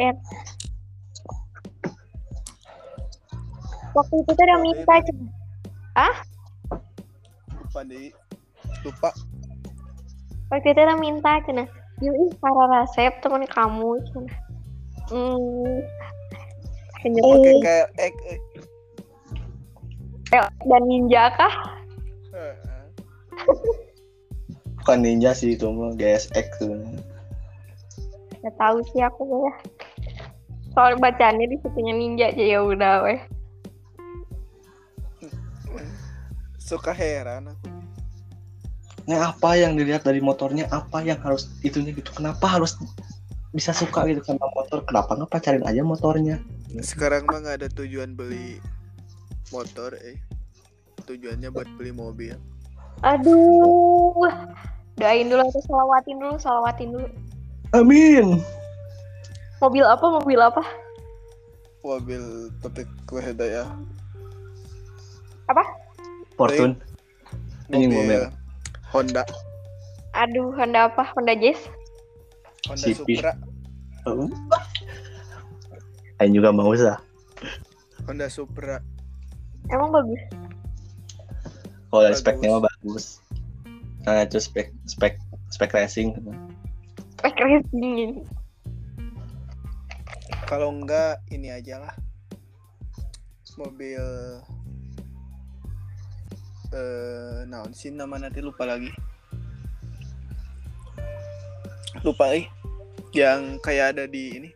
R. 0.00 0.16
Waktu 3.92 4.14
itu 4.24 4.30
tuh 4.32 4.44
udah 4.48 4.58
minta 4.64 4.94
cuma 5.04 5.28
lupa 7.52 7.80
deh 7.84 8.08
lupa. 8.88 9.10
Waktu 10.48 10.68
itu 10.72 10.80
udah 10.80 10.96
minta 10.96 11.32
cina 11.44 11.64
yuk 12.02 12.34
para 12.42 12.64
resep 12.82 13.14
teman 13.22 13.46
kamu 13.46 14.02
cina 14.10 14.34
hmm 15.08 15.78
nyebut 17.02 17.42
kayak 17.62 17.88
ek 17.98 18.14
eh. 20.34 20.46
dan 20.66 20.82
ninja 20.86 21.30
kah 21.34 21.54
Eh, 22.32 22.54
eh. 22.56 22.86
bukan 24.80 24.98
ninja 25.04 25.36
sih 25.36 25.54
itu 25.54 25.68
mah 25.68 25.92
GSX 25.94 26.46
tuh 26.58 26.74
Gak 28.42 28.58
tahu 28.58 28.82
sih 28.90 28.98
aku 28.98 29.22
ya. 29.22 29.54
Soal 30.74 30.98
bacaannya 30.98 31.46
di 31.46 31.56
situnya 31.62 31.94
ninja 31.94 32.26
aja 32.34 32.42
ya 32.42 32.58
udah 32.66 33.06
weh. 33.06 33.20
suka 36.58 36.90
heran 36.90 37.52
aku 37.52 37.68
apa 39.10 39.58
yang 39.58 39.74
dilihat 39.74 40.06
dari 40.06 40.22
motornya 40.22 40.70
apa 40.70 41.02
yang 41.02 41.18
harus 41.22 41.50
itunya 41.66 41.90
gitu 41.94 42.14
kenapa 42.14 42.46
harus 42.46 42.78
bisa 43.50 43.74
suka 43.74 44.06
gitu 44.08 44.22
sama 44.22 44.46
motor 44.54 44.86
kenapa 44.86 45.18
nggak 45.18 45.30
pacarin 45.30 45.64
aja 45.66 45.82
motornya 45.82 46.38
sekarang 46.80 47.26
mah 47.28 47.42
nggak 47.42 47.56
ada 47.62 47.68
tujuan 47.76 48.14
beli 48.14 48.62
motor 49.50 49.92
eh 49.98 50.16
tujuannya 51.04 51.50
buat 51.50 51.68
beli 51.76 51.92
mobil 51.92 52.36
Aduh. 53.02 54.30
Doain 54.94 55.26
dulu 55.26 55.42
atau 55.42 55.62
salawatin 55.66 56.16
dulu, 56.22 56.36
salawatin 56.38 56.88
dulu. 56.94 57.08
amin 57.74 58.38
Mobil 59.58 59.82
apa? 59.82 60.06
Mobil 60.22 60.38
apa? 60.38 60.62
mobil 61.82 62.22
topik 62.62 62.86
ya 63.42 63.66
Fortune 66.38 66.78
Anjing 67.74 67.90
mobil 67.90 68.22
mobil. 68.22 68.41
Honda 68.92 69.24
Aduh, 70.12 70.52
Honda 70.52 70.86
apa? 70.86 71.08
Honda 71.16 71.32
Jazz? 71.32 71.56
Honda 72.68 72.86
Cipi. 72.86 73.16
Supra 73.16 73.32
Oh. 74.02 74.26
Aing 76.18 76.34
juga 76.34 76.50
mau 76.50 76.74
sah 76.74 76.98
Honda 78.04 78.26
Supra 78.26 78.82
Emang 79.66 79.90
bagus. 79.90 80.18
kalau 81.88 82.02
dari 82.02 82.10
Bagus. 82.10 82.20
speknya 82.20 82.48
mah 82.52 82.62
bagus 82.64 83.04
nah 84.02 84.20
itu 84.20 84.36
spek 84.36 84.74
spek 84.84 85.14
spek 85.48 85.70
racing 85.70 86.10
Spek 87.14 87.38
racing. 87.38 88.26
kalau 90.44 90.74
enggak 90.74 91.22
ini 91.30 91.48
aja 91.48 91.78
lah 91.78 91.94
mobil 93.54 94.02
eh 96.72 97.44
naon 97.46 97.72
sih 97.76 97.92
nama 97.92 98.16
nanti 98.16 98.40
lupa 98.40 98.64
lagi. 98.64 98.88
Lupa 102.00 102.32
eh. 102.32 102.48
Yang 103.12 103.60
kayak 103.60 103.96
ada 103.96 104.04
di 104.08 104.22
ini. 104.40 104.50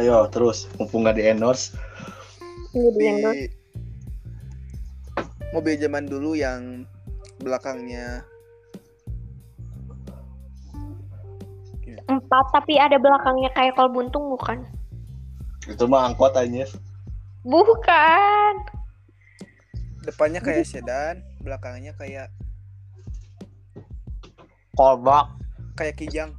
Ayo 0.00 0.24
terus. 0.32 0.66
Mumpung 0.80 1.04
nggak 1.04 1.20
di 1.20 1.24
endorse. 1.28 1.76
Di 2.72 3.48
mobil 5.52 5.80
zaman 5.80 6.04
dulu 6.08 6.36
yang 6.36 6.84
belakangnya. 7.40 8.24
Empat, 12.08 12.44
tapi 12.56 12.80
ada 12.80 12.96
belakangnya 12.96 13.52
kayak 13.52 13.76
kol 13.76 13.92
buntung 13.92 14.32
bukan? 14.32 14.64
itu 15.68 15.84
mah 15.84 16.08
angkot 16.08 16.32
aja 16.32 16.64
Bukan. 17.44 18.54
Depannya 20.08 20.40
kayak 20.40 20.64
sedan 20.64 21.20
belakangnya 21.44 21.92
kayak 22.00 22.32
kolbak 24.72 25.28
kayak 25.76 26.00
kijang 26.00 26.32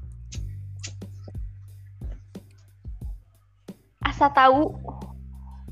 Asa 4.10 4.26
tahu. 4.34 4.74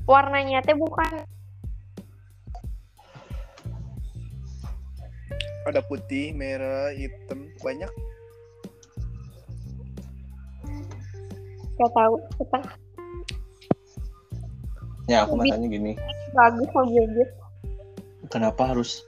Warnanya 0.08 0.64
teh 0.64 0.72
bukan. 0.72 1.26
ada 5.68 5.84
putih 5.84 6.32
merah 6.32 6.88
hitam 6.96 7.44
banyak 7.60 7.92
Gak 11.76 11.92
tahu. 11.92 12.16
Kita 12.40 12.58
ya 15.08 15.24
aku 15.28 15.40
matanya 15.40 15.68
gini 15.68 15.92
bagus 16.32 16.68
mobil. 16.72 17.28
Kenapa 18.28 18.72
harus 18.72 19.02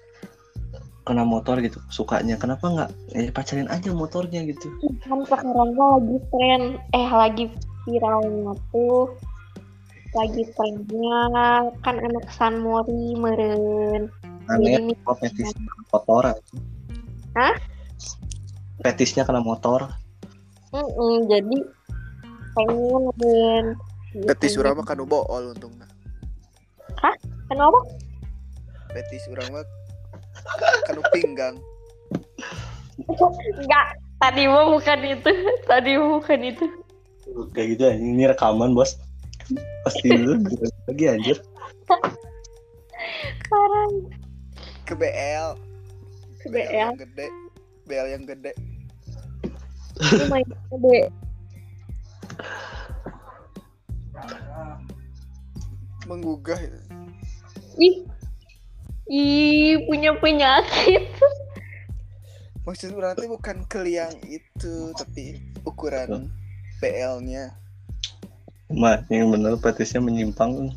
kena 1.05 1.25
motor 1.25 1.59
gitu 1.65 1.81
sukanya. 1.89 2.37
Kenapa 2.37 2.69
nggak 2.69 2.91
eh 3.17 3.33
pacarin 3.33 3.69
aja 3.73 3.91
motornya 3.91 4.45
gitu? 4.45 4.69
Kan 5.05 5.25
sekarang 5.27 5.75
mah 5.75 5.99
lagi 5.99 6.19
tren 6.31 6.63
eh 6.93 7.09
lagi 7.11 7.45
viralnya 7.89 8.53
tuh. 8.73 9.13
Lagi 10.11 10.43
trennya 10.59 11.21
kan 11.87 11.97
anak 12.03 12.27
San 12.35 12.59
Mori 12.61 13.15
meren. 13.15 14.11
Aneh 14.51 14.95
apa 15.07 15.15
fetis 15.23 15.55
motor 15.95 16.35
Hah? 17.39 17.55
fetisnya 18.81 19.23
kena 19.29 19.45
motor. 19.45 19.87
Mm-mm, 20.75 21.29
jadi 21.31 21.59
pengen 22.59 23.03
meren. 23.15 23.67
Betis 24.27 24.59
urang 24.59 24.83
mah 24.83 24.87
kanu 24.89 25.07
bool 25.07 25.55
untungna. 25.55 25.87
Kenapa? 27.51 27.79
Betis 28.91 29.25
urang 29.31 29.49
mah 29.55 29.67
kanu 30.87 31.03
pinggang. 31.15 31.57
Enggak. 33.07 33.87
Tadi 34.21 34.45
mah 34.45 34.69
bukan 34.69 35.01
itu. 35.07 35.33
Tadi 35.71 35.91
mah 35.97 36.11
bukan 36.21 36.41
itu. 36.45 36.67
Kayak 37.57 37.67
gitu 37.77 37.83
ya. 37.89 37.95
Ini 37.97 38.25
rekaman, 38.37 38.77
Bos. 38.77 39.01
Pasti 39.87 40.12
dulu 40.12 40.45
lagi 40.91 41.05
anjir. 41.09 41.37
Parah. 43.51 43.89
Ke 44.85 44.95
BL. 44.95 45.49
Ke 46.45 46.47
BL. 46.53 46.71
yang 46.71 46.99
gede. 46.99 47.29
BL 47.89 48.07
yang 48.12 48.25
gede. 48.29 48.53
Ini 50.01 50.25
main 50.29 50.47
gede. 50.47 51.01
Menggugah 56.05 56.59
ya. 56.61 56.81
Ih. 57.81 58.05
Ih, 59.11 59.91
punya 59.91 60.15
penyakit. 60.15 61.11
Maksud 62.62 62.95
teh 62.95 63.27
bukan 63.27 63.66
keliang 63.66 64.15
itu, 64.23 64.95
tapi 64.95 65.43
ukuran 65.66 66.31
BL-nya. 66.78 67.51
Ma, 68.70 69.03
yang 69.11 69.35
bener 69.35 69.59
petisnya 69.59 69.99
menyimpang. 69.99 70.70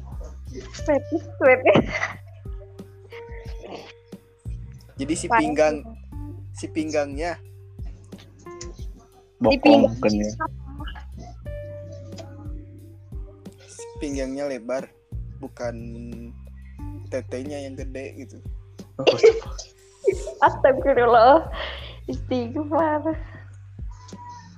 Fetis, 0.81 1.23
fetis. 1.37 1.85
Jadi 4.97 5.13
si 5.13 5.27
pinggang 5.29 5.85
si 6.53 6.65
pinggangnya 6.69 7.37
Bokong 9.43 9.91
kan 9.99 10.13
ya. 10.15 10.31
si 13.67 13.83
pinggangnya 13.99 14.47
lebar, 14.47 14.87
bukan 15.43 15.75
tetenya 17.13 17.61
yang 17.61 17.77
gede 17.77 18.25
gitu. 18.25 18.37
Astagfirullah. 20.45 21.45
Istighfar. 22.09 23.13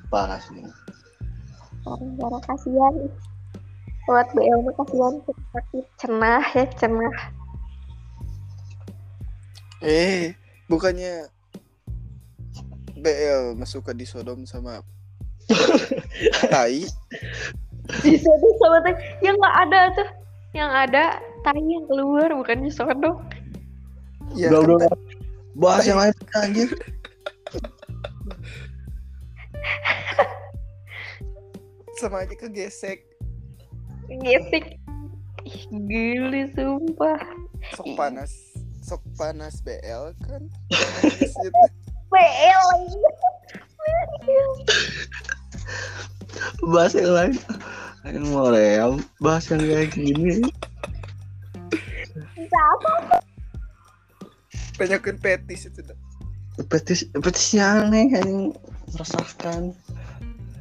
parah 0.07 0.39
sih. 0.39 0.63
Orang-orang 1.83 2.43
kasihan. 2.47 2.93
Buat 4.07 4.27
BL 4.31 4.59
mah 4.63 4.73
kasihan 4.79 5.13
sakit 5.51 5.85
cenah 5.99 6.45
ya 6.55 6.65
cenah. 6.79 7.15
Eh, 9.83 10.33
bukannya 10.71 11.27
BL 12.95 13.57
masuk 13.59 13.89
ke 13.89 13.93
di 13.93 14.05
Sodom 14.07 14.45
sama 14.49 14.81
tai 16.49 16.85
Disodok 18.01 18.53
sama 18.57 18.77
teh 18.81 18.95
yang 19.21 19.37
nggak 19.37 19.57
ada 19.69 19.81
tuh. 19.93 20.09
Yang 20.55 20.71
ada 20.87 21.19
tai 21.43 21.59
yang 21.59 21.83
keluar 21.91 22.31
bukan 22.31 22.63
disodok. 22.63 23.19
ya 24.33 24.47
Udah, 24.49 24.79
udah. 24.79 24.89
Bahas 25.59 25.83
yang 25.83 25.99
lain 25.99 26.15
anjir. 26.39 26.71
sama 31.95 32.27
aja 32.27 32.35
kegesek 32.35 33.07
Gesek. 34.05 34.77
Ih, 35.47 35.63
Gili 35.89 36.45
sumpah. 36.53 37.17
sok 37.73 37.97
panas 37.97 38.29
sok 38.85 39.01
panas 39.17 39.65
BL 39.65 40.13
kan. 40.21 40.45
BL. 42.13 42.69
Bahas 46.63 46.93
yang 46.95 47.13
lain. 47.13 47.33
Yang 48.05 48.25
mau 48.29 48.49
real. 48.51 48.91
Bahas 49.19 49.49
yang 49.49 49.61
kayak 49.63 49.95
gini. 49.95 50.45
Bisa 52.35 52.59
apa? 52.59 53.19
banyakin 54.75 55.15
petis 55.23 55.71
itu 55.71 55.79
dah. 55.87 55.95
Petis, 56.67 57.07
petisnya 57.15 57.87
aneh. 57.87 58.11
Yang 58.11 58.59
meresahkan. 58.91 59.71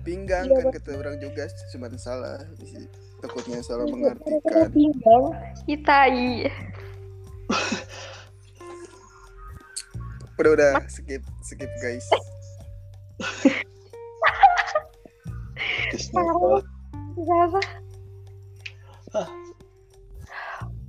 pinggang 0.04 0.44
Iya, 0.44 0.68
kan 0.68 0.76
kata 0.76 1.00
orang 1.00 1.16
juga 1.16 1.48
cuma 1.72 1.88
salah 1.96 2.36
takutnya 3.24 3.64
salah 3.64 3.88
Kita 3.88 3.96
mengartikan 3.96 4.68
pinggang. 4.68 5.24
Kita 5.64 5.98
iya. 6.12 6.52
udah 10.34 10.50
udah 10.60 10.72
skip 10.90 11.22
skip 11.46 11.70
guys 11.78 12.04
Parah. 16.10 16.62
Bisa 17.14 17.34
apa? 17.46 17.60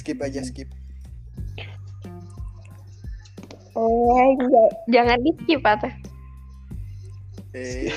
skip 0.01 0.17
aja 0.21 0.41
skip 0.41 0.69
Eh, 3.75 4.27
enggak. 4.37 4.69
jangan 4.87 5.17
di 5.21 5.31
skip 5.41 5.61
atau. 5.61 5.91
eh 7.53 7.89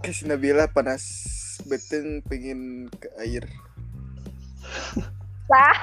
kasih 0.00 0.26
Nabila 0.26 0.66
panas 0.66 1.04
beten 1.64 2.24
pengen 2.24 2.88
ke 2.90 3.08
air 3.20 3.44
Sah. 5.46 5.78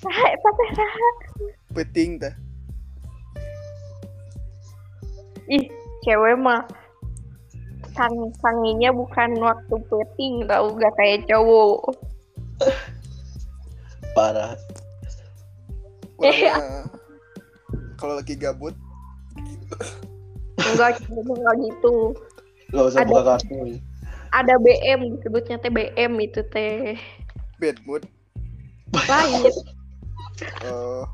Sah, 0.00 0.30
tapi 0.32 0.64
sah. 0.72 0.92
peting 1.74 2.20
dah 2.20 2.34
Ih, 5.50 5.66
cewek 6.06 6.38
mah 6.38 6.62
sang 7.90 8.14
sanginya 8.38 8.94
bukan 8.94 9.34
waktu 9.42 9.74
peting 9.90 10.46
tau 10.46 10.70
gak 10.78 10.94
kayak 10.94 11.26
cowok. 11.26 11.90
Parah. 14.16 14.54
Iya. 16.22 16.54
mah 16.54 16.84
kalau 17.98 18.16
lagi 18.16 18.36
gabut 18.36 18.76
Enggak, 20.60 21.00
enggak 21.08 21.54
gitu. 21.64 21.94
Gak 22.70 22.84
usah 22.86 23.00
Ada. 23.02 23.10
buka 23.10 23.22
kartu. 23.34 23.58
Ada 24.30 24.54
BM 24.62 25.00
disebutnya 25.18 25.56
teh 25.58 25.72
BM 25.72 26.12
itu 26.22 26.40
teh 26.54 26.94
bad 27.58 27.76
mood 27.82 28.06
lain. 28.94 29.50
oh 30.70 31.04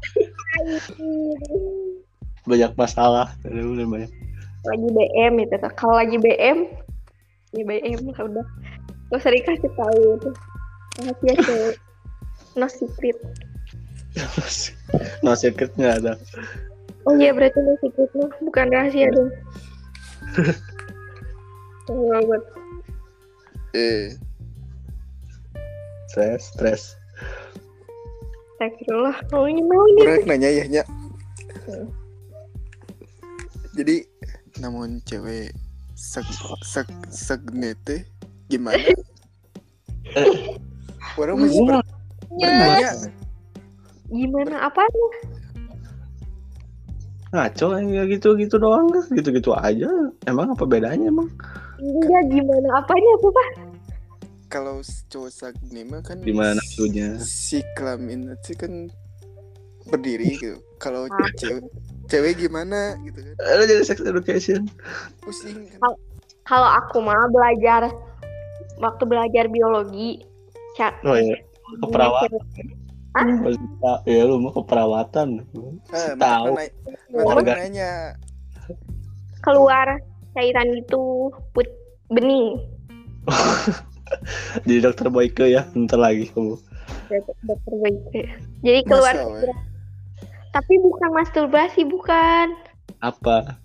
Banyak 2.47 2.73
masalah. 2.78 3.35
Udah 3.44 3.86
banyak. 3.86 4.10
lagi 4.66 4.89
BM 4.90 5.32
itu. 5.47 5.56
Kalau 5.78 5.94
lagi 5.94 6.18
BM, 6.18 6.66
ya 7.55 7.62
BM 7.62 8.01
lah 8.10 8.20
udah. 8.27 8.47
Gak 9.10 9.18
usah 9.23 9.31
dikasih 9.31 9.70
tahu 9.78 10.01
itu. 10.18 10.31
Rahasia 10.98 11.35
cewek. 11.43 11.77
No 12.56 12.66
secret. 12.66 13.18
no 15.20 15.36
secretnya 15.36 16.01
ada. 16.01 16.12
Oh 17.06 17.14
iya 17.14 17.31
berarti 17.31 17.60
no 17.62 17.78
secret 17.78 18.10
mah 18.16 18.32
bukan 18.43 18.66
rahasia 18.74 19.06
dong. 19.14 19.31
Banget. 21.86 22.43
eh 23.77 24.16
Stres, 26.10 26.43
stres. 26.56 26.82
Astagfirullah. 28.56 29.20
Oh 29.36 29.44
ini 29.44 29.60
mau 29.60 29.85
ini. 29.93 30.01
orang 30.02 30.27
nanya 30.27 30.51
ya 30.51 30.64
nya 30.66 30.82
Hmm. 31.66 31.90
Jadi 33.77 33.97
namun 34.59 35.05
cewek 35.05 35.53
sek 35.93 36.24
sek 36.65 36.89
segnete 37.12 38.09
gimana 38.48 38.81
orang 41.20 41.36
masih 41.44 41.61
ber- 41.65 41.85
bertanya 42.32 42.90
Gimana 44.07 44.70
apanya? 44.70 45.07
Ngaco 47.35 47.74
ya 47.90 48.07
gitu-gitu 48.07 48.55
doang 48.55 48.86
kan. 48.86 49.03
Gitu-gitu 49.11 49.51
aja. 49.51 49.90
Emang 50.31 50.55
apa 50.55 50.62
bedanya 50.62 51.11
emang? 51.11 51.27
Iya 51.82 52.23
gimana 52.31 52.78
apanya 52.78 53.12
tuh 53.19 53.35
pak? 53.35 53.48
kalau 54.47 54.78
cowok 55.11 55.31
sagne 55.35 55.82
mah 55.82 56.07
kan 56.07 56.23
Gimana 56.23 56.55
nafsunya? 56.55 57.19
si 57.19 57.66
kelamin 57.74 58.31
itu 58.31 58.55
kan 58.55 58.86
berdiri 59.90 60.39
gitu 60.39 60.62
kalau 60.77 61.09
Ah. 61.09 61.28
cewek 61.35 61.65
cewek 62.07 62.39
gimana 62.39 62.94
gitu 63.03 63.19
kan 63.19 63.35
Ada 63.39 63.62
jadi 63.65 63.82
sex 63.82 63.98
education. 64.01 64.69
pusing 65.19 65.66
kan 65.73 65.94
Kalau 66.43 66.69
aku 66.70 67.01
mah 67.01 67.27
belajar 67.27 67.90
waktu 68.77 69.03
belajar 69.03 69.48
biologi. 69.48 70.23
Ca- 70.74 70.94
Oh 71.03 71.19
iya. 71.19 71.35
Keperawatan. 71.82 72.31
Hah? 73.11 73.27
Ya 74.05 74.23
lu 74.23 74.39
mau 74.39 74.53
keperawatan. 74.53 75.43
ah, 75.90 76.15
Tahu. 76.15 76.55
nanya 77.35 78.15
keluar 79.40 79.98
cairan 80.32 80.77
itu 80.77 81.03
put 81.51 81.66
bening. 82.12 82.61
Jadi 84.62 84.78
dokter 84.81 85.11
Boyke 85.11 85.51
ya, 85.51 85.66
bentar 85.66 85.98
lagi 85.98 86.31
kamu. 86.31 86.55
Dokter 87.43 87.74
Boyke. 87.74 88.23
Jadi 88.62 88.81
keluar 88.85 89.15
masa? 89.16 89.51
Tapi 90.57 90.81
bukan 90.81 91.12
masturbasi 91.12 91.85
bukan. 91.85 92.57
Apa? 93.05 93.61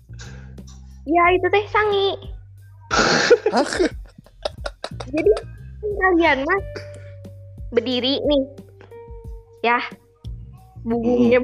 Ya 1.08 1.24
itu 1.32 1.48
teh 1.48 1.64
sangi. 1.72 2.20
Jadi 5.08 5.32
kalian 5.80 6.44
mah 6.44 6.60
berdiri 7.72 8.20
nih, 8.28 8.42
ya, 9.64 9.80
bubunya 10.84 11.40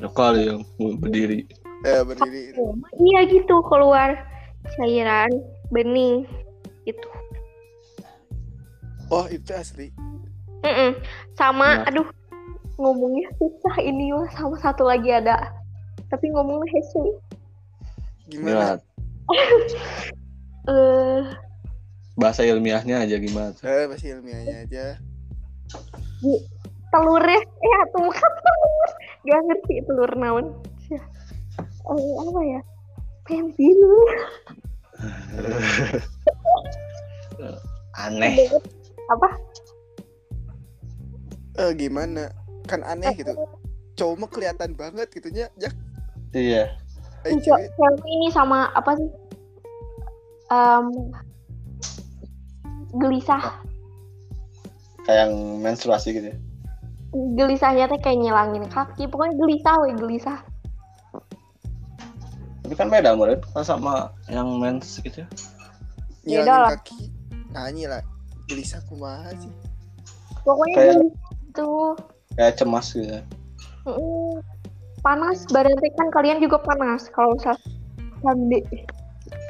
Ya 0.00 0.08
kali 0.10 0.48
yang 0.48 0.64
berdiri. 0.80 1.44
Eh 1.84 2.00
berdiri. 2.02 2.56
iya 3.04 3.20
gitu 3.28 3.60
keluar 3.68 4.16
cairan 4.80 5.28
bening 5.70 6.24
gitu. 6.88 7.06
Oh 9.12 9.28
itu 9.28 9.52
asli. 9.52 9.92
Mm-mm. 10.64 10.96
Sama, 11.36 11.84
Nah. 11.84 11.90
aduh, 11.90 12.06
ngomongnya 12.76 13.28
susah 13.36 13.76
ini 13.82 14.12
mah 14.12 14.28
sama 14.32 14.56
satu 14.60 14.84
lagi 14.88 15.12
ada, 15.12 15.36
tapi 16.08 16.32
ngomongnya 16.32 16.68
hese. 16.72 17.04
Gimana? 18.30 18.56
Ya, 18.56 18.70
Eh, 20.62 21.26
bahasa 22.14 22.46
ilmiahnya 22.46 23.02
aja 23.02 23.18
gimana? 23.18 23.50
Eh 23.66 23.90
masih 23.90 24.14
ilmiahnya 24.14 24.62
aja. 24.62 24.94
telurnya, 26.94 27.40
eh 27.42 27.82
tuh 27.90 28.06
kan 28.14 28.32
telur, 28.46 28.90
gak 29.26 29.40
ngerti 29.42 29.74
telur 29.82 30.12
naon. 30.14 30.46
Eh, 30.86 31.02
apa 32.14 32.40
ya? 32.46 32.60
Pensil. 33.26 33.82
Aneh. 38.06 38.38
Apa? 39.10 39.28
Eh 41.58 41.74
gimana? 41.74 42.30
Kan 42.66 42.80
aneh 42.82 43.12
gitu. 43.14 43.32
Cowok 43.94 44.14
mah 44.16 44.28
kelihatan 44.28 44.70
banget 44.72 45.08
gitunya. 45.10 45.46
Ya, 45.56 45.70
Iya. 46.32 46.64
eh, 47.24 47.36
cewek 47.36 47.68
cewek 47.76 48.02
ini 48.06 48.28
sama 48.32 48.72
apa 48.72 48.96
sih? 48.96 49.08
Em, 50.48 50.86
gelisah. 52.94 53.60
Kayak 55.02 55.18
yang 55.26 55.32
menstruasi 55.60 56.08
gitu 56.14 56.26
ya. 56.32 56.36
Gelisahnya 57.12 57.84
teh 57.88 58.00
kayak 58.00 58.18
nyilangin 58.18 58.64
kaki. 58.68 59.04
Pokoknya 59.04 59.36
gelisah 59.36 59.74
we, 59.84 59.92
gelisah. 59.92 60.38
Tapi 62.62 62.74
kan 62.78 62.88
beda 62.88 63.12
murid 63.12 63.44
sama 63.60 64.08
yang 64.32 64.48
mens 64.56 64.96
gitu. 65.02 65.20
Nyilangin 66.24 66.48
lah. 66.48 66.70
kaki. 66.78 67.12
Nyanyi 67.52 67.84
lah. 67.84 68.00
Gelisah 68.48 68.80
kumaha 68.88 69.28
sih. 69.36 69.52
Pokoknya 70.40 70.76
Kayak- 70.78 70.96
gitu. 71.52 71.72
Kayak 72.36 72.56
cemas 72.60 72.86
gitu. 72.96 73.20
Mm, 73.82 74.38
panas 75.02 75.44
badan 75.50 75.74
kan 75.98 76.08
kalian 76.14 76.38
juga 76.38 76.62
panas 76.62 77.10
kalau 77.10 77.34
usah 77.36 77.56
mandi. 78.22 78.62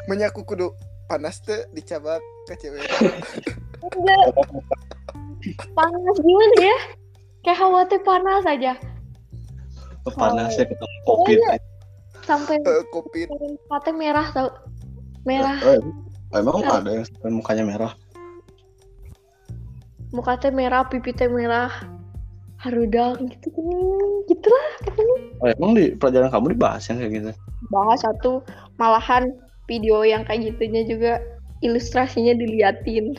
Menyaku 0.09 0.42
kudu 0.42 0.72
panas 1.06 1.38
teh 1.44 1.68
dicabak 1.76 2.18
ke 2.48 2.54
cewek. 2.59 2.82
enggak. 3.82 4.24
Panas 5.76 6.16
gimana 6.22 6.56
ya? 6.59 6.78
Kayak 7.42 7.59
hawa 7.60 7.80
teh 7.86 8.00
panas 8.02 8.44
aja. 8.46 8.74
Panasnya 10.02 10.66
ketemu 10.66 10.98
covid. 11.06 11.38
sampai 12.22 12.59
Eh, 12.62 12.84
covid. 12.90 13.28
mata 13.70 13.90
merah 13.90 14.26
tau. 14.34 14.48
Merah. 15.22 15.59
Eh, 15.62 15.78
emang 16.34 16.62
ada 16.66 16.90
yang 16.90 17.06
sampai 17.06 17.30
mukanya 17.30 17.64
merah. 17.66 17.92
muka 20.12 20.36
teh 20.36 20.52
merah 20.52 20.84
pipi 20.84 21.16
teh 21.16 21.24
merah 21.24 21.72
harudang 22.62 23.26
gitu 23.28 23.51
kan 23.51 23.66
gitu 24.26 24.47
lah 24.47 24.66
pokoknya 24.86 25.16
Oh, 25.43 25.48
emang 25.51 25.74
di 25.74 25.90
pelajaran 25.93 26.30
kamu 26.30 26.55
dibahas 26.55 26.86
yang 26.86 26.98
kayak 26.98 27.12
gitu? 27.12 27.30
bahas 27.68 27.98
satu 28.01 28.32
malahan 28.78 29.34
video 29.66 30.02
yang 30.02 30.22
kayak 30.22 30.55
gitunya 30.55 30.86
juga 30.86 31.12
ilustrasinya 31.60 32.34
diliatin 32.34 33.18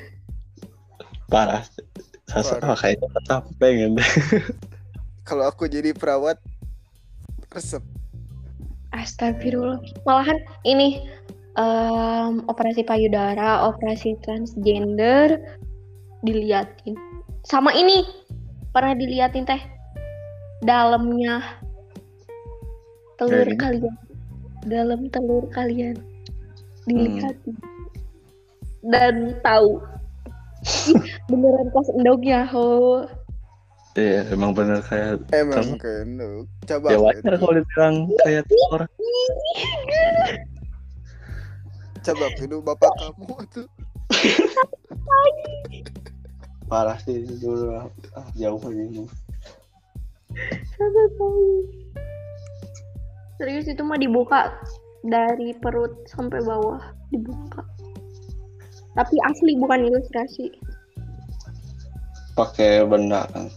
Parah. 1.27 1.65
Sasa 2.29 2.61
Parah. 2.61 2.71
ah, 2.71 2.77
kayaknya 2.77 3.07
tetap 3.09 3.41
pengen 3.57 3.97
deh. 3.97 4.05
Kalau 5.27 5.49
aku 5.49 5.65
jadi 5.65 5.89
perawat 5.91 6.37
resep. 7.49 7.81
Astagfirullah. 8.93 9.81
Malahan 10.05 10.37
ini 10.61 11.01
em, 11.57 12.45
operasi 12.45 12.85
payudara, 12.85 13.65
operasi 13.65 14.13
transgender 14.21 15.41
diliatin. 16.21 16.93
Sama 17.43 17.73
ini 17.73 18.05
pernah 18.73 18.97
diliatin 18.97 19.45
teh 19.45 19.61
dalamnya 20.65 21.45
telur 23.21 23.45
Kayak 23.45 23.53
gini? 23.53 23.61
kalian. 23.61 23.95
Dalam 24.65 24.99
telur 25.13 25.45
kalian 25.53 25.95
diliatin. 26.89 27.55
Dan 28.83 29.37
tahu. 29.45 29.77
Beneran 31.31 31.67
pas 31.71 31.87
endognya 31.93 32.43
ho. 32.49 33.05
Iya, 33.93 34.25
emang 34.33 34.57
bener 34.57 34.81
kayak 34.81 35.21
Emang 35.29 35.77
kan. 35.77 36.17
Coba. 36.65 36.87
ya 36.89 36.97
wajar 36.97 37.37
kalau 37.37 37.53
dibilang 37.61 38.09
kayak 38.25 38.41
orang. 38.73 38.89
Coba 42.01 42.25
itu 42.33 42.57
bapak 42.57 42.91
kamu 42.97 43.37
tuh. 43.53 43.67
Parah 46.73 46.97
sih 47.05 47.21
itu 47.21 47.37
dulu 47.37 47.85
ah, 48.17 48.25
jauh 48.33 48.57
ini. 48.73 49.05
Sama 50.73 51.03
tahu. 51.21 51.69
Serius 53.37 53.69
itu 53.69 53.85
mah 53.85 54.01
dibuka 54.01 54.49
dari 55.05 55.53
perut 55.61 55.93
sampai 56.09 56.41
bawah 56.41 56.81
dibuka. 57.13 57.61
Tapi 58.97 59.15
asli 59.21 59.53
bukan 59.61 59.85
ilustrasi. 59.85 60.49
Pakai 62.33 62.81
benda 62.89 63.29
kan. 63.29 63.53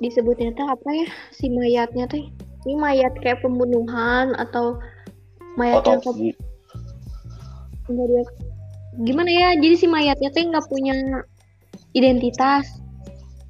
Disebutnya 0.00 0.56
teh 0.56 0.64
apa 0.64 0.88
ya? 0.88 1.08
Si 1.36 1.52
mayatnya 1.52 2.08
teh. 2.08 2.24
Ini 2.64 2.80
mayat 2.80 3.12
kayak 3.20 3.44
pembunuhan 3.44 4.32
atau 4.40 4.80
mayat 5.60 5.84
yang 5.84 6.00
ke- 6.00 6.08
Otopsi. 6.08 6.32
enggak 7.92 8.06
dia 8.08 8.24
gimana 9.04 9.28
ya? 9.28 9.48
Jadi 9.60 9.76
si 9.76 9.84
mayatnya 9.84 10.32
teh 10.32 10.48
nggak 10.48 10.64
punya 10.72 10.96
identitas. 11.94 12.66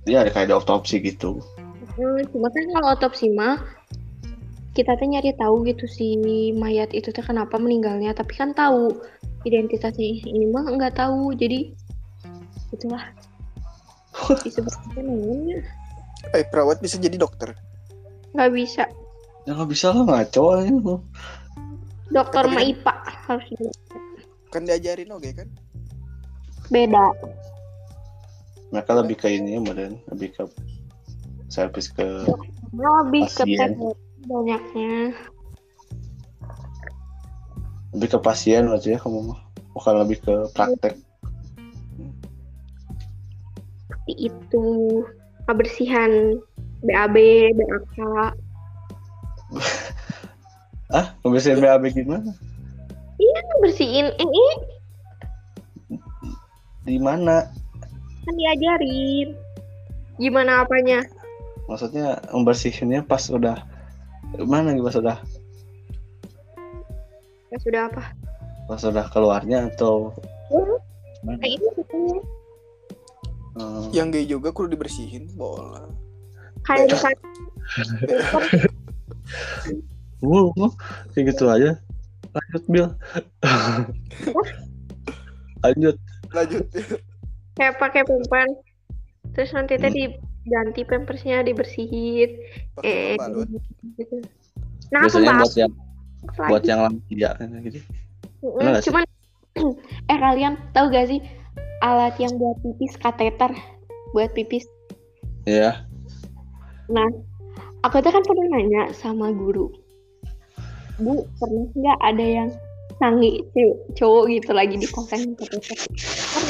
Dia 0.04 0.20
ada 0.20 0.30
kayak 0.30 0.46
ada 0.48 0.56
otopsi 0.58 1.00
gitu. 1.00 1.40
Hmm, 1.94 2.20
cuma 2.28 2.48
kan 2.48 2.64
kalau 2.70 2.88
otopsi 2.92 3.28
mah 3.30 3.56
kita 4.72 4.94
teh 4.94 5.06
nyari 5.06 5.30
tahu 5.32 5.62
gitu 5.64 5.86
si 5.86 6.18
mayat 6.52 6.90
itu 6.90 7.08
teh 7.08 7.22
kenapa 7.22 7.54
meninggalnya 7.56 8.10
tapi 8.10 8.34
kan 8.34 8.50
tahu 8.50 8.90
identitasnya 9.42 10.02
ini 10.20 10.50
mah 10.50 10.66
nggak 10.66 10.98
tahu 10.98 11.30
jadi 11.32 11.70
itulah 12.70 13.06
disebutnya 14.42 15.00
namanya 15.00 15.58
Eh 16.32 16.42
perawat 16.44 16.80
bisa 16.80 16.98
jadi 16.98 17.14
dokter. 17.14 17.54
nggak 18.32 18.50
bisa 18.50 18.84
Ya 19.46 19.54
nggak 19.54 19.70
bisa 19.70 19.86
lah 19.88 20.02
ngaco 20.02 20.42
aja 20.56 20.72
dokter 22.10 22.42
Tapi 22.42 22.50
mah 22.50 22.58
kan- 22.58 22.68
IPA 22.68 22.94
harus. 23.24 23.48
Kan 24.50 24.62
diajarin 24.64 25.08
oke 25.08 25.30
kan? 25.32 25.48
beda 26.66 27.04
Mereka 28.72 28.90
lebih 29.04 29.16
ke 29.20 29.28
ini 29.32 29.56
ya, 29.56 29.60
badan 29.60 30.00
lebih 30.12 30.28
ke 30.36 30.42
servis 31.52 31.92
ke 31.92 32.04
lebih 32.74 33.24
ke 33.30 33.44
Pasien. 33.44 33.58
teknik 33.58 33.96
banyaknya 34.24 34.94
lebih 37.94 38.08
ke 38.10 38.18
pasien 38.18 38.66
aja 38.72 38.88
ya 38.94 38.98
kamu 38.98 39.30
mah. 39.30 39.40
Bukan 39.74 39.94
lebih 40.02 40.18
ke 40.22 40.34
praktek. 40.54 40.98
seperti 44.04 44.28
itu 44.28 44.66
kebersihan 45.48 46.12
BAB 46.84 47.16
BAK 47.56 47.96
Ah, 50.94 51.16
ngebersihin 51.24 51.58
BAB 51.64 51.84
gimana? 51.94 52.30
bersihin 53.64 54.12
eh, 54.12 54.28
eh 54.28 54.54
Di 56.84 57.00
mana? 57.00 57.48
Kan 58.24 58.34
diajarin 58.34 59.28
gimana 60.18 60.64
apanya 60.64 61.04
Maksudnya 61.64 62.20
membersihinnya 62.28 63.08
pas 63.08 63.24
udah 63.32 63.56
mana 64.44 64.76
gitu 64.76 64.84
pas 64.84 64.96
udah 65.00 65.18
ya 67.48 67.58
sudah 67.62 67.82
apa 67.88 68.02
pas 68.68 68.80
udah 68.84 69.06
keluarnya 69.12 69.70
atau 69.72 70.12
Hmm, 71.24 71.40
kayak 71.40 71.56
ini 71.56 71.68
katanya 71.72 72.18
Hmm. 73.54 73.86
Yang 73.94 74.06
gay 74.10 74.24
juga 74.26 74.50
kudu 74.50 74.74
dibersihin 74.74 75.30
bola. 75.38 75.86
kayak 76.66 76.90
di 76.90 76.96
kan 76.98 77.14
Uh, 80.24 80.50
uh, 80.58 80.72
kayak 81.14 81.32
gitu 81.32 81.44
aja. 81.48 81.76
Lanjut 82.34 82.64
Bill. 82.68 82.88
Lanjut. 85.64 85.96
Lanjut. 86.34 86.64
Kayak 87.54 87.78
pakai 87.78 88.02
pempan 88.02 88.48
terus 89.34 89.50
nanti 89.54 89.74
tadi 89.78 90.14
diganti 90.44 90.84
pampersnya 90.84 91.40
dibersihin. 91.42 92.30
Pakai 92.78 92.84
eh 92.84 93.16
pembalut. 93.16 93.48
gitu. 93.96 94.16
Nah 94.92 95.08
Biasanya 95.08 95.32
buat 95.40 95.54
yang 95.56 95.72
lagi. 95.72 96.48
buat 96.50 96.62
yang 96.68 96.80
lansia 96.84 97.30
kan 97.40 97.48
gitu. 97.64 97.78
Cuman 98.90 99.04
eh 100.12 100.18
kalian 100.20 100.54
tahu 100.76 100.92
gak 100.92 101.08
sih 101.08 101.20
alat 101.80 102.14
yang 102.20 102.36
buat 102.36 102.56
pipis 102.60 102.94
kateter? 103.00 103.50
Buat 104.12 104.36
pipis. 104.36 104.68
Iya. 105.48 105.84
Nah, 106.92 107.08
aku 107.84 108.00
tuh 108.04 108.12
kan 108.12 108.22
pernah 108.24 108.46
nanya 108.56 108.92
sama 108.92 109.32
guru, 109.32 109.72
Bu, 111.00 111.24
pernah 111.40 111.64
nggak 111.72 111.98
ada 112.00 112.24
yang 112.24 112.48
sangi 112.98 113.42
cewek- 113.52 113.80
cowok 113.98 114.24
gitu 114.30 114.50
lagi 114.54 114.74
di? 114.78 114.86
Pernah. 114.86 115.36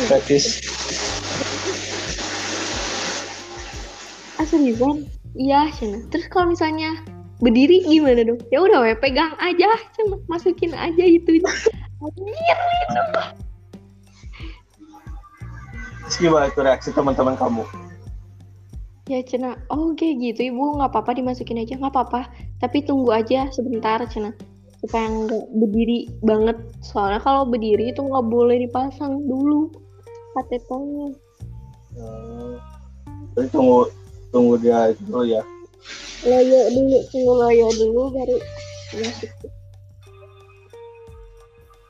Gratis. 0.08 0.44
Ah 4.34 4.46
seriusan? 4.46 5.06
Iya, 5.34 5.70
Cina. 5.74 5.98
Terus 6.10 6.26
kalau 6.30 6.54
misalnya 6.54 6.98
berdiri 7.42 7.82
gimana 7.86 8.22
dong? 8.22 8.38
Ya 8.50 8.62
udah, 8.62 8.86
we, 8.86 8.94
pegang 8.98 9.34
aja, 9.42 9.70
cuma 9.98 10.18
masukin 10.30 10.74
aja 10.74 11.04
itu. 11.04 11.42
Anjir, 12.02 12.58
itu. 12.58 13.02
Gimana 16.20 16.46
itu 16.46 16.60
reaksi 16.62 16.90
teman-teman 16.94 17.34
kamu? 17.34 17.66
Ya 19.10 19.20
Cina, 19.20 19.60
oh 19.68 19.92
kayak 19.92 20.16
gitu 20.22 20.48
ibu 20.48 20.80
nggak 20.80 20.88
apa-apa 20.88 21.20
dimasukin 21.20 21.60
aja 21.60 21.76
nggak 21.76 21.92
apa-apa. 21.92 22.30
Tapi 22.62 22.86
tunggu 22.86 23.12
aja 23.12 23.52
sebentar 23.52 24.00
Cina 24.08 24.32
supaya 24.84 25.08
nggak 25.08 25.44
berdiri 25.56 26.12
banget. 26.20 26.60
Soalnya 26.84 27.24
kalau 27.24 27.48
berdiri 27.48 27.88
itu 27.88 28.04
nggak 28.04 28.26
boleh 28.28 28.60
dipasang 28.68 29.24
dulu 29.24 29.72
kateternya. 30.36 31.08
Hmm. 31.96 32.60
Jadi 33.32 33.48
tunggu 33.48 33.88
tunggu 34.28 34.60
dia 34.60 34.92
itu 34.92 35.00
dulu 35.08 35.24
ya. 35.24 35.40
Loyo 36.28 36.60
dulu, 36.68 36.98
tunggu 37.08 37.32
loyo 37.32 37.66
dulu 37.80 38.02
baru 38.12 38.36
masuk. 39.00 39.32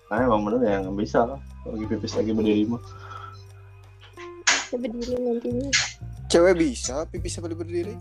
Nah 0.07 0.19
emang 0.23 0.47
bener 0.47 0.61
ya 0.63 0.77
nggak 0.87 0.97
bisa 1.03 1.27
lah. 1.27 1.41
Lagi 1.67 1.85
pipis 1.91 2.15
lagi 2.15 2.31
berdiri 2.31 2.63
mah. 2.71 2.83
Saya 4.71 4.79
berdiri 4.79 5.19
nantinya. 5.19 5.69
Cewek 6.31 6.55
bisa 6.63 7.03
pipis 7.11 7.35
sambil 7.35 7.59
berdiri? 7.59 7.99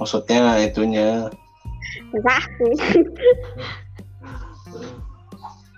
Maksudnya 0.00 0.64
itunya. 0.64 1.28
Enggak. 2.12 2.42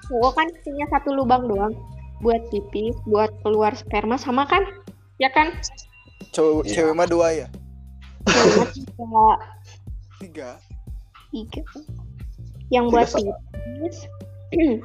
Cowok 0.08 0.32
kan 0.34 0.48
punya 0.62 0.86
satu 0.88 1.12
lubang 1.12 1.44
doang 1.46 1.74
buat 2.18 2.40
pipis, 2.50 2.96
buat 3.04 3.30
keluar 3.42 3.76
sperma 3.76 4.16
sama 4.16 4.48
kan? 4.48 4.64
Ya 5.18 5.28
kan? 5.30 5.52
Cewek 6.32 6.66
Iya. 6.66 6.72
cewek 6.74 6.94
mah 6.94 7.06
dua 7.06 7.28
ya? 7.34 7.46
Cowok 8.26 8.68
juga 8.74 9.24
Tiga. 10.18 10.50
tiga 11.30 11.62
yang 12.68 12.88
Tiga 12.88 12.94
buat 12.94 13.08
sama. 13.08 13.32
pipis 13.54 13.96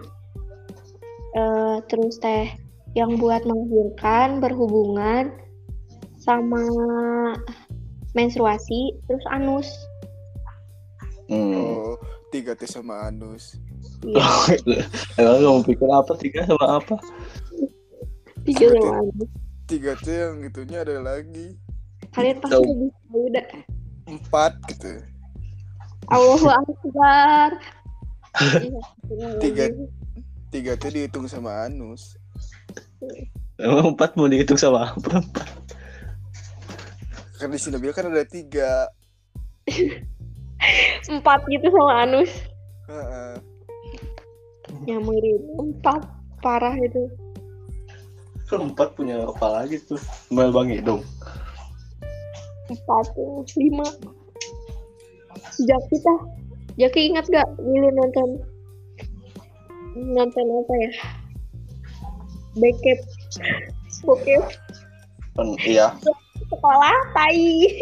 eh 1.34 1.78
terus 1.88 2.16
teh 2.20 2.46
yang 2.94 3.18
buat 3.18 3.42
melahirkan 3.44 4.38
berhubungan 4.38 5.34
sama 6.22 6.62
menstruasi 8.14 8.94
terus 9.10 9.26
anus 9.28 9.66
Hmm. 11.32 11.56
Oh, 11.56 11.96
tiga 12.30 12.52
teh 12.54 12.68
sama 12.68 13.08
anus. 13.08 13.56
iya 14.68 14.84
Emang 15.16 15.40
kamu 15.40 15.62
pikir 15.72 15.88
apa 15.88 16.14
tiga 16.20 16.44
sama 16.44 16.84
apa? 16.84 16.96
tiga 18.44 18.68
sama 18.76 18.92
anus 19.00 19.30
Tiga 19.64 19.92
teh 20.04 20.18
yang 20.28 20.44
itunya 20.44 20.84
ada 20.84 21.00
lagi. 21.00 21.56
kalian 22.12 22.38
pasti 22.44 22.54
Tahu. 22.60 22.64
lebih 22.68 22.90
tahu 22.92 23.26
dah 23.32 23.48
Empat 24.04 24.52
gitu. 24.68 24.92
Allahu 26.12 26.48
Akbar 26.52 27.50
Tiga. 29.44 29.64
Tiga 30.52 30.72
teh 30.76 30.92
dihitung 30.92 31.26
sama 31.32 31.66
anus. 31.66 32.20
Emang 33.56 33.96
empat 33.96 34.20
mau 34.20 34.28
dihitung 34.28 34.60
sama 34.60 34.92
apa? 34.92 35.24
Kan 37.40 37.50
di 37.50 37.60
sini 37.60 37.80
kan 37.96 38.12
ada 38.12 38.26
tiga. 38.28 38.92
empat 41.10 41.40
gitu 41.52 41.68
sama 41.72 42.08
anus 42.08 42.32
Heeh. 42.88 43.36
yang 44.88 45.04
mirip 45.04 45.42
empat 45.60 46.04
parah 46.44 46.76
itu 46.80 47.08
Empat 48.54 48.94
punya 48.94 49.18
apa 49.26 49.50
lagi 49.50 49.82
tuh? 49.82 49.98
Mel 50.30 50.54
Bang 50.54 50.70
Hidung. 50.70 51.02
empat 52.70 53.06
lima 53.58 53.88
sejak 55.58 55.82
kita 55.90 56.14
Jaki 56.78 57.10
ingat 57.14 57.26
gak 57.34 57.50
dulu 57.58 57.90
nonton 57.98 58.30
nonton 59.98 60.46
apa 60.54 60.74
ya 60.86 60.92
bokep 62.58 63.00
bokep 64.06 64.44
iya. 65.66 65.88
sekolah 66.50 66.98
tai 67.18 67.74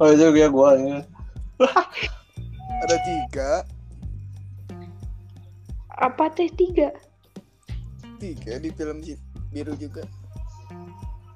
Oh 0.00 0.08
itu 0.08 0.32
dia 0.32 0.48
gua 0.48 0.80
ya. 0.80 1.04
Ada 2.84 2.96
tiga. 3.04 3.50
apa 6.00 6.32
teh 6.32 6.48
tiga 6.56 6.88
Tiga 8.16 8.56
di 8.56 8.72
film 8.72 9.04
biru 9.52 9.76
juga. 9.76 10.00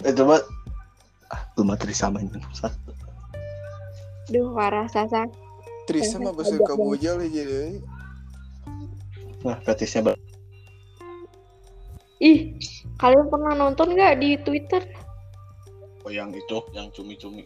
Itu 0.01 0.25
mah 0.25 0.41
ah, 1.29 1.43
lu 1.61 1.69
materi 1.69 1.93
sama 1.93 2.25
ini 2.25 2.41
satu. 2.57 2.93
duh 4.33 4.57
parah 4.57 4.89
sasa 4.89 5.29
Trisa 5.85 6.17
mah 6.17 6.33
bahasa 6.33 6.57
Ada 6.57 6.65
Kamboja 6.65 7.13
lah 7.21 7.29
jadi. 7.29 7.77
Nah, 9.45 9.61
fetisnya 9.61 10.01
ber- 10.01 10.23
ih 12.25 12.57
kalian 12.97 13.29
pernah 13.29 13.53
nonton 13.53 13.93
gak 13.93 14.17
di 14.25 14.41
twitter 14.41 14.81
oh, 16.05 16.13
yang 16.13 16.33
itu, 16.33 16.57
yang 16.73 16.89
cumi-cumi. 16.89 17.45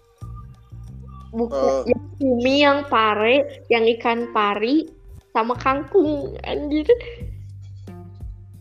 Buku 1.31 1.53
Oh. 1.55 1.85
yang 1.85 2.03
cumi 2.17 2.55
yang 2.61 2.79
pare 2.87 3.37
yang 3.69 3.85
ikan 3.99 4.33
pari 4.33 4.89
sama 5.31 5.55
kangkung 5.55 6.35
anjir 6.43 6.89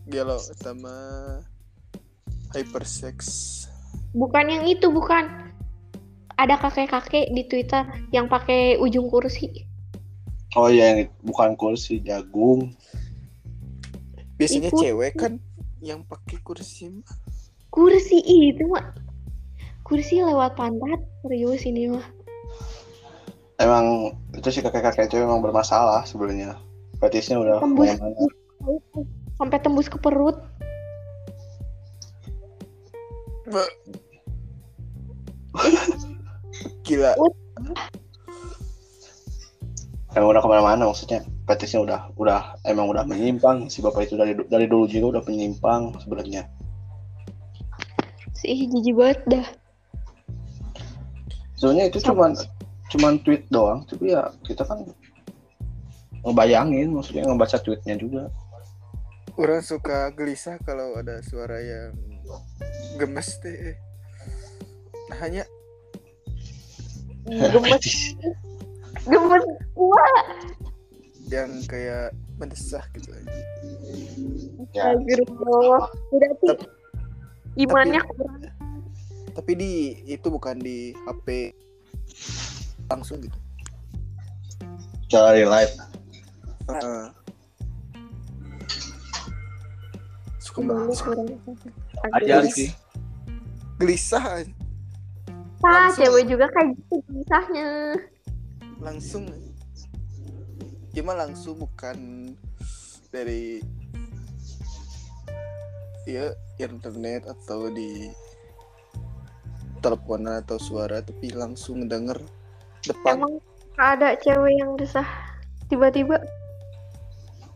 Gelo 0.06 0.36
sama 0.38 0.94
hypersex. 2.52 3.18
bukan 4.10 4.48
yang 4.48 4.64
itu 4.64 4.88
bukan 4.88 5.28
ada 6.34 6.56
kakek-kakek 6.56 7.28
di 7.28 7.44
twitter 7.44 7.84
yang 8.08 8.24
pakai 8.24 8.76
ujung 8.76 9.08
kursi 9.08 9.64
Oh 10.56 10.72
iya, 10.72 10.96
yang 10.96 11.12
bukan 11.20 11.52
kursi 11.54 12.00
jagung. 12.00 12.72
Biasanya 14.40 14.72
Itu- 14.72 14.80
cewek 14.80 15.12
kan 15.14 15.36
yang 15.78 16.00
pakai 16.02 16.40
kursi 16.40 16.88
mah. 16.88 17.04
kursi 17.68 18.16
itu 18.24 18.64
mah 18.64 18.96
kursi 19.84 20.18
lewat 20.18 20.56
pantat 20.56 21.04
serius 21.20 21.68
ini 21.68 21.92
mah 21.92 22.02
Emang 23.58 24.14
itu 24.38 24.48
sih 24.54 24.62
kakek-kakek 24.62 25.10
itu 25.10 25.18
emang 25.18 25.42
bermasalah 25.42 26.06
sebenarnya. 26.06 26.54
Fetisnya 27.02 27.42
udah 27.42 27.58
Tembus. 27.58 27.94
sampai 29.38 29.58
tembus 29.62 29.86
ke 29.86 29.94
perut 30.02 30.34
Gila. 36.86 37.12
Emang 40.14 40.28
udah 40.34 40.42
ke 40.42 40.48
mana-mana 40.50 40.90
maksudnya. 40.90 41.22
Fetisnya 41.46 41.80
udah 41.82 42.00
udah 42.18 42.58
emang 42.66 42.90
udah 42.90 43.06
menyimpang. 43.06 43.70
Si 43.70 43.82
bapak 43.82 44.10
itu 44.10 44.14
dari 44.18 44.34
dari 44.36 44.66
dulu 44.66 44.86
juga 44.90 45.18
udah 45.18 45.22
penyimpang 45.26 45.98
sebenarnya. 46.02 46.46
sih 48.38 48.70
jijik 48.70 48.94
banget 48.94 49.18
dah 49.26 49.46
Sebenarnya 51.58 51.90
itu 51.90 51.98
cuman 52.06 52.38
cuman 52.88 53.20
tweet 53.20 53.44
doang, 53.52 53.84
tapi 53.84 54.16
ya 54.16 54.32
kita 54.44 54.64
kan 54.64 54.84
ngebayangin, 56.24 56.92
maksudnya 56.92 57.28
ngebaca 57.28 57.60
tweetnya 57.60 57.94
juga. 58.00 58.32
Orang 59.38 59.62
suka 59.62 60.10
gelisah 60.16 60.58
kalau 60.66 60.98
ada 60.98 61.22
suara 61.22 61.62
yang 61.62 61.94
gemes 62.98 63.38
teh. 63.38 63.76
Nah, 65.08 65.18
hanya 65.22 65.44
gemes. 67.28 67.86
Gemes 69.08 69.44
wah 69.72 70.20
yang 71.32 71.48
kayak 71.64 72.12
mendesah 72.36 72.82
gitu 72.92 73.14
aja. 73.14 73.32
Ya, 74.74 74.92
Astagfirullah. 74.92 75.86
Berarti 76.12 76.48
imannya 77.56 78.00
tapi- 78.02 78.08
kurang. 78.12 78.42
Tapi 79.38 79.52
di 79.54 79.72
itu 80.10 80.26
bukan 80.28 80.58
di 80.58 80.92
HP 81.06 81.54
langsung 82.88 83.20
gitu. 83.20 83.38
cara 85.08 85.32
live. 85.32 85.74
Heeh. 86.68 87.04
Suka 90.40 90.60
banget. 90.64 90.96
Aja 92.12 92.44
sih. 92.48 92.72
Gelisah 93.78 94.44
ah 95.66 95.90
cewek 95.90 96.30
juga 96.30 96.46
kayak 96.54 96.78
gitu 96.78 97.02
kisahnya 97.10 97.98
langsung. 98.78 99.26
Cuma 100.94 101.14
langsung 101.14 101.58
bukan 101.58 102.30
dari 103.10 103.62
ya 106.06 106.30
internet 106.62 107.26
atau 107.26 107.70
di 107.70 108.10
teleponan 109.82 110.42
atau 110.42 110.58
suara 110.58 111.02
tapi 111.02 111.30
langsung 111.34 111.86
denger 111.86 112.18
depan 112.88 113.12
Emang 113.20 113.34
ada 113.76 114.16
cewek 114.18 114.54
yang 114.56 114.74
desah 114.74 115.06
tiba-tiba? 115.68 116.16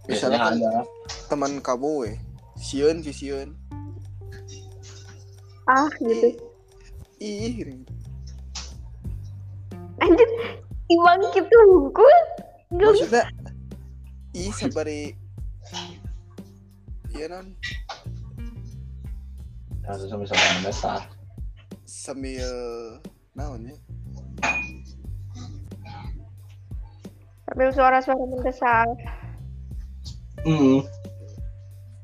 misalnya 0.04 0.38
kan 0.38 0.58
ada. 0.58 0.82
teman 1.30 1.62
kamu 1.62 1.90
weh 2.02 2.14
Sion 2.58 3.00
vision 3.00 3.54
Ah 5.64 5.86
gitu. 6.02 6.34
ih. 7.22 7.54
Anjir, 10.02 10.26
ibang 10.90 11.22
gitu. 11.30 11.58
Gak 12.74 12.82
maksudnya 12.82 13.22
ih 14.34 14.50
sabari 14.50 15.14
iya 17.14 17.30
non 17.30 17.54
Harus 19.86 20.10
sampai 20.10 20.26
sama 20.26 20.44
mendasar. 20.58 21.00
sambil 21.86 22.50
naon 23.38 23.70
sambil 27.52 27.68
suara-suara 27.68 28.24
mendesak. 28.32 28.88
Hmm. 30.40 30.80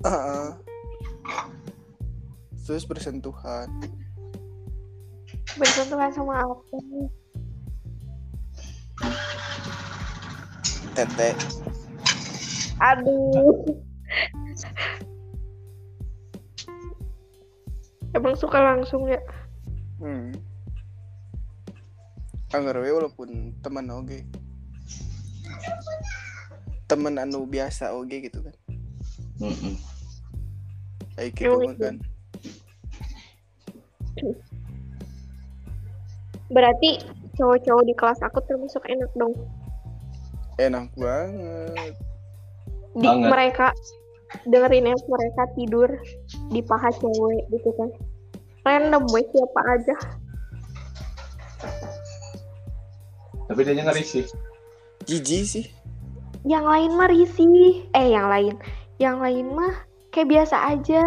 Ah, 0.05 0.13
ah. 0.13 0.49
terus 2.69 2.85
bersentuhan 2.85 3.67
Bersentuhan 5.57 6.13
sama 6.13 6.45
apa? 6.45 6.77
tete 10.93 11.33
Aduh. 12.79 13.73
Emang 18.13 18.37
suka 18.37 18.61
langsung 18.61 19.09
ya? 19.09 19.19
hmm. 20.05 20.37
Anggar 22.53 22.77
walaupun 22.85 23.57
teman 23.65 23.89
oge 23.89 24.29
teman 26.89 27.21
anu 27.21 27.45
biasa 27.45 27.93
oge 27.93 28.25
gitu 28.25 28.41
kan 28.41 28.57
kayak 31.15 31.31
gitu 31.37 31.53
mah 31.53 31.75
gitu. 31.77 31.85
kan 31.85 31.97
Berarti 36.49 36.99
cowok-cowok 37.37 37.85
di 37.87 37.95
kelas 37.95 38.19
aku 38.25 38.41
termasuk 38.49 38.83
enak 38.89 39.13
dong. 39.15 39.37
enak 40.59 40.91
banget 40.97 41.95
Di 42.99 43.05
Banget. 43.05 43.31
mereka 43.31 43.67
dengerin 44.49 44.91
yang 44.91 45.01
mereka 45.07 45.43
tidur 45.55 45.87
di 46.51 46.61
paha 46.65 46.91
cewek 46.99 47.47
gitu 47.53 47.71
kan. 47.79 47.93
Random 48.67 49.05
weh 49.13 49.23
siapa 49.29 49.61
aja. 49.71 49.97
Tapi 53.47 53.61
dia 53.63 53.79
ngeri 53.79 54.03
sih. 54.03 54.25
jijik 55.09 55.45
sih 55.47 55.65
Yang 56.47 56.65
lain 56.67 56.91
mah 56.95 57.09
risih. 57.11 57.89
Eh 57.97 58.07
yang 58.15 58.29
lain. 58.31 58.55
Yang 59.01 59.17
lain 59.19 59.47
mah 59.55 59.75
kayak 60.13 60.29
biasa 60.31 60.57
aja. 60.77 61.03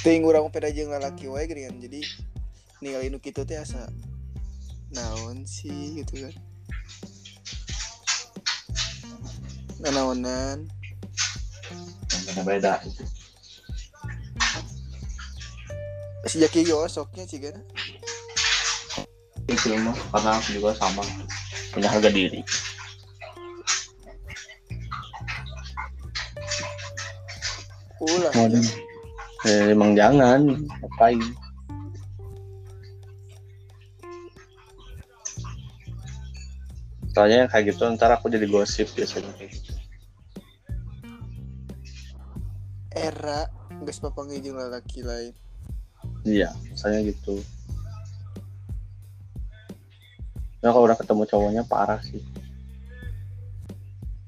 ting 0.00 0.24
urang 0.24 0.48
peda 0.48 0.72
jeung 0.72 0.88
lalaki 0.88 1.28
wae 1.28 1.44
geuningan 1.44 1.76
jadi 1.76 2.00
ninggalin 2.80 3.12
nu 3.12 3.20
kitu 3.20 3.44
teh 3.44 3.60
asa 3.60 3.84
naon 4.96 5.44
sih 5.44 6.00
gitu 6.00 6.24
kan 6.24 6.34
nanaonan 9.84 10.64
Beda 12.30 12.42
beda. 12.46 12.74
si 16.24 16.40
Jaki 16.40 16.64
gosoknya 16.64 17.28
sih 17.28 17.42
kan 17.44 17.60
Itu 19.50 19.74
mah 19.82 19.96
karena 20.14 20.30
aku 20.38 20.48
juga 20.54 20.70
sama 20.78 21.02
punya 21.74 21.90
harga 21.90 22.10
diri. 22.14 22.40
ulah 28.00 28.32
Waduh. 28.32 28.64
Eh, 29.50 29.74
emang 29.74 29.98
jangan 29.98 30.40
ngapain. 30.54 31.20
Soalnya 37.10 37.44
yang 37.44 37.50
kayak 37.50 37.74
gitu 37.74 37.82
ntar 37.98 38.14
aku 38.14 38.30
jadi 38.30 38.46
gosip 38.46 38.86
biasanya 38.94 39.34
kayak 39.34 39.50
gitu. 39.50 39.80
era 43.00 43.46
geus 43.86 44.02
papanggih 44.02 44.42
jeung 44.42 44.58
lalaki 44.58 45.00
lain 45.06 45.34
Iya, 46.20 46.52
misalnya 46.68 47.00
gitu. 47.08 47.40
Nah 50.60 50.68
kalau 50.72 50.84
udah 50.84 50.98
ketemu 50.98 51.22
cowoknya 51.24 51.62
parah 51.64 52.00
sih. 52.04 52.20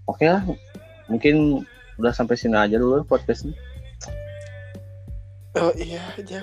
Oke 0.09 0.26
lah, 0.28 0.42
mungkin 1.06 1.64
udah 2.00 2.12
sampai 2.12 2.34
sini 2.40 2.56
aja 2.56 2.80
dulu 2.80 3.04
podcastnya. 3.04 3.54
oh 5.60 5.72
iya 5.76 6.00
aja 6.16 6.40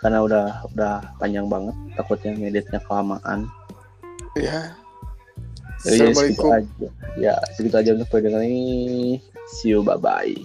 Karena 0.00 0.20
udah 0.20 0.68
udah 0.72 1.16
panjang 1.16 1.48
banget, 1.48 1.76
takutnya 1.96 2.32
ngeditnya 2.36 2.80
kelamaan. 2.84 3.48
ya 4.36 4.76
Jadi 5.84 6.12
segitu 6.12 6.44
Assalamualaikum 6.44 6.48
aja. 6.52 6.88
Ya 7.16 7.34
segitu 7.56 7.76
aja 7.76 7.90
untuk 7.96 8.08
pendengar 8.12 8.44
ini. 8.44 9.20
See 9.56 9.72
you, 9.72 9.80
bye 9.80 9.96
bye. 9.96 10.36